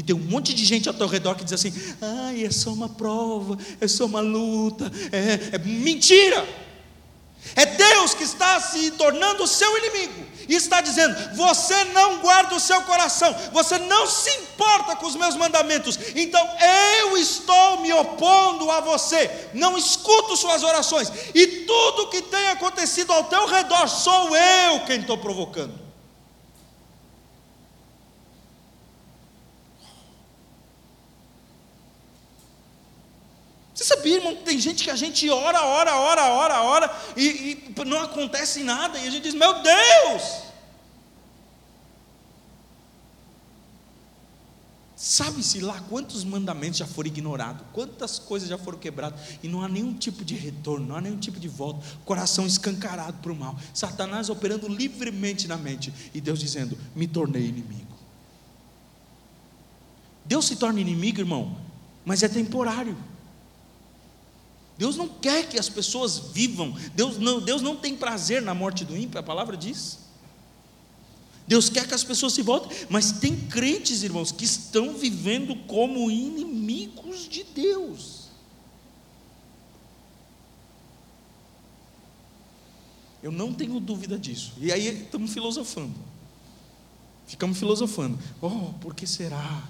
E 0.00 0.02
tem 0.02 0.16
um 0.16 0.18
monte 0.18 0.54
de 0.54 0.64
gente 0.64 0.88
ao 0.88 0.94
teu 0.94 1.06
redor 1.06 1.34
que 1.34 1.44
diz 1.44 1.52
assim: 1.52 1.70
ai, 2.00 2.46
é 2.46 2.50
só 2.50 2.70
uma 2.70 2.88
prova, 2.88 3.58
é 3.78 3.86
só 3.86 4.06
uma 4.06 4.20
luta, 4.20 4.90
é, 5.12 5.56
é 5.56 5.58
mentira. 5.58 6.42
É 7.54 7.66
Deus 7.66 8.14
que 8.14 8.24
está 8.24 8.58
se 8.62 8.92
tornando 8.92 9.42
o 9.42 9.46
seu 9.46 9.76
inimigo 9.76 10.24
e 10.48 10.54
está 10.54 10.80
dizendo: 10.80 11.36
você 11.36 11.84
não 11.92 12.20
guarda 12.20 12.54
o 12.54 12.60
seu 12.60 12.80
coração, 12.80 13.30
você 13.52 13.78
não 13.78 14.06
se 14.06 14.30
importa 14.38 14.96
com 14.96 15.04
os 15.04 15.16
meus 15.16 15.36
mandamentos, 15.36 15.98
então 16.16 16.48
eu 17.02 17.18
estou 17.18 17.82
me 17.82 17.92
opondo 17.92 18.70
a 18.70 18.80
você, 18.80 19.30
não 19.52 19.76
escuto 19.76 20.34
suas 20.34 20.62
orações, 20.62 21.12
e 21.34 21.46
tudo 21.66 22.08
que 22.08 22.22
tem 22.22 22.48
acontecido 22.48 23.12
ao 23.12 23.24
teu 23.24 23.46
redor 23.46 23.86
sou 23.86 24.34
eu 24.34 24.80
quem 24.86 25.00
estou 25.00 25.18
provocando. 25.18 25.89
Sabia, 34.00 34.16
irmão, 34.16 34.34
que 34.34 34.44
tem 34.44 34.58
gente 34.58 34.82
que 34.82 34.90
a 34.90 34.96
gente 34.96 35.28
ora, 35.28 35.62
ora, 35.62 35.94
ora, 35.94 36.24
ora, 36.32 36.62
ora, 36.62 37.02
e, 37.14 37.72
e 37.76 37.84
não 37.84 38.00
acontece 38.00 38.64
nada, 38.64 38.98
e 38.98 39.06
a 39.06 39.10
gente 39.10 39.24
diz, 39.24 39.34
meu 39.34 39.52
Deus! 39.62 40.50
Sabe-se 44.96 45.60
lá 45.60 45.78
quantos 45.90 46.24
mandamentos 46.24 46.78
já 46.78 46.86
foram 46.86 47.08
ignorados, 47.08 47.62
quantas 47.74 48.18
coisas 48.18 48.48
já 48.48 48.56
foram 48.56 48.78
quebradas, 48.78 49.20
e 49.42 49.48
não 49.48 49.62
há 49.62 49.68
nenhum 49.68 49.92
tipo 49.92 50.24
de 50.24 50.34
retorno, 50.34 50.86
não 50.86 50.96
há 50.96 51.00
nenhum 51.02 51.18
tipo 51.18 51.38
de 51.38 51.48
volta, 51.48 51.86
coração 52.06 52.46
escancarado 52.46 53.18
para 53.18 53.32
o 53.32 53.36
mal, 53.36 53.54
Satanás 53.74 54.30
operando 54.30 54.66
livremente 54.66 55.46
na 55.46 55.58
mente, 55.58 55.92
e 56.14 56.22
Deus 56.22 56.38
dizendo: 56.38 56.76
Me 56.94 57.06
tornei 57.06 57.46
inimigo. 57.46 57.94
Deus 60.24 60.46
se 60.46 60.56
torna 60.56 60.80
inimigo, 60.80 61.20
irmão, 61.20 61.56
mas 62.02 62.22
é 62.22 62.28
temporário. 62.28 62.96
Deus 64.80 64.96
não 64.96 65.06
quer 65.06 65.46
que 65.46 65.58
as 65.58 65.68
pessoas 65.68 66.18
vivam, 66.32 66.74
Deus 66.94 67.18
não, 67.18 67.38
Deus 67.38 67.60
não 67.60 67.76
tem 67.76 67.94
prazer 67.94 68.40
na 68.40 68.54
morte 68.54 68.82
do 68.82 68.96
ímpio, 68.96 69.20
a 69.20 69.22
palavra 69.22 69.54
diz. 69.54 69.98
Deus 71.46 71.68
quer 71.68 71.86
que 71.86 71.92
as 71.92 72.02
pessoas 72.02 72.32
se 72.32 72.40
voltem, 72.40 72.74
mas 72.88 73.12
tem 73.12 73.36
crentes, 73.36 74.02
irmãos, 74.02 74.32
que 74.32 74.42
estão 74.42 74.94
vivendo 74.94 75.54
como 75.66 76.10
inimigos 76.10 77.28
de 77.28 77.44
Deus. 77.44 78.30
Eu 83.22 83.30
não 83.30 83.52
tenho 83.52 83.78
dúvida 83.80 84.18
disso. 84.18 84.54
E 84.56 84.72
aí 84.72 85.02
estamos 85.02 85.34
filosofando. 85.34 85.94
Ficamos 87.26 87.58
filosofando. 87.58 88.18
Oh, 88.40 88.72
por 88.80 88.94
que 88.94 89.06
será? 89.06 89.62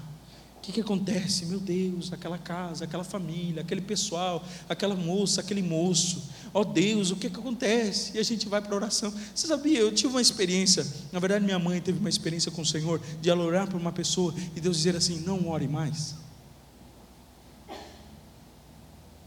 O 0.61 0.63
que, 0.63 0.71
que 0.73 0.81
acontece? 0.81 1.47
Meu 1.47 1.59
Deus, 1.59 2.13
aquela 2.13 2.37
casa, 2.37 2.85
aquela 2.85 3.03
família, 3.03 3.63
aquele 3.63 3.81
pessoal, 3.81 4.45
aquela 4.69 4.93
moça, 4.93 5.41
aquele 5.41 5.63
moço. 5.63 6.29
Ó 6.53 6.61
oh 6.61 6.63
Deus, 6.63 7.09
o 7.09 7.15
que, 7.15 7.31
que 7.31 7.39
acontece? 7.39 8.15
E 8.15 8.19
a 8.19 8.23
gente 8.23 8.47
vai 8.47 8.61
para 8.61 8.71
a 8.71 8.75
oração. 8.75 9.11
Você 9.33 9.47
sabia? 9.47 9.79
Eu 9.79 9.91
tive 9.91 10.09
uma 10.09 10.21
experiência, 10.21 10.85
na 11.11 11.17
verdade, 11.17 11.43
minha 11.43 11.57
mãe 11.57 11.81
teve 11.81 11.97
uma 11.97 12.09
experiência 12.09 12.51
com 12.51 12.61
o 12.61 12.65
Senhor, 12.65 13.01
de 13.19 13.27
ela 13.27 13.43
orar 13.43 13.67
por 13.67 13.81
uma 13.81 13.91
pessoa 13.91 14.35
e 14.55 14.61
Deus 14.61 14.77
dizer 14.77 14.95
assim: 14.95 15.21
não 15.21 15.49
ore 15.49 15.67
mais. 15.67 16.13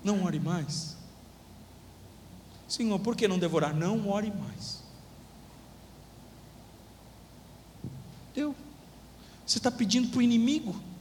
Não 0.05 0.23
ore 0.23 0.39
mais. 0.39 0.97
Senhor, 2.69 3.01
por 3.01 3.17
que 3.17 3.27
não 3.27 3.41
devorar? 3.41 3.75
Não 3.75 4.09
ore 4.09 4.31
mais. 4.31 4.79
Deu. 8.33 8.55
Você 9.45 9.59
está 9.59 9.73
pedindo 9.73 10.11
para 10.11 10.21
o 10.21 10.23
inimigo. 10.23 10.94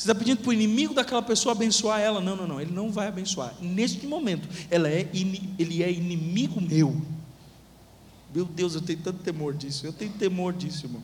Você 0.00 0.10
está 0.10 0.14
pedindo 0.14 0.40
para 0.40 0.48
o 0.48 0.52
inimigo 0.54 0.94
daquela 0.94 1.20
pessoa 1.20 1.52
abençoar 1.52 2.00
ela. 2.00 2.22
Não, 2.22 2.34
não, 2.34 2.48
não. 2.48 2.58
Ele 2.58 2.72
não 2.72 2.90
vai 2.90 3.06
abençoar. 3.06 3.54
Neste 3.60 4.06
momento, 4.06 4.48
ela 4.70 4.88
é, 4.88 5.06
ele 5.12 5.82
é 5.82 5.92
inimigo 5.92 6.58
meu. 6.58 7.02
Meu 8.34 8.46
Deus, 8.46 8.74
eu 8.74 8.80
tenho 8.80 8.98
tanto 9.00 9.22
temor 9.22 9.54
disso. 9.54 9.84
Eu 9.84 9.92
tenho 9.92 10.10
temor 10.12 10.54
disso, 10.54 10.86
irmão. 10.86 11.02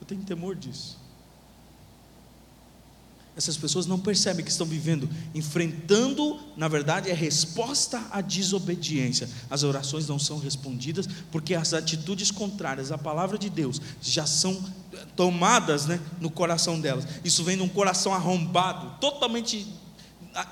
Eu 0.00 0.06
tenho 0.06 0.22
temor 0.22 0.54
disso. 0.54 0.96
Essas 3.36 3.56
pessoas 3.56 3.86
não 3.86 3.98
percebem 3.98 4.44
que 4.44 4.52
estão 4.52 4.66
vivendo, 4.66 5.10
enfrentando, 5.34 6.38
na 6.56 6.68
verdade, 6.68 7.10
é 7.10 7.12
resposta 7.12 8.06
à 8.12 8.20
desobediência. 8.20 9.28
As 9.50 9.64
orações 9.64 10.06
não 10.06 10.18
são 10.18 10.38
respondidas 10.38 11.08
porque 11.32 11.56
as 11.56 11.74
atitudes 11.74 12.30
contrárias 12.30 12.92
à 12.92 12.96
palavra 12.96 13.36
de 13.36 13.50
Deus 13.50 13.82
já 14.00 14.24
são 14.24 14.64
tomadas 15.14 15.86
né, 15.86 16.00
no 16.20 16.30
coração 16.30 16.80
delas. 16.80 17.06
Isso 17.24 17.44
vem 17.44 17.56
de 17.56 17.62
um 17.62 17.68
coração 17.68 18.14
arrombado, 18.14 18.98
totalmente 19.00 19.66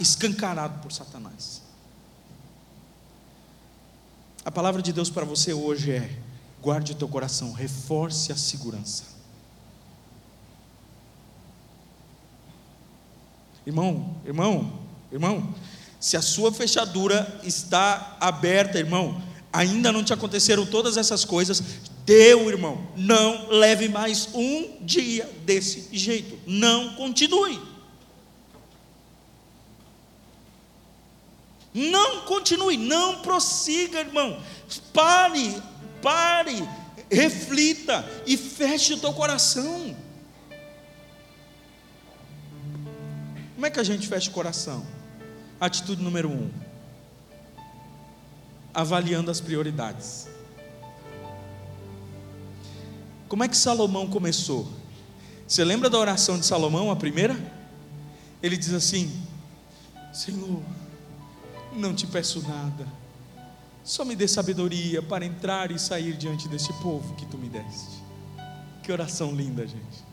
escancarado 0.00 0.80
por 0.80 0.92
Satanás. 0.92 1.62
A 4.44 4.50
palavra 4.50 4.82
de 4.82 4.92
Deus 4.92 5.08
para 5.08 5.24
você 5.24 5.52
hoje 5.52 5.92
é: 5.92 6.18
guarde 6.60 6.92
o 6.92 6.94
teu 6.94 7.08
coração, 7.08 7.52
reforce 7.52 8.32
a 8.32 8.36
segurança. 8.36 9.14
Irmão, 13.66 14.16
irmão, 14.26 14.78
irmão, 15.10 15.54
se 15.98 16.18
a 16.18 16.22
sua 16.22 16.52
fechadura 16.52 17.40
está 17.42 18.18
aberta, 18.20 18.78
irmão, 18.78 19.22
ainda 19.50 19.90
não 19.90 20.04
te 20.04 20.12
aconteceram 20.12 20.66
todas 20.66 20.98
essas 20.98 21.24
coisas, 21.24 21.62
deu, 22.04 22.48
irmão, 22.48 22.86
não 22.96 23.48
leve 23.48 23.88
mais 23.88 24.28
um 24.34 24.78
dia 24.80 25.30
desse 25.44 25.88
jeito, 25.96 26.38
não 26.46 26.94
continue. 26.94 27.60
Não 31.72 32.20
continue, 32.20 32.76
não 32.76 33.20
prossiga, 33.20 33.98
irmão. 33.98 34.40
Pare, 34.92 35.60
pare, 36.00 36.68
reflita 37.10 38.08
e 38.24 38.36
feche 38.36 38.94
o 38.94 38.98
teu 39.00 39.12
coração. 39.12 39.96
Como 43.54 43.66
é 43.66 43.70
que 43.70 43.80
a 43.80 43.84
gente 43.84 44.06
fecha 44.06 44.30
o 44.30 44.32
coração? 44.32 44.86
Atitude 45.58 46.00
número 46.00 46.28
um: 46.28 46.50
avaliando 48.72 49.30
as 49.30 49.40
prioridades. 49.40 50.28
Como 53.34 53.42
é 53.42 53.48
que 53.48 53.56
Salomão 53.56 54.06
começou? 54.06 54.64
Você 55.44 55.64
lembra 55.64 55.90
da 55.90 55.98
oração 55.98 56.38
de 56.38 56.46
Salomão, 56.46 56.88
a 56.88 56.94
primeira? 56.94 57.36
Ele 58.40 58.56
diz 58.56 58.72
assim: 58.72 59.12
Senhor, 60.12 60.62
não 61.72 61.92
te 61.92 62.06
peço 62.06 62.40
nada, 62.46 62.86
só 63.82 64.04
me 64.04 64.14
dê 64.14 64.28
sabedoria 64.28 65.02
para 65.02 65.24
entrar 65.24 65.72
e 65.72 65.80
sair 65.80 66.16
diante 66.16 66.46
deste 66.46 66.72
povo 66.74 67.16
que 67.16 67.26
tu 67.26 67.36
me 67.36 67.48
deste. 67.48 68.04
Que 68.84 68.92
oração 68.92 69.34
linda, 69.34 69.66
gente. 69.66 70.04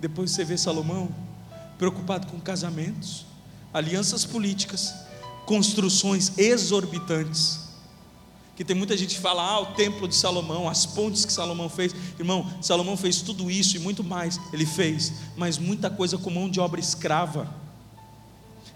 Depois 0.00 0.30
você 0.30 0.46
vê 0.46 0.56
Salomão, 0.56 1.10
preocupado 1.76 2.26
com 2.28 2.40
casamentos, 2.40 3.26
alianças 3.70 4.24
políticas, 4.24 4.94
construções 5.44 6.38
exorbitantes. 6.38 7.67
Que 8.58 8.64
tem 8.64 8.74
muita 8.74 8.96
gente 8.96 9.14
que 9.14 9.20
fala, 9.20 9.40
ah, 9.40 9.60
o 9.60 9.66
templo 9.66 10.08
de 10.08 10.16
Salomão, 10.16 10.68
as 10.68 10.84
pontes 10.84 11.24
que 11.24 11.32
Salomão 11.32 11.68
fez. 11.68 11.94
Irmão, 12.18 12.44
Salomão 12.60 12.96
fez 12.96 13.22
tudo 13.22 13.48
isso 13.48 13.76
e 13.76 13.78
muito 13.78 14.02
mais, 14.02 14.40
ele 14.52 14.66
fez, 14.66 15.12
mas 15.36 15.58
muita 15.58 15.88
coisa 15.88 16.18
com 16.18 16.28
mão 16.28 16.50
de 16.50 16.58
obra 16.58 16.80
escrava, 16.80 17.48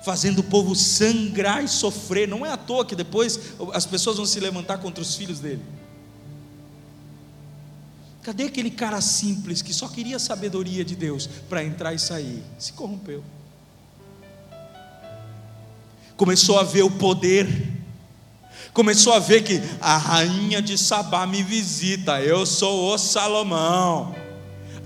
fazendo 0.04 0.38
o 0.38 0.44
povo 0.44 0.76
sangrar 0.76 1.64
e 1.64 1.68
sofrer. 1.68 2.28
Não 2.28 2.46
é 2.46 2.52
à 2.52 2.56
toa 2.56 2.84
que 2.84 2.94
depois 2.94 3.40
as 3.74 3.84
pessoas 3.84 4.18
vão 4.18 4.24
se 4.24 4.38
levantar 4.38 4.78
contra 4.78 5.02
os 5.02 5.16
filhos 5.16 5.40
dele. 5.40 5.64
Cadê 8.22 8.44
aquele 8.44 8.70
cara 8.70 9.00
simples 9.00 9.62
que 9.62 9.74
só 9.74 9.88
queria 9.88 10.20
sabedoria 10.20 10.84
de 10.84 10.94
Deus 10.94 11.28
para 11.48 11.64
entrar 11.64 11.92
e 11.92 11.98
sair? 11.98 12.40
Se 12.56 12.72
corrompeu. 12.72 13.24
Começou 16.16 16.56
a 16.60 16.62
ver 16.62 16.84
o 16.84 16.90
poder. 16.92 17.71
Começou 18.72 19.12
a 19.12 19.18
ver 19.18 19.42
que 19.42 19.62
a 19.80 19.98
rainha 19.98 20.62
de 20.62 20.78
Sabá 20.78 21.26
me 21.26 21.42
visita. 21.42 22.22
Eu 22.22 22.46
sou 22.46 22.94
o 22.94 22.98
Salomão. 22.98 24.14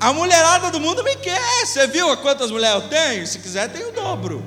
A 0.00 0.12
mulherada 0.12 0.70
do 0.70 0.80
mundo 0.80 1.04
me 1.04 1.14
quer. 1.16 1.64
Você 1.64 1.86
viu 1.86 2.16
quantas 2.16 2.50
mulheres 2.50 2.82
eu 2.82 2.88
tenho? 2.88 3.24
Se 3.26 3.38
quiser, 3.38 3.70
tem 3.70 3.84
o 3.84 3.92
dobro. 3.92 4.44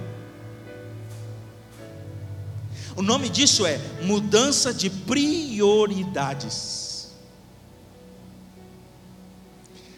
O 2.98 3.02
nome 3.02 3.30
disso 3.30 3.66
é 3.66 3.80
mudança 4.02 4.74
de 4.74 4.90
prioridades. 4.90 6.80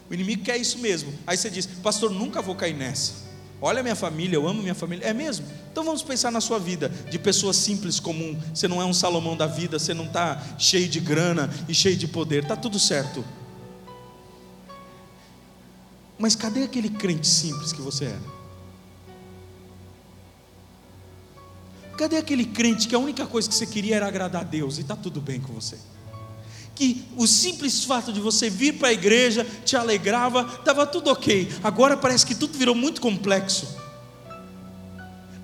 O 0.08 0.14
inimigo 0.14 0.44
quer 0.44 0.58
isso 0.58 0.78
mesmo. 0.78 1.18
Aí 1.26 1.36
você 1.36 1.50
diz, 1.50 1.66
pastor, 1.66 2.12
nunca 2.12 2.44
vou 2.44 2.54
cair 2.54 2.76
nessa. 2.76 3.30
Olha 3.62 3.84
minha 3.84 3.95
família, 3.95 4.36
eu 4.36 4.47
amo 4.47 4.62
minha 4.62 4.74
família. 4.74 5.05
É 5.05 5.14
mesmo? 5.14 5.45
Então 5.72 5.84
vamos 5.84 6.01
pensar 6.01 6.32
na 6.32 6.41
sua 6.41 6.57
vida, 6.57 6.89
de 6.89 7.20
pessoa 7.20 7.53
simples, 7.53 7.99
comum. 7.99 8.36
Você 8.53 8.68
não 8.68 8.82
é 8.82 8.86
um 8.86 8.93
Salomão 8.93 9.38
da 9.38 9.45
vida, 9.45 9.78
você 9.78 9.93
não 9.93 10.05
está 10.05 10.41
cheio 10.57 10.89
de 10.89 10.99
grana 10.99 11.47
e 11.70 11.74
cheio 11.74 11.95
de 11.95 12.07
poder. 12.07 12.41
Está 12.41 12.55
tudo 12.55 12.80
certo. 12.80 13.24
Mas 16.18 16.36
cadê 16.36 16.64
aquele 16.64 16.89
crente 16.89 17.28
simples 17.28 17.72
que 17.72 17.82
você 17.82 18.05
era? 18.05 18.41
Cadê 21.97 22.18
aquele 22.18 22.45
crente 22.45 22.88
que 22.88 22.95
a 22.95 22.99
única 22.99 23.28
coisa 23.28 23.47
que 23.47 23.53
você 23.53 23.68
queria 23.68 23.97
era 23.97 24.07
agradar 24.07 24.41
a 24.41 24.43
Deus 24.43 24.80
e 24.80 24.82
está 24.82 24.95
tudo 24.95 25.22
bem 25.22 25.39
com 25.39 25.53
você? 25.53 25.78
Que 26.76 27.03
o 27.15 27.28
simples 27.28 27.84
fato 27.84 28.11
de 28.11 28.19
você 28.19 28.49
vir 28.49 28.74
para 28.74 28.89
a 28.89 28.93
igreja 28.93 29.45
te 29.65 29.76
alegrava, 29.76 30.49
estava 30.59 30.88
tudo 30.88 31.09
ok. 31.09 31.51
Agora 31.63 31.97
parece 31.97 32.26
que 32.26 32.34
tudo 32.34 32.57
virou 32.57 32.74
muito 32.74 33.01
complexo. 33.01 33.82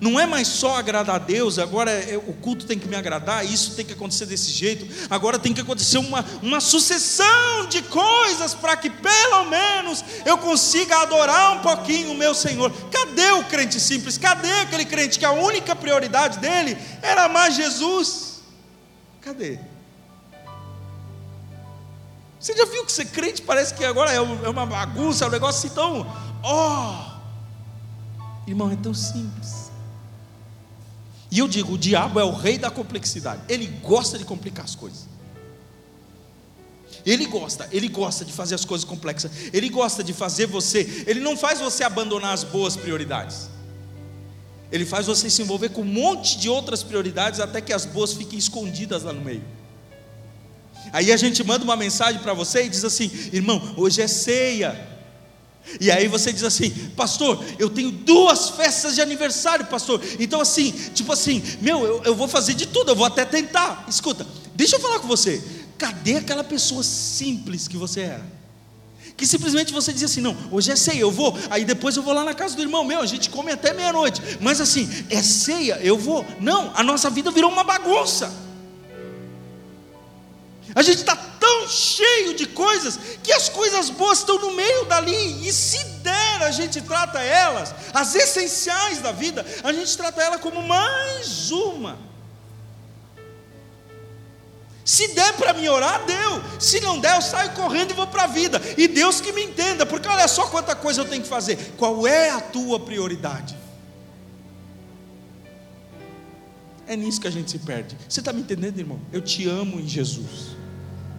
Não 0.00 0.18
é 0.18 0.26
mais 0.26 0.46
só 0.46 0.76
agradar 0.76 1.16
a 1.16 1.18
Deus, 1.18 1.58
agora 1.58 1.90
é, 1.90 2.16
o 2.16 2.32
culto 2.32 2.64
tem 2.66 2.78
que 2.78 2.86
me 2.86 2.94
agradar, 2.94 3.44
isso 3.44 3.74
tem 3.74 3.84
que 3.84 3.94
acontecer 3.94 4.26
desse 4.26 4.52
jeito, 4.52 4.86
agora 5.10 5.40
tem 5.40 5.52
que 5.52 5.60
acontecer 5.60 5.98
uma, 5.98 6.24
uma 6.40 6.60
sucessão 6.60 7.66
de 7.68 7.82
coisas 7.82 8.54
para 8.54 8.76
que 8.76 8.88
pelo 8.88 9.44
menos 9.46 10.04
eu 10.24 10.38
consiga 10.38 11.02
adorar 11.02 11.56
um 11.56 11.62
pouquinho 11.62 12.12
o 12.12 12.16
meu 12.16 12.32
Senhor. 12.32 12.70
Cadê 12.92 13.32
o 13.32 13.44
crente 13.44 13.80
simples? 13.80 14.16
Cadê 14.16 14.52
aquele 14.60 14.84
crente 14.84 15.18
que 15.18 15.24
a 15.24 15.32
única 15.32 15.74
prioridade 15.74 16.38
dele 16.38 16.78
era 17.02 17.24
amar 17.24 17.50
Jesus? 17.50 18.40
Cadê? 19.20 19.58
Você 22.40 22.56
já 22.56 22.64
viu 22.66 22.84
que 22.84 22.92
ser 22.92 23.06
crente 23.06 23.42
parece 23.42 23.74
que 23.74 23.84
agora 23.84 24.12
é, 24.12 24.16
é 24.16 24.48
uma 24.48 24.64
bagunça, 24.64 25.24
é 25.24 25.28
um 25.28 25.30
negócio 25.30 25.66
assim 25.66 25.74
tão. 25.74 26.06
Oh! 26.44 27.18
Irmão, 28.48 28.70
é 28.70 28.76
tão 28.76 28.94
simples. 28.94 29.70
E 31.30 31.38
eu 31.38 31.48
digo: 31.48 31.74
o 31.74 31.78
diabo 31.78 32.20
é 32.20 32.24
o 32.24 32.32
rei 32.32 32.58
da 32.58 32.70
complexidade. 32.70 33.42
Ele 33.48 33.66
gosta 33.66 34.16
de 34.18 34.24
complicar 34.24 34.64
as 34.64 34.74
coisas. 34.74 35.06
Ele 37.04 37.26
gosta, 37.26 37.68
ele 37.72 37.88
gosta 37.88 38.24
de 38.24 38.32
fazer 38.32 38.54
as 38.54 38.64
coisas 38.64 38.84
complexas. 38.84 39.30
Ele 39.52 39.68
gosta 39.68 40.04
de 40.04 40.12
fazer 40.12 40.46
você. 40.46 41.04
Ele 41.06 41.20
não 41.20 41.36
faz 41.36 41.60
você 41.60 41.84
abandonar 41.84 42.32
as 42.32 42.44
boas 42.44 42.76
prioridades. 42.76 43.48
Ele 44.70 44.84
faz 44.84 45.06
você 45.06 45.30
se 45.30 45.40
envolver 45.40 45.70
com 45.70 45.80
um 45.80 45.84
monte 45.84 46.38
de 46.38 46.48
outras 46.48 46.82
prioridades 46.82 47.40
até 47.40 47.60
que 47.60 47.72
as 47.72 47.86
boas 47.86 48.12
fiquem 48.12 48.38
escondidas 48.38 49.02
lá 49.02 49.12
no 49.12 49.22
meio. 49.22 49.42
Aí 50.92 51.12
a 51.12 51.16
gente 51.16 51.42
manda 51.44 51.64
uma 51.64 51.76
mensagem 51.76 52.20
para 52.20 52.34
você 52.34 52.64
e 52.64 52.68
diz 52.68 52.84
assim: 52.84 53.10
irmão, 53.32 53.74
hoje 53.76 54.00
é 54.00 54.08
ceia. 54.08 54.98
E 55.80 55.90
aí 55.90 56.08
você 56.08 56.32
diz 56.32 56.44
assim, 56.44 56.70
pastor, 56.96 57.44
eu 57.58 57.68
tenho 57.68 57.90
duas 57.90 58.48
festas 58.50 58.94
de 58.94 59.02
aniversário, 59.02 59.66
pastor. 59.66 60.00
Então, 60.18 60.40
assim, 60.40 60.72
tipo 60.94 61.12
assim, 61.12 61.42
meu, 61.60 61.84
eu, 61.84 62.02
eu 62.04 62.14
vou 62.14 62.26
fazer 62.26 62.54
de 62.54 62.66
tudo, 62.66 62.90
eu 62.90 62.96
vou 62.96 63.04
até 63.04 63.24
tentar. 63.24 63.84
Escuta, 63.86 64.26
deixa 64.54 64.76
eu 64.76 64.80
falar 64.80 64.98
com 65.00 65.06
você. 65.06 65.42
Cadê 65.76 66.16
aquela 66.16 66.42
pessoa 66.42 66.82
simples 66.82 67.68
que 67.68 67.76
você 67.76 68.00
era? 68.00 68.38
Que 69.16 69.26
simplesmente 69.26 69.72
você 69.72 69.92
dizia 69.92 70.06
assim: 70.06 70.20
não, 70.20 70.36
hoje 70.50 70.70
é 70.70 70.76
ceia, 70.76 71.00
eu 71.00 71.10
vou, 71.10 71.36
aí 71.50 71.64
depois 71.64 71.96
eu 71.96 72.02
vou 72.02 72.14
lá 72.14 72.24
na 72.24 72.34
casa 72.34 72.56
do 72.56 72.62
irmão 72.62 72.84
meu, 72.84 73.00
a 73.00 73.06
gente 73.06 73.28
come 73.30 73.50
até 73.52 73.72
meia-noite. 73.74 74.22
Mas 74.40 74.60
assim, 74.60 74.88
é 75.10 75.22
ceia, 75.22 75.78
eu 75.82 75.98
vou. 75.98 76.24
Não, 76.40 76.72
a 76.74 76.82
nossa 76.82 77.10
vida 77.10 77.30
virou 77.30 77.50
uma 77.50 77.64
bagunça. 77.64 78.47
A 80.74 80.82
gente 80.82 80.98
está 80.98 81.16
tão 81.16 81.68
cheio 81.68 82.34
de 82.34 82.46
coisas 82.46 82.98
que 83.22 83.32
as 83.32 83.48
coisas 83.48 83.90
boas 83.90 84.18
estão 84.18 84.38
no 84.38 84.52
meio 84.52 84.84
dali, 84.84 85.48
e 85.48 85.52
se 85.52 85.82
der, 86.02 86.42
a 86.42 86.50
gente 86.50 86.80
trata 86.82 87.20
elas, 87.20 87.74
as 87.92 88.14
essenciais 88.14 89.00
da 89.00 89.12
vida, 89.12 89.44
a 89.62 89.72
gente 89.72 89.96
trata 89.96 90.22
ela 90.22 90.38
como 90.38 90.62
mais 90.62 91.50
uma. 91.50 91.98
Se 94.84 95.08
der 95.08 95.34
para 95.34 95.52
me 95.52 95.68
orar, 95.68 96.06
deu. 96.06 96.42
Se 96.58 96.80
não 96.80 96.98
der, 96.98 97.14
eu 97.16 97.20
saio 97.20 97.50
correndo 97.52 97.90
e 97.90 97.94
vou 97.94 98.06
para 98.06 98.24
a 98.24 98.26
vida. 98.26 98.58
E 98.74 98.88
Deus 98.88 99.20
que 99.20 99.32
me 99.32 99.44
entenda, 99.44 99.84
porque 99.84 100.08
olha 100.08 100.26
só 100.26 100.46
quanta 100.46 100.74
coisa 100.74 101.02
eu 101.02 101.04
tenho 101.04 101.22
que 101.22 101.28
fazer. 101.28 101.74
Qual 101.76 102.06
é 102.06 102.30
a 102.30 102.40
tua 102.40 102.80
prioridade? 102.80 103.54
É 106.86 106.96
nisso 106.96 107.20
que 107.20 107.28
a 107.28 107.30
gente 107.30 107.50
se 107.50 107.58
perde. 107.58 107.98
Você 108.08 108.20
está 108.20 108.32
me 108.32 108.40
entendendo, 108.40 108.78
irmão? 108.78 108.98
Eu 109.12 109.20
te 109.20 109.46
amo 109.46 109.78
em 109.78 109.86
Jesus. 109.86 110.56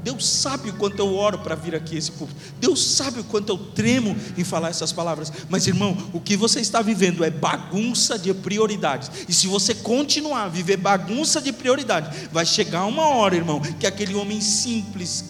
Deus 0.04 0.26
sabe 0.28 0.70
o 0.70 0.74
quanto 0.74 1.00
eu 1.00 1.14
oro 1.14 1.40
para 1.40 1.56
vir 1.56 1.76
aqui 1.76 1.98
esse 1.98 2.12
público. 2.12 2.40
Deus 2.60 2.84
sabe 2.84 3.20
o 3.20 3.24
quanto 3.24 3.50
eu 3.50 3.58
tremo 3.58 4.16
em 4.38 4.44
falar 4.44 4.70
essas 4.70 4.92
palavras. 4.92 5.32
Mas, 5.50 5.68
irmão, 5.68 5.98
o 6.14 6.20
que 6.20 6.38
você 6.38 6.62
está 6.62 6.82
vivendo 6.82 7.24
é 7.24 7.30
bagunça 7.30 8.18
de 8.18 8.34
prioridades. 8.34 9.12
E 9.28 9.34
se 9.34 9.48
você 9.48 9.76
continuar 9.76 10.44
a 10.44 10.50
viver 10.50 10.78
bagunça 10.78 11.42
de 11.42 11.52
prioridades, 11.52 12.30
vai 12.32 12.46
chegar 12.46 12.86
uma 12.86 13.08
hora, 13.08 13.36
irmão, 13.36 13.60
que 13.60 13.86
aquele 13.86 14.16
homem 14.16 14.40
simples 14.40 15.26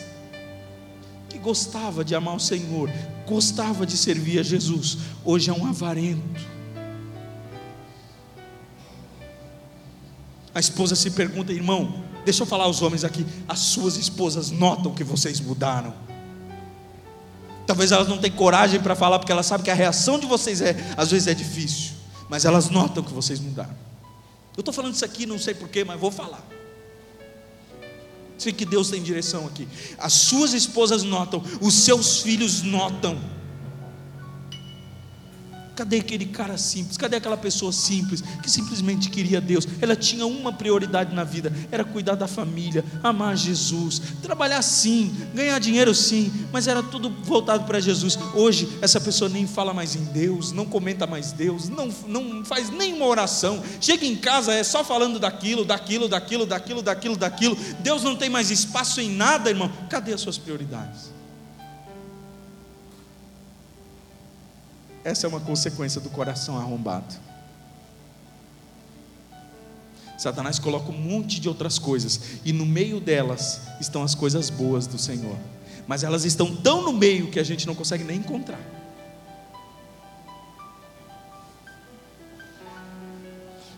que 1.29 1.39
gostava 1.39 2.03
de 2.03 2.13
amar 2.13 2.35
o 2.35 2.39
Senhor, 2.39 2.91
gostava 3.27 3.85
de 3.85 3.97
servir 3.97 4.39
a 4.39 4.43
Jesus, 4.43 4.97
hoje 5.23 5.49
é 5.49 5.53
um 5.53 5.65
avarento. 5.65 6.59
A 10.53 10.59
esposa 10.59 10.95
se 10.95 11.11
pergunta, 11.11 11.53
irmão, 11.53 12.03
Deixa 12.25 12.43
eu 12.43 12.47
falar 12.47 12.65
aos 12.65 12.81
homens 12.81 13.03
aqui: 13.03 13.25
as 13.47 13.59
suas 13.59 13.97
esposas 13.97 14.51
notam 14.51 14.93
que 14.93 15.03
vocês 15.03 15.39
mudaram. 15.39 15.93
Talvez 17.65 17.91
elas 17.91 18.07
não 18.07 18.17
tenham 18.17 18.35
coragem 18.35 18.79
para 18.79 18.95
falar, 18.95 19.19
porque 19.19 19.31
elas 19.31 19.45
sabem 19.45 19.63
que 19.63 19.71
a 19.71 19.75
reação 19.75 20.19
de 20.19 20.25
vocês 20.25 20.59
é, 20.59 20.75
às 20.97 21.11
vezes 21.11 21.27
é 21.27 21.33
difícil, 21.33 21.91
mas 22.27 22.43
elas 22.43 22.69
notam 22.69 23.03
que 23.03 23.13
vocês 23.13 23.39
mudaram. 23.39 23.75
Eu 24.57 24.61
estou 24.61 24.73
falando 24.73 24.93
isso 24.95 25.05
aqui, 25.05 25.25
não 25.25 25.37
sei 25.37 25.53
porquê, 25.53 25.83
mas 25.83 25.99
vou 25.99 26.11
falar. 26.11 26.45
Sei 28.37 28.53
que 28.53 28.65
Deus 28.65 28.89
tem 28.89 29.03
direção 29.03 29.45
aqui. 29.45 29.67
As 29.97 30.13
suas 30.13 30.53
esposas 30.53 31.03
notam, 31.03 31.43
os 31.61 31.73
seus 31.73 32.21
filhos 32.21 32.61
notam. 32.61 33.19
Cadê 35.79 35.99
aquele 35.99 36.25
cara 36.25 36.57
simples? 36.57 36.97
Cadê 36.97 37.15
aquela 37.15 37.37
pessoa 37.37 37.71
simples 37.71 38.21
que 38.43 38.51
simplesmente 38.51 39.09
queria 39.09 39.39
Deus? 39.39 39.65
Ela 39.79 39.95
tinha 39.95 40.27
uma 40.27 40.51
prioridade 40.51 41.15
na 41.15 41.23
vida: 41.23 41.53
era 41.71 41.85
cuidar 41.85 42.15
da 42.15 42.27
família, 42.27 42.83
amar 43.01 43.37
Jesus, 43.37 44.01
trabalhar 44.21 44.61
sim, 44.61 45.15
ganhar 45.33 45.57
dinheiro 45.57 45.95
sim, 45.95 46.33
mas 46.51 46.67
era 46.67 46.83
tudo 46.83 47.09
voltado 47.23 47.63
para 47.63 47.79
Jesus. 47.79 48.19
Hoje, 48.35 48.67
essa 48.81 48.99
pessoa 48.99 49.29
nem 49.29 49.47
fala 49.47 49.73
mais 49.73 49.95
em 49.95 50.03
Deus, 50.03 50.51
não 50.51 50.65
comenta 50.65 51.07
mais 51.07 51.31
Deus, 51.31 51.69
não, 51.69 51.87
não 52.05 52.43
faz 52.43 52.69
nenhuma 52.69 53.05
oração. 53.05 53.63
Chega 53.79 54.05
em 54.05 54.17
casa, 54.17 54.51
é 54.53 54.65
só 54.65 54.83
falando 54.83 55.17
daquilo, 55.17 55.63
daquilo, 55.63 56.09
daquilo, 56.09 56.45
daquilo, 56.45 56.81
daquilo, 56.81 57.15
daquilo. 57.15 57.57
Deus 57.79 58.03
não 58.03 58.17
tem 58.17 58.29
mais 58.29 58.51
espaço 58.51 58.99
em 58.99 59.15
nada, 59.15 59.49
irmão. 59.49 59.71
Cadê 59.89 60.11
as 60.11 60.19
suas 60.19 60.37
prioridades? 60.37 61.18
Essa 65.03 65.25
é 65.25 65.29
uma 65.29 65.39
consequência 65.39 66.01
do 66.01 66.09
coração 66.09 66.57
arrombado. 66.57 67.15
Satanás 70.17 70.59
coloca 70.59 70.91
um 70.91 70.97
monte 70.97 71.39
de 71.39 71.47
outras 71.47 71.79
coisas, 71.79 72.19
e 72.43 72.51
no 72.51 72.65
meio 72.65 72.99
delas 72.99 73.61
estão 73.79 74.03
as 74.03 74.13
coisas 74.13 74.49
boas 74.49 74.85
do 74.85 74.97
Senhor, 74.97 75.37
mas 75.87 76.03
elas 76.03 76.25
estão 76.25 76.53
tão 76.53 76.81
no 76.81 76.91
meio 76.91 77.31
que 77.31 77.39
a 77.39 77.43
gente 77.43 77.65
não 77.65 77.73
consegue 77.73 78.03
nem 78.03 78.17
encontrar. 78.17 78.59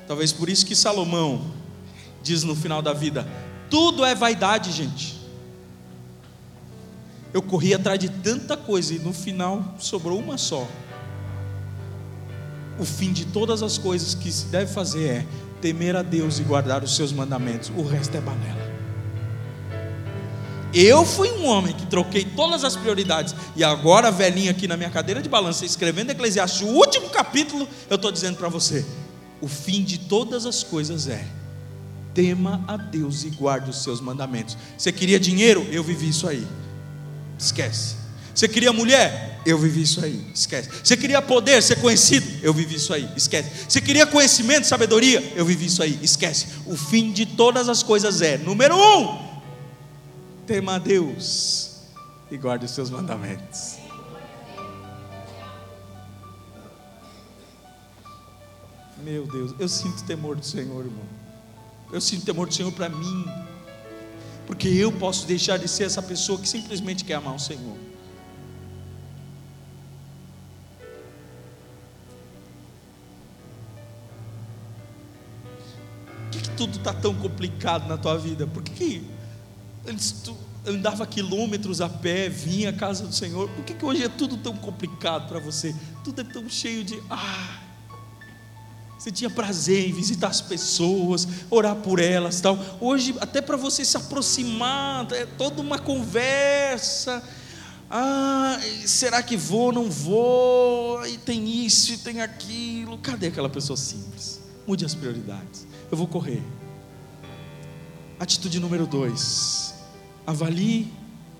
Talvez 0.07 0.33
por 0.33 0.49
isso 0.49 0.65
que 0.65 0.75
Salomão 0.75 1.51
diz 2.23 2.43
no 2.43 2.55
final 2.55 2.81
da 2.81 2.91
vida: 2.91 3.25
tudo 3.69 4.03
é 4.03 4.13
vaidade, 4.13 4.71
gente. 4.71 5.21
Eu 7.33 7.41
corri 7.41 7.73
atrás 7.73 7.97
de 7.97 8.09
tanta 8.09 8.57
coisa 8.57 8.93
e 8.93 8.99
no 8.99 9.13
final 9.13 9.75
sobrou 9.79 10.19
uma 10.19 10.37
só, 10.37 10.67
o 12.81 12.85
fim 12.85 13.13
de 13.13 13.25
todas 13.25 13.61
as 13.61 13.77
coisas 13.77 14.15
que 14.15 14.31
se 14.31 14.47
deve 14.47 14.73
fazer 14.73 15.07
é 15.07 15.25
temer 15.61 15.95
a 15.95 16.01
Deus 16.01 16.39
e 16.39 16.41
guardar 16.41 16.83
os 16.83 16.95
seus 16.95 17.13
mandamentos. 17.13 17.71
O 17.77 17.83
resto 17.83 18.17
é 18.17 18.19
banela. 18.19 18.71
Eu 20.73 21.05
fui 21.05 21.29
um 21.29 21.45
homem 21.45 21.75
que 21.75 21.85
troquei 21.85 22.25
todas 22.25 22.63
as 22.63 22.75
prioridades 22.75 23.35
e 23.55 23.63
agora, 23.63 24.09
velhinho 24.09 24.49
aqui 24.49 24.67
na 24.67 24.75
minha 24.75 24.89
cadeira 24.89 25.21
de 25.21 25.29
balança, 25.29 25.63
escrevendo 25.63 26.09
Eclesiastes, 26.09 26.61
o 26.61 26.71
último 26.71 27.07
capítulo, 27.11 27.67
eu 27.87 27.97
estou 27.97 28.11
dizendo 28.11 28.37
para 28.37 28.49
você: 28.49 28.83
o 29.39 29.47
fim 29.47 29.83
de 29.83 29.99
todas 29.99 30.47
as 30.47 30.63
coisas 30.63 31.07
é 31.07 31.23
tema 32.15 32.63
a 32.67 32.77
Deus 32.77 33.23
e 33.23 33.29
guarde 33.29 33.69
os 33.69 33.83
seus 33.83 34.01
mandamentos. 34.01 34.57
Você 34.75 34.91
queria 34.91 35.19
dinheiro? 35.19 35.67
Eu 35.69 35.83
vivi 35.83 36.09
isso 36.09 36.27
aí. 36.27 36.47
Esquece. 37.37 38.00
Você 38.41 38.47
queria 38.47 38.73
mulher? 38.73 39.39
Eu 39.45 39.55
vivi 39.55 39.83
isso 39.83 40.03
aí, 40.03 40.19
esquece. 40.33 40.67
Você 40.83 40.97
queria 40.97 41.21
poder, 41.21 41.61
ser 41.61 41.79
conhecido? 41.79 42.27
Eu 42.41 42.51
vivi 42.51 42.73
isso 42.73 42.91
aí, 42.91 43.07
esquece. 43.15 43.69
Você 43.69 43.79
queria 43.79 44.07
conhecimento, 44.07 44.65
sabedoria? 44.65 45.21
Eu 45.35 45.45
vivi 45.45 45.67
isso 45.67 45.83
aí, 45.83 45.99
esquece. 46.01 46.47
O 46.65 46.75
fim 46.75 47.11
de 47.11 47.23
todas 47.23 47.69
as 47.69 47.83
coisas 47.83 48.19
é: 48.19 48.39
número 48.39 48.75
um, 48.75 49.15
tema 50.47 50.77
a 50.77 50.79
Deus 50.79 51.81
e 52.31 52.37
guarde 52.37 52.65
os 52.65 52.71
seus 52.71 52.89
mandamentos. 52.89 53.75
Meu 59.03 59.27
Deus, 59.27 59.53
eu 59.59 59.69
sinto 59.69 60.03
temor 60.05 60.35
do 60.35 60.43
Senhor, 60.43 60.83
irmão. 60.83 61.05
Eu 61.93 62.01
sinto 62.01 62.25
temor 62.25 62.47
do 62.47 62.55
Senhor 62.55 62.71
para 62.71 62.89
mim, 62.89 63.23
porque 64.47 64.67
eu 64.67 64.91
posso 64.91 65.27
deixar 65.27 65.57
de 65.57 65.67
ser 65.67 65.83
essa 65.83 66.01
pessoa 66.01 66.39
que 66.39 66.49
simplesmente 66.49 67.05
quer 67.05 67.13
amar 67.13 67.35
o 67.35 67.39
Senhor. 67.39 67.90
Tudo 76.61 76.77
está 76.77 76.93
tão 76.93 77.15
complicado 77.15 77.87
na 77.87 77.97
tua 77.97 78.19
vida? 78.19 78.45
Por 78.45 78.61
que, 78.61 78.71
que 78.71 79.03
antes 79.87 80.11
tu 80.11 80.37
andava 80.63 81.07
quilômetros 81.07 81.81
a 81.81 81.89
pé, 81.89 82.29
vinha 82.29 82.69
à 82.69 82.73
casa 82.73 83.07
do 83.07 83.15
Senhor? 83.15 83.49
Por 83.49 83.65
que, 83.65 83.73
que 83.73 83.83
hoje 83.83 84.03
é 84.03 84.09
tudo 84.09 84.37
tão 84.37 84.55
complicado 84.55 85.27
para 85.27 85.39
você? 85.39 85.75
Tudo 86.03 86.21
é 86.21 86.23
tão 86.23 86.47
cheio 86.47 86.83
de. 86.83 87.01
Ah, 87.09 87.61
você 88.95 89.11
tinha 89.11 89.27
prazer 89.27 89.89
em 89.89 89.91
visitar 89.91 90.27
as 90.27 90.39
pessoas, 90.39 91.27
orar 91.49 91.77
por 91.77 91.99
elas, 91.99 92.39
tal. 92.39 92.59
Hoje, 92.79 93.15
até 93.19 93.41
para 93.41 93.57
você 93.57 93.83
se 93.83 93.97
aproximar, 93.97 95.11
é 95.13 95.25
toda 95.25 95.63
uma 95.63 95.79
conversa. 95.79 97.23
Ah, 97.89 98.59
será 98.85 99.23
que 99.23 99.35
vou? 99.35 99.71
Não 99.71 99.89
vou? 99.89 101.03
E 101.07 101.17
tem 101.17 101.65
isso, 101.65 101.91
e 101.91 101.97
tem 101.97 102.21
aquilo. 102.21 102.99
Cadê 102.99 103.27
aquela 103.27 103.49
pessoa 103.49 103.75
simples? 103.75 104.40
Mude 104.71 104.85
as 104.85 104.95
prioridades. 104.95 105.67
Eu 105.91 105.97
vou 105.97 106.07
correr. 106.07 106.41
Atitude 108.17 108.57
número 108.57 108.87
dois: 108.87 109.73
avalie 110.25 110.87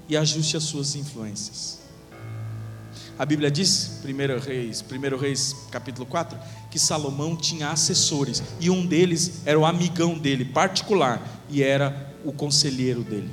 e 0.10 0.18
ajuste 0.18 0.58
as 0.58 0.64
suas 0.64 0.96
influências. 0.96 1.80
A 3.18 3.26
Bíblia 3.26 3.50
diz, 3.50 4.02
1 4.04 4.38
Reis, 4.46 4.84
1 4.84 5.18
Reis 5.18 5.56
capítulo 5.72 6.06
4, 6.06 6.38
que 6.70 6.78
Salomão 6.78 7.38
tinha 7.38 7.70
assessores, 7.70 8.44
e 8.60 8.70
um 8.70 8.86
deles 8.86 9.44
era 9.46 9.58
o 9.58 9.66
amigão 9.66 10.20
dele, 10.20 10.44
particular, 10.44 11.26
e 11.50 11.64
era 11.64 12.14
o 12.26 12.34
conselheiro 12.34 13.02
dele. 13.02 13.32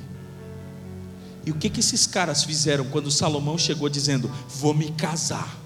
E 1.45 1.51
o 1.51 1.57
que, 1.57 1.69
que 1.69 1.81
esses 1.81 2.07
caras 2.07 2.45
fizeram 2.45 2.85
quando 2.85 3.11
Salomão 3.11 3.59
chegou 3.59 3.89
dizendo: 3.89 4.31
Vou 4.49 4.73
me 4.73 4.93
casar? 4.93 5.59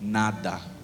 Nada. 0.00 0.77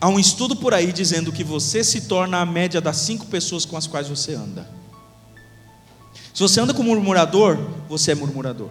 Há 0.00 0.08
um 0.08 0.18
estudo 0.18 0.54
por 0.54 0.72
aí 0.72 0.92
dizendo 0.92 1.32
que 1.32 1.42
você 1.42 1.82
se 1.82 2.02
torna 2.02 2.40
a 2.40 2.46
média 2.46 2.80
das 2.80 2.98
cinco 2.98 3.26
pessoas 3.26 3.64
com 3.64 3.76
as 3.76 3.86
quais 3.86 4.08
você 4.08 4.34
anda. 4.34 4.68
Se 6.32 6.40
você 6.40 6.60
anda 6.60 6.72
com 6.72 6.84
murmurador, 6.84 7.58
você 7.88 8.12
é 8.12 8.14
murmurador. 8.14 8.70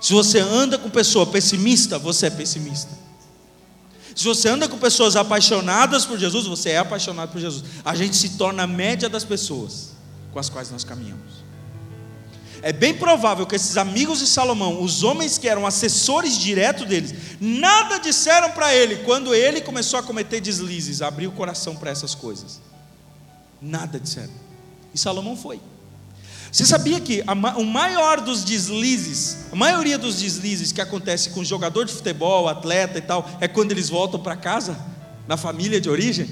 Se 0.00 0.12
você 0.12 0.40
anda 0.40 0.76
com 0.76 0.90
pessoa 0.90 1.24
pessimista, 1.24 1.96
você 1.96 2.26
é 2.26 2.30
pessimista. 2.30 2.90
Se 4.16 4.24
você 4.24 4.48
anda 4.48 4.68
com 4.68 4.76
pessoas 4.78 5.14
apaixonadas 5.14 6.04
por 6.04 6.18
Jesus, 6.18 6.46
você 6.46 6.70
é 6.70 6.78
apaixonado 6.78 7.30
por 7.30 7.40
Jesus. 7.40 7.64
A 7.84 7.94
gente 7.94 8.16
se 8.16 8.30
torna 8.30 8.64
a 8.64 8.66
média 8.66 9.08
das 9.08 9.24
pessoas 9.24 9.92
com 10.32 10.40
as 10.40 10.48
quais 10.48 10.70
nós 10.72 10.82
caminhamos. 10.82 11.41
É 12.62 12.72
bem 12.72 12.94
provável 12.94 13.44
que 13.44 13.56
esses 13.56 13.76
amigos 13.76 14.20
de 14.20 14.26
Salomão, 14.26 14.80
os 14.82 15.02
homens 15.02 15.36
que 15.36 15.48
eram 15.48 15.66
assessores 15.66 16.38
diretos 16.38 16.86
deles, 16.86 17.12
nada 17.40 17.98
disseram 17.98 18.52
para 18.52 18.72
ele 18.72 18.98
quando 18.98 19.34
ele 19.34 19.60
começou 19.60 19.98
a 19.98 20.02
cometer 20.02 20.40
deslizes, 20.40 21.02
abrir 21.02 21.26
o 21.26 21.32
coração 21.32 21.74
para 21.74 21.90
essas 21.90 22.14
coisas. 22.14 22.60
Nada 23.60 23.98
disseram. 23.98 24.32
E 24.94 24.98
Salomão 24.98 25.36
foi. 25.36 25.60
Você 26.52 26.64
sabia 26.64 27.00
que 27.00 27.24
a, 27.26 27.32
o 27.32 27.64
maior 27.64 28.20
dos 28.20 28.44
deslizes, 28.44 29.46
a 29.50 29.56
maioria 29.56 29.98
dos 29.98 30.20
deslizes 30.20 30.70
que 30.70 30.80
acontece 30.80 31.30
com 31.30 31.42
jogador 31.42 31.84
de 31.84 31.92
futebol, 31.92 32.46
atleta 32.46 32.98
e 32.98 33.02
tal, 33.02 33.28
é 33.40 33.48
quando 33.48 33.72
eles 33.72 33.88
voltam 33.88 34.20
para 34.20 34.36
casa, 34.36 34.78
na 35.26 35.36
família 35.36 35.80
de 35.80 35.90
origem? 35.90 36.28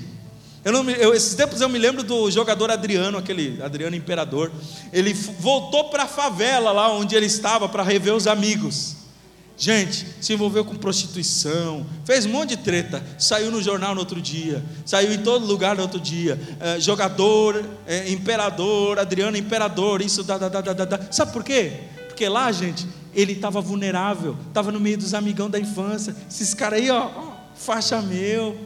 Eu 0.65 0.73
não, 0.73 0.91
eu, 0.91 1.15
esses 1.15 1.35
tempos 1.35 1.61
eu 1.61 1.69
me 1.69 1.79
lembro 1.79 2.03
do 2.03 2.31
jogador 2.31 2.71
Adriano, 2.71 3.17
aquele 3.17 3.63
Adriano 3.63 3.97
Imperador. 3.97 4.53
Ele 4.93 5.13
voltou 5.13 5.85
para 5.89 6.03
a 6.03 6.09
favela 6.09 6.71
lá 6.71 6.93
onde 6.93 7.17
ele 7.17 7.27
estava 7.27 7.69
para 7.69 7.83
rever 7.83 8.15
os 8.15 8.27
amigos. 8.27 8.97
Gente, 9.57 10.07
se 10.23 10.33
envolveu 10.33 10.65
com 10.65 10.75
prostituição, 10.75 11.85
fez 12.07 12.25
um 12.25 12.31
monte 12.31 12.57
de 12.57 12.57
treta, 12.59 13.05
saiu 13.19 13.51
no 13.51 13.63
jornal 13.63 13.95
no 13.95 14.01
outro 14.01 14.19
dia, 14.19 14.65
saiu 14.87 15.13
em 15.13 15.19
todo 15.19 15.45
lugar 15.45 15.77
no 15.77 15.83
outro 15.83 16.01
dia. 16.01 16.41
É, 16.59 16.81
jogador, 16.81 17.63
é, 17.87 18.11
imperador, 18.11 18.99
Adriano 18.99 19.37
Imperador, 19.37 20.01
isso, 20.01 20.25
da, 20.25 20.39
da, 20.39 20.49
da, 20.49 20.61
da, 20.61 20.85
da. 20.87 21.13
Sabe 21.13 21.33
por 21.33 21.45
quê? 21.45 21.75
Porque 22.09 22.27
lá, 22.27 22.51
gente, 22.51 22.87
ele 23.15 23.33
estava 23.33 23.61
vulnerável, 23.61 24.35
estava 24.49 24.73
no 24.73 24.81
meio 24.81 24.97
dos 24.97 25.13
amigão 25.13 25.51
da 25.51 25.59
infância. 25.59 26.17
Esses 26.27 26.55
caras 26.55 26.81
aí, 26.81 26.91
ó, 26.91 27.11
ó, 27.15 27.33
faixa 27.55 28.01
meu, 28.01 28.57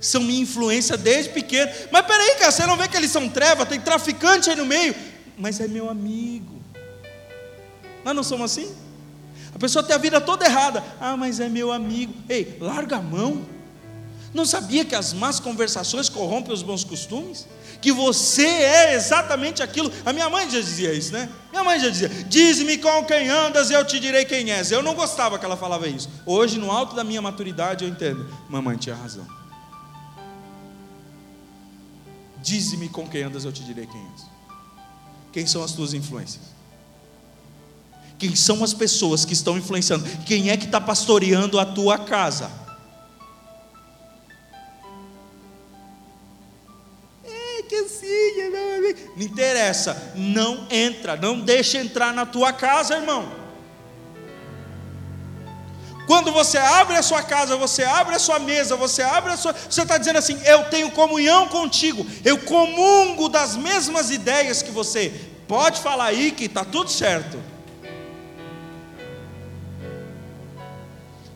são 0.00 0.22
minha 0.22 0.40
influência 0.40 0.96
desde 0.96 1.30
pequeno. 1.32 1.70
Mas 1.92 2.06
peraí, 2.06 2.36
cara, 2.36 2.50
você 2.50 2.66
não 2.66 2.76
vê 2.76 2.88
que 2.88 2.96
eles 2.96 3.10
são 3.10 3.28
treva, 3.28 3.66
tem 3.66 3.80
traficante 3.80 4.50
aí 4.50 4.56
no 4.56 4.64
meio. 4.64 4.94
Mas 5.36 5.60
é 5.60 5.68
meu 5.68 5.88
amigo. 5.88 6.60
Nós 8.04 8.16
não 8.16 8.22
somos 8.22 8.52
assim? 8.52 8.74
A 9.54 9.58
pessoa 9.58 9.82
tem 9.82 9.94
a 9.94 9.98
vida 9.98 10.20
toda 10.20 10.46
errada. 10.46 10.82
Ah, 11.00 11.16
mas 11.16 11.38
é 11.38 11.48
meu 11.48 11.70
amigo. 11.70 12.14
Ei, 12.28 12.56
larga 12.60 12.96
a 12.96 13.02
mão. 13.02 13.44
Não 14.32 14.46
sabia 14.46 14.84
que 14.84 14.94
as 14.94 15.12
más 15.12 15.40
conversações 15.40 16.08
corrompem 16.08 16.54
os 16.54 16.62
bons 16.62 16.84
costumes? 16.84 17.46
Que 17.82 17.92
você 17.92 18.46
é 18.46 18.94
exatamente 18.94 19.62
aquilo. 19.62 19.90
A 20.04 20.12
minha 20.12 20.28
mãe 20.28 20.48
já 20.48 20.60
dizia 20.60 20.92
isso, 20.92 21.12
né? 21.12 21.28
Minha 21.50 21.64
mãe 21.64 21.80
já 21.80 21.88
dizia: 21.88 22.08
Diz-me 22.08 22.78
com 22.78 23.04
quem 23.04 23.28
andas, 23.28 23.70
eu 23.70 23.84
te 23.84 23.98
direi 23.98 24.24
quem 24.24 24.52
és. 24.52 24.70
Eu 24.70 24.82
não 24.82 24.94
gostava 24.94 25.38
que 25.38 25.44
ela 25.44 25.56
falava 25.56 25.88
isso. 25.88 26.08
Hoje, 26.24 26.58
no 26.58 26.70
alto 26.70 26.94
da 26.94 27.02
minha 27.02 27.20
maturidade, 27.20 27.84
eu 27.84 27.90
entendo. 27.90 28.28
Mamãe 28.48 28.76
tinha 28.76 28.94
razão. 28.94 29.39
Dize-me 32.42 32.88
com 32.88 33.06
quem 33.06 33.22
andas, 33.22 33.44
eu 33.44 33.52
te 33.52 33.62
direi 33.62 33.86
quem 33.86 34.00
és. 34.12 34.22
Quem 35.32 35.46
são 35.46 35.62
as 35.62 35.72
tuas 35.72 35.94
influências? 35.94 36.42
Quem 38.18 38.36
são 38.36 38.62
as 38.62 38.74
pessoas 38.74 39.24
que 39.24 39.32
estão 39.32 39.56
influenciando? 39.56 40.04
Quem 40.26 40.50
é 40.50 40.56
que 40.56 40.66
está 40.66 40.80
pastoreando 40.80 41.58
a 41.58 41.64
tua 41.64 41.98
casa? 41.98 42.50
É 47.24 47.62
que 47.62 47.76
assim, 47.76 48.50
não, 48.50 49.24
interessa. 49.24 50.12
Não 50.14 50.66
entra, 50.70 51.16
não 51.16 51.40
deixa 51.40 51.78
entrar 51.78 52.12
na 52.12 52.26
tua 52.26 52.52
casa, 52.52 52.96
irmão. 52.96 53.39
Quando 56.10 56.32
você 56.32 56.58
abre 56.58 56.96
a 56.96 57.04
sua 57.04 57.22
casa, 57.22 57.56
você 57.56 57.84
abre 57.84 58.16
a 58.16 58.18
sua 58.18 58.40
mesa, 58.40 58.74
você 58.74 59.00
abre 59.00 59.30
a 59.30 59.36
sua. 59.36 59.52
Você 59.52 59.82
está 59.82 59.96
dizendo 59.96 60.18
assim: 60.18 60.36
Eu 60.44 60.64
tenho 60.64 60.90
comunhão 60.90 61.46
contigo, 61.46 62.04
eu 62.24 62.36
comungo 62.36 63.28
das 63.28 63.54
mesmas 63.54 64.10
ideias 64.10 64.60
que 64.60 64.72
você. 64.72 65.14
Pode 65.46 65.78
falar 65.80 66.06
aí 66.06 66.32
que 66.32 66.46
está 66.46 66.64
tudo 66.64 66.90
certo. 66.90 67.40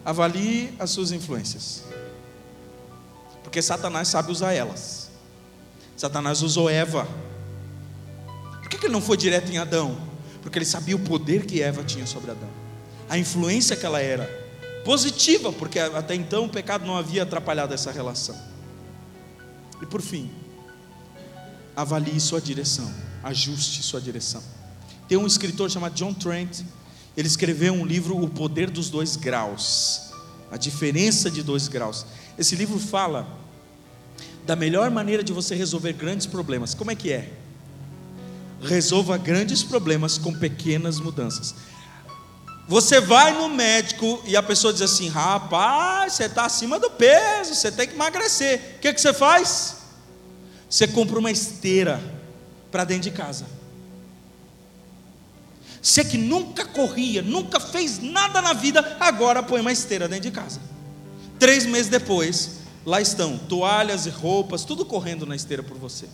avalie 0.04 0.74
as 0.80 0.90
suas 0.90 1.12
influências. 1.12 1.84
Porque 3.44 3.62
Satanás 3.62 4.08
sabe 4.08 4.32
usar 4.32 4.54
elas. 4.54 5.08
Satanás 5.96 6.42
usou 6.42 6.68
Eva. 6.68 7.06
Por 8.60 8.68
que 8.68 8.84
ele 8.84 8.92
não 8.92 9.00
foi 9.00 9.16
direto 9.16 9.52
em 9.52 9.56
Adão? 9.56 9.96
Porque 10.42 10.58
ele 10.58 10.66
sabia 10.66 10.96
o 10.96 10.98
poder 10.98 11.46
que 11.46 11.62
Eva 11.62 11.84
tinha 11.84 12.06
sobre 12.06 12.32
Adão, 12.32 12.50
a 13.08 13.16
influência 13.16 13.76
que 13.76 13.86
ela 13.86 14.00
era, 14.00 14.43
positiva, 14.84 15.52
porque 15.52 15.78
até 15.78 16.14
então 16.14 16.44
o 16.44 16.48
pecado 16.48 16.86
não 16.86 16.96
havia 16.96 17.22
atrapalhado 17.22 17.72
essa 17.72 17.90
relação. 17.90 18.36
E 19.80 19.86
por 19.86 20.02
fim, 20.02 20.30
avalie 21.74 22.20
sua 22.20 22.40
direção, 22.40 22.92
ajuste 23.22 23.82
sua 23.82 24.00
direção. 24.00 24.42
Tem 25.08 25.18
um 25.18 25.26
escritor 25.26 25.70
chamado 25.70 25.94
John 25.94 26.14
Trent, 26.14 26.60
ele 27.16 27.28
escreveu 27.28 27.72
um 27.72 27.84
livro, 27.84 28.20
O 28.22 28.28
Poder 28.28 28.70
dos 28.70 28.90
Dois 28.90 29.16
Graus, 29.16 30.12
a 30.50 30.56
diferença 30.56 31.30
de 31.30 31.42
dois 31.42 31.68
graus. 31.68 32.06
Esse 32.38 32.54
livro 32.54 32.78
fala 32.78 33.26
da 34.46 34.54
melhor 34.54 34.90
maneira 34.90 35.22
de 35.22 35.32
você 35.32 35.54
resolver 35.54 35.92
grandes 35.94 36.26
problemas. 36.26 36.74
Como 36.74 36.90
é 36.90 36.94
que 36.94 37.12
é? 37.12 37.32
Resolva 38.62 39.16
grandes 39.16 39.62
problemas 39.62 40.18
com 40.18 40.32
pequenas 40.32 41.00
mudanças. 41.00 41.54
Você 42.66 43.00
vai 43.00 43.32
no 43.32 43.48
médico 43.48 44.22
e 44.26 44.36
a 44.36 44.42
pessoa 44.42 44.72
diz 44.72 44.82
assim: 44.82 45.08
rapaz, 45.08 46.14
você 46.14 46.24
está 46.24 46.46
acima 46.46 46.78
do 46.78 46.90
peso, 46.90 47.54
você 47.54 47.70
tem 47.70 47.86
que 47.86 47.94
emagrecer. 47.94 48.76
O 48.76 48.80
que, 48.80 48.92
que 48.92 49.00
você 49.00 49.12
faz? 49.12 49.76
Você 50.68 50.88
compra 50.88 51.18
uma 51.18 51.30
esteira 51.30 52.02
para 52.70 52.84
dentro 52.84 53.04
de 53.04 53.10
casa. 53.10 53.46
Você 55.80 56.02
que 56.02 56.16
nunca 56.16 56.64
corria, 56.64 57.20
nunca 57.20 57.60
fez 57.60 58.00
nada 58.00 58.40
na 58.40 58.54
vida, 58.54 58.96
agora 58.98 59.42
põe 59.42 59.60
uma 59.60 59.70
esteira 59.70 60.08
dentro 60.08 60.30
de 60.30 60.30
casa. 60.30 60.60
Três 61.38 61.66
meses 61.66 61.90
depois, 61.90 62.60
lá 62.86 63.02
estão 63.02 63.36
toalhas 63.36 64.06
e 64.06 64.10
roupas, 64.10 64.64
tudo 64.64 64.86
correndo 64.86 65.26
na 65.26 65.36
esteira 65.36 65.62
por 65.62 65.76
você. 65.76 66.08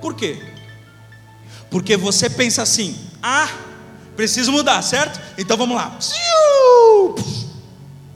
Por 0.00 0.16
quê? 0.16 0.42
Porque 1.72 1.96
você 1.96 2.28
pensa 2.28 2.62
assim: 2.62 2.94
ah, 3.22 3.48
preciso 4.14 4.52
mudar, 4.52 4.82
certo? 4.82 5.18
Então 5.38 5.56
vamos 5.56 5.74
lá. 5.74 5.98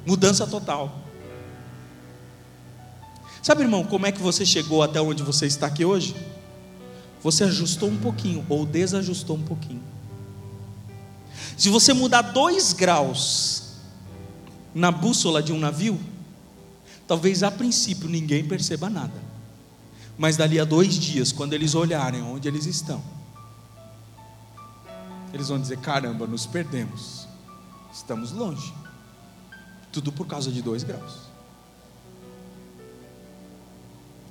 Mudança 0.06 0.46
total. 0.46 0.94
Sabe, 3.42 3.62
irmão, 3.62 3.82
como 3.82 4.06
é 4.06 4.12
que 4.12 4.20
você 4.20 4.44
chegou 4.44 4.82
até 4.82 5.00
onde 5.00 5.22
você 5.22 5.46
está 5.46 5.66
aqui 5.66 5.84
hoje? 5.84 6.14
Você 7.22 7.44
ajustou 7.44 7.88
um 7.88 7.96
pouquinho 7.96 8.44
ou 8.48 8.66
desajustou 8.66 9.36
um 9.36 9.42
pouquinho. 9.42 9.82
Se 11.56 11.70
você 11.70 11.94
mudar 11.94 12.22
dois 12.22 12.74
graus 12.74 13.62
na 14.74 14.90
bússola 14.90 15.42
de 15.42 15.52
um 15.52 15.58
navio, 15.58 15.98
talvez 17.06 17.42
a 17.42 17.50
princípio 17.50 18.08
ninguém 18.08 18.44
perceba 18.44 18.90
nada. 18.90 19.24
Mas 20.18 20.36
dali 20.36 20.60
a 20.60 20.64
dois 20.64 20.98
dias, 20.98 21.32
quando 21.32 21.54
eles 21.54 21.74
olharem 21.74 22.22
onde 22.22 22.48
eles 22.48 22.66
estão, 22.66 23.02
eles 25.32 25.48
vão 25.48 25.60
dizer: 25.60 25.78
caramba, 25.78 26.26
nos 26.26 26.46
perdemos, 26.46 27.26
estamos 27.92 28.32
longe. 28.32 28.72
Tudo 29.92 30.12
por 30.12 30.26
causa 30.26 30.50
de 30.50 30.60
dois 30.60 30.82
graus. 30.82 31.26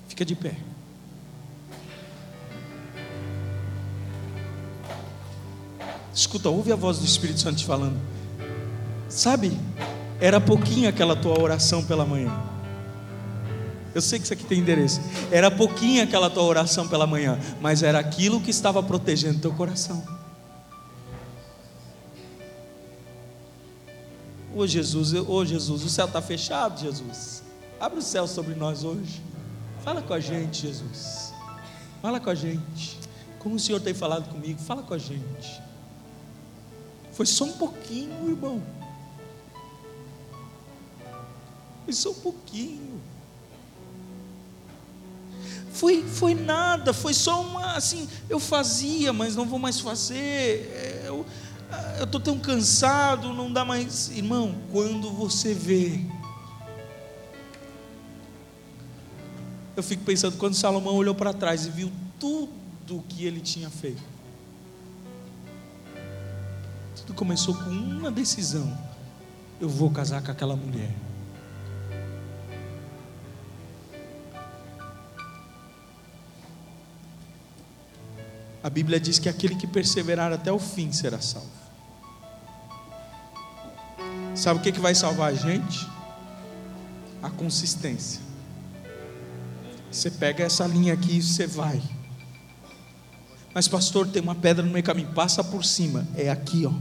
Fica 0.08 0.24
de 0.24 0.36
pé. 0.36 0.56
Escuta, 6.14 6.50
ouve 6.50 6.72
a 6.72 6.76
voz 6.76 7.00
do 7.00 7.06
Espírito 7.06 7.42
Santo 7.42 7.58
te 7.58 7.66
falando. 7.66 8.00
Sabe, 9.10 9.58
era 10.20 10.40
pouquinho 10.40 10.88
aquela 10.88 11.16
tua 11.16 11.38
oração 11.42 11.84
pela 11.84 12.06
manhã. 12.06 12.32
Eu 13.94 14.02
sei 14.02 14.20
que 14.20 14.26
isso 14.26 14.34
aqui 14.34 14.46
tem 14.46 14.60
endereço. 14.60 15.02
Era 15.32 15.50
pouquinho 15.52 16.04
aquela 16.04 16.30
tua 16.30 16.44
oração 16.44 16.88
pela 16.88 17.06
manhã, 17.06 17.40
mas 17.62 17.84
era 17.84 18.00
aquilo 18.00 18.40
que 18.40 18.52
estava 18.52 18.82
protegendo 18.82 19.40
teu 19.40 19.52
coração. 19.52 20.04
Ô 24.56 24.60
oh, 24.60 24.68
Jesus, 24.68 25.14
ô 25.14 25.26
oh, 25.28 25.44
Jesus, 25.44 25.84
o 25.84 25.90
céu 25.90 26.06
está 26.06 26.22
fechado, 26.22 26.80
Jesus. 26.80 27.44
Abre 27.78 28.00
o 28.00 28.02
céu 28.02 28.26
sobre 28.26 28.56
nós 28.56 28.86
hoje. 28.86 29.22
Fala 29.84 30.02
com 30.02 30.14
a 30.14 30.20
gente, 30.22 30.62
Jesus. 30.62 31.34
Fala 32.02 32.22
com 32.22 32.30
a 32.30 32.36
gente. 32.36 32.98
Como 33.38 33.56
o 33.56 33.60
Senhor 33.60 33.82
tem 33.82 33.94
falado 33.94 34.30
comigo, 34.32 34.58
fala 34.62 34.82
com 34.82 34.94
a 34.94 34.98
gente. 34.98 35.62
Foi 37.12 37.26
só 37.26 37.44
um 37.44 37.52
pouquinho, 37.52 38.30
irmão. 38.30 38.64
Foi 41.84 41.94
só 41.94 42.12
um 42.12 42.22
pouquinho. 42.22 43.02
Foi, 45.74 46.02
foi 46.02 46.34
nada, 46.34 46.94
foi 46.94 47.14
só 47.14 47.42
uma 47.42 47.76
assim, 47.76 48.08
eu 48.30 48.40
fazia, 48.40 49.12
mas 49.12 49.36
não 49.36 49.46
vou 49.46 49.60
mais 49.60 49.82
fazer. 49.82 51.12
É, 51.72 52.00
eu 52.00 52.06
estou 52.06 52.20
tão 52.20 52.38
cansado, 52.40 53.34
não 53.34 53.52
dá 53.52 53.66
mais. 53.66 54.10
Irmão, 54.10 54.56
quando 54.72 55.12
você 55.12 55.54
vê. 55.54 56.00
Eu 59.76 59.84
fico 59.84 60.04
pensando, 60.04 60.38
quando 60.38 60.54
Salomão 60.54 60.96
olhou 60.96 61.14
para 61.14 61.34
trás 61.34 61.66
e 61.66 61.70
viu 61.70 61.92
tudo 62.20 63.04
que 63.10 63.26
ele 63.26 63.42
tinha 63.42 63.70
feito. 63.70 64.02
Tudo 66.96 67.14
começou 67.14 67.54
com 67.54 67.70
uma 67.70 68.10
decisão: 68.10 68.78
eu 69.60 69.68
vou 69.68 69.92
casar 69.92 70.24
com 70.24 70.32
aquela 70.32 70.56
mulher. 70.56 71.05
A 78.66 78.70
Bíblia 78.70 79.00
diz 79.00 79.20
que 79.20 79.30
aquele 79.30 79.54
que 79.54 79.68
perseverar 79.68 80.34
até 80.34 80.52
o 80.52 80.58
fim 80.58 80.92
será 80.92 81.22
salvo. 81.22 81.52
Sabe 84.34 84.60
o 84.60 84.64
que, 84.64 84.72
que 84.72 84.80
vai 84.80 84.96
salvar 84.96 85.32
a 85.32 85.36
gente? 85.36 85.88
A 87.22 87.30
consistência. 87.30 88.22
Você 89.92 90.10
pega 90.10 90.44
essa 90.44 90.66
linha 90.66 90.94
aqui 90.94 91.18
e 91.18 91.22
você 91.22 91.46
vai. 91.46 91.80
Mas, 93.54 93.68
pastor, 93.68 94.08
tem 94.08 94.24
uma 94.24 94.34
pedra 94.34 94.66
no 94.66 94.72
meio 94.72 94.84
caminho, 94.84 95.10
passa 95.14 95.44
por 95.44 95.64
cima. 95.64 96.08
É 96.16 96.32
aqui, 96.32 96.66
ó 96.66 96.74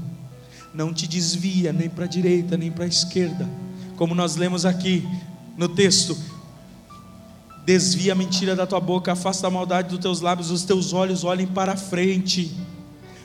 não 0.75 0.93
te 0.93 1.07
desvia 1.07 1.73
nem 1.73 1.89
para 1.89 2.05
a 2.05 2.09
direita 2.09 2.57
nem 2.57 2.71
para 2.71 2.85
a 2.85 2.89
esquerda, 2.89 3.49
como 3.97 4.15
nós 4.15 4.35
lemos 4.35 4.67
aqui 4.67 5.09
no 5.57 5.69
texto. 5.69 6.19
Desvia 7.65 8.13
a 8.13 8.15
mentira 8.15 8.55
da 8.55 8.67
tua 8.67 8.81
boca, 8.81 9.13
afasta 9.13 9.47
a 9.47 9.51
maldade 9.51 9.89
dos 9.89 9.99
teus 9.99 10.21
lábios, 10.21 10.51
os 10.51 10.65
teus 10.65 10.93
olhos 10.93 11.25
olhem 11.25 11.47
para 11.47 11.77
frente, 11.77 12.55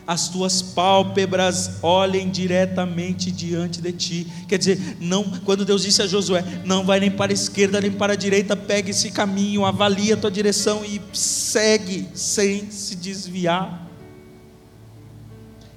as 0.08 0.30
tuas 0.30 0.62
pálpebras 0.62 1.84
olhem 1.84 2.30
diretamente 2.30 3.32
diante 3.32 3.82
de 3.82 3.92
ti. 3.92 4.28
Quer 4.48 4.58
dizer, 4.58 4.98
não, 5.00 5.24
quando 5.46 5.66
Deus 5.66 5.84
disse 5.84 6.02
a 6.02 6.08
Josué, 6.08 6.44
não 6.66 6.86
vai 6.86 7.00
nem 7.02 7.12
para 7.12 7.32
a 7.32 7.34
esquerda 7.34 7.82
nem 7.82 7.92
para 7.92 8.14
a 8.14 8.16
direita, 8.16 8.56
pegue 8.56 8.92
esse 8.92 9.12
caminho, 9.12 9.66
avalie 9.66 10.14
a 10.14 10.18
tua 10.18 10.32
direção 10.32 10.86
e 10.86 11.02
segue 11.14 12.08
sem 12.14 12.72
se 12.72 12.96
desviar. 12.96 13.88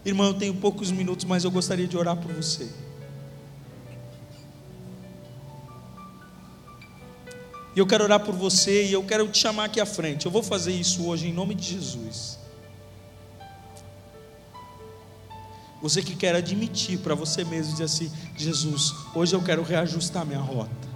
Irmão, 0.04 0.28
eu 0.28 0.34
tenho 0.34 0.54
poucos 0.54 0.90
minutos, 0.90 1.24
mas 1.24 1.44
eu 1.44 1.50
gostaria 1.50 1.86
de 1.86 1.96
orar 1.96 2.16
por 2.16 2.32
você. 2.32 2.68
E 7.74 7.78
eu 7.78 7.86
quero 7.86 8.04
orar 8.04 8.20
por 8.20 8.34
você 8.34 8.86
e 8.86 8.92
eu 8.92 9.02
quero 9.02 9.26
te 9.28 9.38
chamar 9.38 9.64
aqui 9.64 9.80
à 9.80 9.86
frente. 9.86 10.26
Eu 10.26 10.32
vou 10.32 10.42
fazer 10.42 10.72
isso 10.72 11.06
hoje 11.06 11.28
em 11.28 11.32
nome 11.32 11.54
de 11.54 11.64
Jesus. 11.72 12.38
Você 15.80 16.00
que 16.00 16.14
quer 16.14 16.34
admitir 16.34 16.98
para 16.98 17.14
você 17.14 17.44
mesmo 17.44 17.72
dizer 17.72 17.84
assim: 17.84 18.12
Jesus, 18.36 18.94
hoje 19.14 19.34
eu 19.34 19.42
quero 19.42 19.62
reajustar 19.62 20.24
minha 20.24 20.38
rota. 20.38 20.92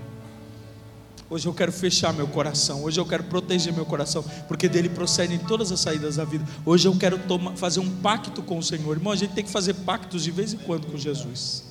Hoje 1.28 1.48
eu 1.48 1.52
quero 1.52 1.72
fechar 1.72 2.12
meu 2.12 2.28
coração. 2.28 2.84
Hoje 2.84 3.00
eu 3.00 3.04
quero 3.04 3.24
proteger 3.24 3.72
meu 3.72 3.84
coração, 3.84 4.24
porque 4.46 4.68
dele 4.68 4.88
procedem 4.88 5.38
todas 5.38 5.72
as 5.72 5.80
saídas 5.80 6.16
da 6.16 6.24
vida. 6.24 6.44
Hoje 6.64 6.86
eu 6.86 6.96
quero 6.96 7.18
tomar, 7.18 7.56
fazer 7.56 7.80
um 7.80 7.96
pacto 7.96 8.42
com 8.42 8.58
o 8.58 8.62
Senhor. 8.62 8.96
Irmão, 8.96 9.12
a 9.12 9.16
gente 9.16 9.32
tem 9.32 9.42
que 9.42 9.50
fazer 9.50 9.74
pactos 9.74 10.22
de 10.22 10.30
vez 10.30 10.52
em 10.52 10.58
quando 10.58 10.86
com 10.86 10.96
Jesus. 10.96 11.64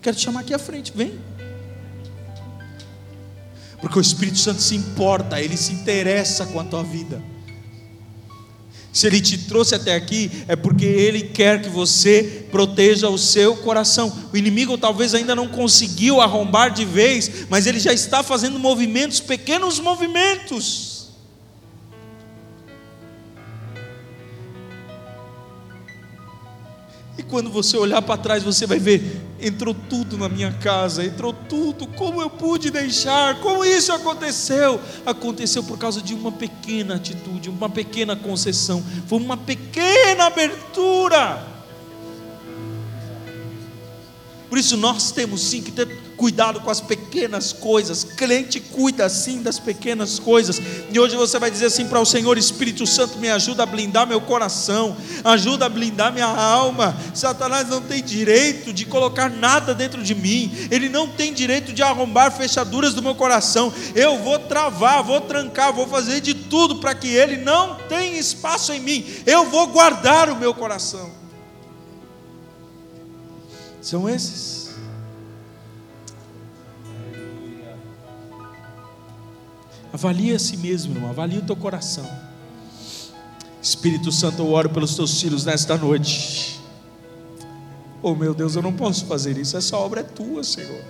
Quero 0.00 0.16
te 0.16 0.22
chamar 0.22 0.40
aqui 0.40 0.54
à 0.54 0.58
frente, 0.58 0.92
vem. 0.94 1.20
Porque 3.82 3.98
o 3.98 4.00
Espírito 4.00 4.38
Santo 4.38 4.62
se 4.62 4.74
importa, 4.74 5.38
ele 5.38 5.58
se 5.58 5.72
interessa 5.72 6.46
com 6.46 6.58
a 6.58 6.64
tua 6.64 6.82
vida. 6.82 7.22
Se 8.92 9.06
Ele 9.06 9.22
te 9.22 9.38
trouxe 9.38 9.74
até 9.74 9.94
aqui, 9.94 10.30
é 10.46 10.54
porque 10.54 10.84
Ele 10.84 11.22
quer 11.22 11.62
que 11.62 11.68
você 11.70 12.46
proteja 12.50 13.08
o 13.08 13.16
seu 13.16 13.56
coração. 13.56 14.12
O 14.32 14.36
inimigo 14.36 14.76
talvez 14.76 15.14
ainda 15.14 15.34
não 15.34 15.48
conseguiu 15.48 16.20
arrombar 16.20 16.70
de 16.70 16.84
vez, 16.84 17.46
mas 17.48 17.66
ele 17.66 17.80
já 17.80 17.92
está 17.92 18.22
fazendo 18.22 18.58
movimentos, 18.58 19.18
pequenos 19.18 19.80
movimentos. 19.80 20.91
Quando 27.32 27.48
você 27.48 27.78
olhar 27.78 28.02
para 28.02 28.18
trás, 28.18 28.42
você 28.42 28.66
vai 28.66 28.78
ver: 28.78 29.22
entrou 29.40 29.74
tudo 29.88 30.18
na 30.18 30.28
minha 30.28 30.52
casa, 30.52 31.02
entrou 31.02 31.32
tudo, 31.32 31.86
como 31.86 32.20
eu 32.20 32.28
pude 32.28 32.70
deixar, 32.70 33.40
como 33.40 33.64
isso 33.64 33.90
aconteceu? 33.90 34.78
Aconteceu 35.06 35.64
por 35.64 35.78
causa 35.78 36.02
de 36.02 36.12
uma 36.12 36.30
pequena 36.30 36.96
atitude, 36.96 37.48
uma 37.48 37.70
pequena 37.70 38.14
concessão, 38.14 38.84
foi 39.06 39.18
uma 39.18 39.38
pequena 39.38 40.26
abertura. 40.26 41.42
Por 44.50 44.58
isso 44.58 44.76
nós 44.76 45.10
temos 45.10 45.40
sim 45.40 45.62
que 45.62 45.72
ter 45.72 45.86
cuidado 46.22 46.60
com 46.60 46.70
as 46.70 46.80
pequenas 46.80 47.52
coisas. 47.52 48.04
Crente 48.04 48.60
cuida 48.60 49.08
sim 49.08 49.42
das 49.42 49.58
pequenas 49.58 50.20
coisas. 50.20 50.62
E 50.92 51.00
hoje 51.00 51.16
você 51.16 51.36
vai 51.36 51.50
dizer 51.50 51.66
assim 51.66 51.88
para 51.88 51.98
o 51.98 52.06
Senhor 52.06 52.38
Espírito 52.38 52.86
Santo, 52.86 53.18
me 53.18 53.28
ajuda 53.28 53.64
a 53.64 53.66
blindar 53.66 54.06
meu 54.06 54.20
coração, 54.20 54.96
ajuda 55.24 55.66
a 55.66 55.68
blindar 55.68 56.12
minha 56.12 56.28
alma. 56.28 56.96
Satanás 57.12 57.68
não 57.68 57.80
tem 57.80 58.00
direito 58.00 58.72
de 58.72 58.84
colocar 58.84 59.28
nada 59.28 59.74
dentro 59.74 60.00
de 60.00 60.14
mim. 60.14 60.68
Ele 60.70 60.88
não 60.88 61.08
tem 61.08 61.32
direito 61.32 61.72
de 61.72 61.82
arrombar 61.82 62.30
fechaduras 62.30 62.94
do 62.94 63.02
meu 63.02 63.16
coração. 63.16 63.74
Eu 63.92 64.22
vou 64.22 64.38
travar, 64.38 65.02
vou 65.02 65.22
trancar, 65.22 65.72
vou 65.72 65.88
fazer 65.88 66.20
de 66.20 66.34
tudo 66.34 66.76
para 66.76 66.94
que 66.94 67.08
ele 67.08 67.38
não 67.38 67.74
tenha 67.88 68.16
espaço 68.16 68.72
em 68.72 68.78
mim. 68.78 69.04
Eu 69.26 69.50
vou 69.50 69.66
guardar 69.66 70.30
o 70.30 70.36
meu 70.36 70.54
coração 70.54 71.20
são 73.82 74.08
esses. 74.08 74.61
Avalie 79.92 80.34
a 80.34 80.38
si 80.38 80.56
mesmo, 80.56 80.94
irmão. 80.94 81.10
Avalie 81.10 81.38
o 81.38 81.42
teu 81.42 81.56
coração. 81.56 82.08
Espírito 83.60 84.10
Santo, 84.10 84.42
eu 84.42 84.50
oro 84.50 84.70
pelos 84.70 84.96
teus 84.96 85.20
filhos 85.20 85.44
nesta 85.44 85.76
noite. 85.76 86.60
Oh 88.02 88.14
meu 88.14 88.34
Deus, 88.34 88.56
eu 88.56 88.62
não 88.62 88.72
posso 88.72 89.06
fazer 89.06 89.38
isso. 89.38 89.56
Essa 89.56 89.76
obra 89.76 90.00
é 90.00 90.02
tua, 90.02 90.42
Senhor. 90.42 90.82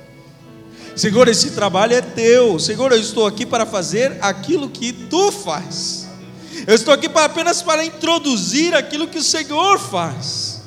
Senhor, 0.94 1.28
esse 1.28 1.50
trabalho 1.50 1.94
é 1.94 2.00
teu. 2.00 2.58
Senhor, 2.58 2.92
eu 2.92 2.98
estou 2.98 3.26
aqui 3.26 3.44
para 3.44 3.66
fazer 3.66 4.18
aquilo 4.20 4.70
que 4.70 4.92
tu 4.92 5.32
faz. 5.32 6.08
Eu 6.66 6.74
estou 6.74 6.94
aqui 6.94 7.08
para, 7.08 7.24
apenas 7.24 7.62
para 7.62 7.84
introduzir 7.84 8.74
aquilo 8.74 9.08
que 9.08 9.18
o 9.18 9.22
Senhor 9.22 9.78
faz. 9.78 10.62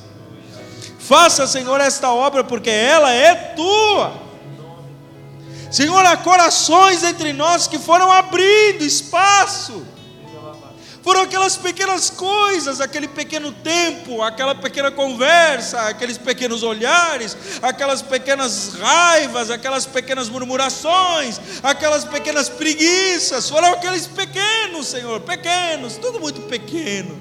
Faça, 1.00 1.48
Senhor, 1.48 1.80
esta 1.80 2.12
obra, 2.12 2.44
porque 2.44 2.70
ela 2.70 3.14
é 3.14 3.34
tua. 3.56 4.25
Senhor, 5.72 6.06
há 6.06 6.18
corações 6.18 7.04
entre 7.04 7.34
nós 7.34 7.68
que 7.68 7.80
foram 7.80 8.12
abrindo 8.12 8.84
espaço 8.84 9.86
foram 11.06 11.22
aquelas 11.22 11.56
pequenas 11.56 12.10
coisas, 12.10 12.82
aquele 12.82 13.08
pequeno 13.08 13.52
tempo, 13.52 14.24
aquela 14.24 14.56
pequena 14.56 14.90
conversa, 14.90 15.82
aqueles 15.82 16.18
pequenos 16.18 16.64
olhares, 16.64 17.38
aquelas 17.62 18.02
pequenas 18.02 18.74
raivas, 18.74 19.52
aquelas 19.52 19.86
pequenas 19.86 20.30
murmurações, 20.30 21.40
aquelas 21.62 22.06
pequenas 22.06 22.50
preguiças. 22.50 23.48
Foram 23.48 23.74
aqueles 23.74 24.08
pequenos, 24.08 24.88
Senhor, 24.88 25.22
pequenos, 25.22 25.96
tudo 25.98 26.20
muito 26.20 26.42
pequeno. 26.42 27.16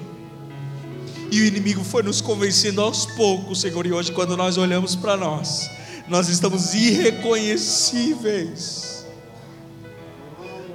E 1.29 1.41
o 1.41 1.45
inimigo 1.45 1.83
foi 1.83 2.01
nos 2.01 2.21
convencendo 2.21 2.81
aos 2.81 3.05
poucos, 3.05 3.61
Senhor, 3.61 3.85
e 3.85 3.93
hoje, 3.93 4.11
quando 4.11 4.35
nós 4.35 4.57
olhamos 4.57 4.95
para 4.95 5.15
nós, 5.15 5.69
nós 6.07 6.29
estamos 6.29 6.73
irreconhecíveis 6.73 8.95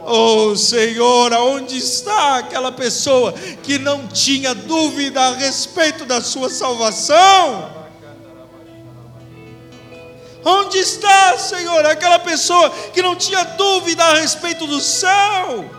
Oh 0.03 0.57
Senhor, 0.57 1.33
aonde 1.33 1.77
está 1.77 2.39
aquela 2.39 2.73
pessoa 2.73 3.33
que 3.63 3.79
não 3.79 4.07
tinha 4.09 4.55
dúvida 4.55 5.21
a 5.21 5.35
respeito 5.35 6.05
da 6.05 6.23
sua 6.23 6.49
salvação? 6.49 7.79
Onde 10.45 10.79
está, 10.79 11.37
Senhor, 11.37 11.85
aquela 11.85 12.19
pessoa 12.19 12.71
que 12.93 13.03
não 13.03 13.15
tinha 13.15 13.45
dúvida 13.45 14.03
a 14.03 14.15
respeito 14.15 14.67
do 14.67 14.81
céu? 14.81 15.71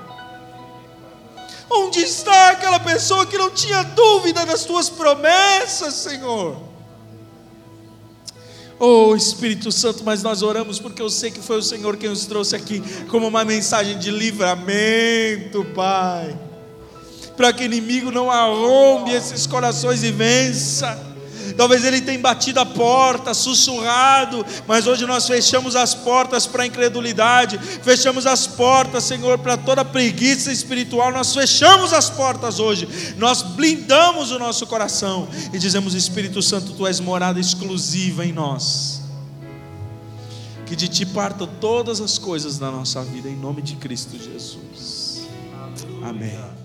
Onde 1.70 2.02
está 2.02 2.52
aquela 2.52 2.80
pessoa 2.80 3.26
que 3.26 3.38
não 3.38 3.50
tinha 3.50 3.82
dúvida 3.84 4.46
das 4.46 4.66
tuas 4.66 4.88
promessas, 4.88 5.96
Senhor? 5.96 6.71
Oh 8.84 9.16
Espírito 9.16 9.72
Santo, 9.72 10.04
mas 10.04 10.24
nós 10.24 10.42
oramos 10.42 10.80
porque 10.80 11.04
eu 11.04 11.10
sei 11.12 11.30
que 11.30 11.40
foi 11.40 11.60
o 11.60 11.62
Senhor 11.62 11.98
quem 11.98 12.10
nos 12.10 12.26
trouxe 12.26 12.56
aqui 12.56 12.82
como 13.10 13.28
uma 13.28 13.46
mensagem 13.46 13.96
de 14.00 14.10
livramento, 14.10 15.64
Pai. 15.76 16.36
Para 17.38 17.54
que 17.54 17.62
o 17.62 17.66
inimigo 17.66 18.10
não 18.10 18.32
arrombe 18.32 19.12
esses 19.12 19.46
corações 19.46 20.02
e 20.04 20.12
vença. 20.12 21.11
Talvez 21.56 21.84
ele 21.84 22.02
tenha 22.02 22.20
batido 22.20 22.60
a 22.60 22.66
porta, 22.66 23.34
sussurrado, 23.34 24.46
mas 24.68 24.88
hoje 24.88 25.06
nós 25.06 25.28
fechamos 25.28 25.76
as 25.76 25.94
portas 25.94 26.46
para 26.46 26.64
a 26.64 26.68
incredulidade, 26.68 27.58
fechamos 27.84 28.26
as 28.26 28.48
portas, 28.48 29.04
Senhor, 29.04 29.38
para 29.40 29.58
toda 29.58 29.84
preguiça 29.84 30.52
espiritual. 30.52 31.12
Nós 31.12 31.34
fechamos 31.34 31.94
as 31.94 32.10
portas 32.10 32.60
hoje, 32.60 32.88
nós 33.18 33.42
blindamos 33.42 34.32
o 34.32 34.40
nosso 34.40 34.66
coração 34.68 35.28
e 35.54 35.58
dizemos: 35.58 35.94
Espírito 35.94 36.42
Santo, 36.42 36.74
tu 36.74 36.88
és 36.88 37.00
morada 37.00 37.40
exclusiva 37.40 38.26
em 38.26 38.32
nós. 38.32 39.02
Que 40.66 40.76
de 40.76 40.88
ti 40.88 41.06
partam 41.06 41.48
todas 41.60 42.00
as 42.00 42.18
coisas 42.18 42.58
da 42.58 42.72
nossa 42.72 43.04
vida, 43.04 43.28
em 43.28 43.36
nome 43.36 43.62
de 43.62 43.76
Cristo 43.76 44.18
Jesus. 44.18 45.28
Amém. 46.02 46.61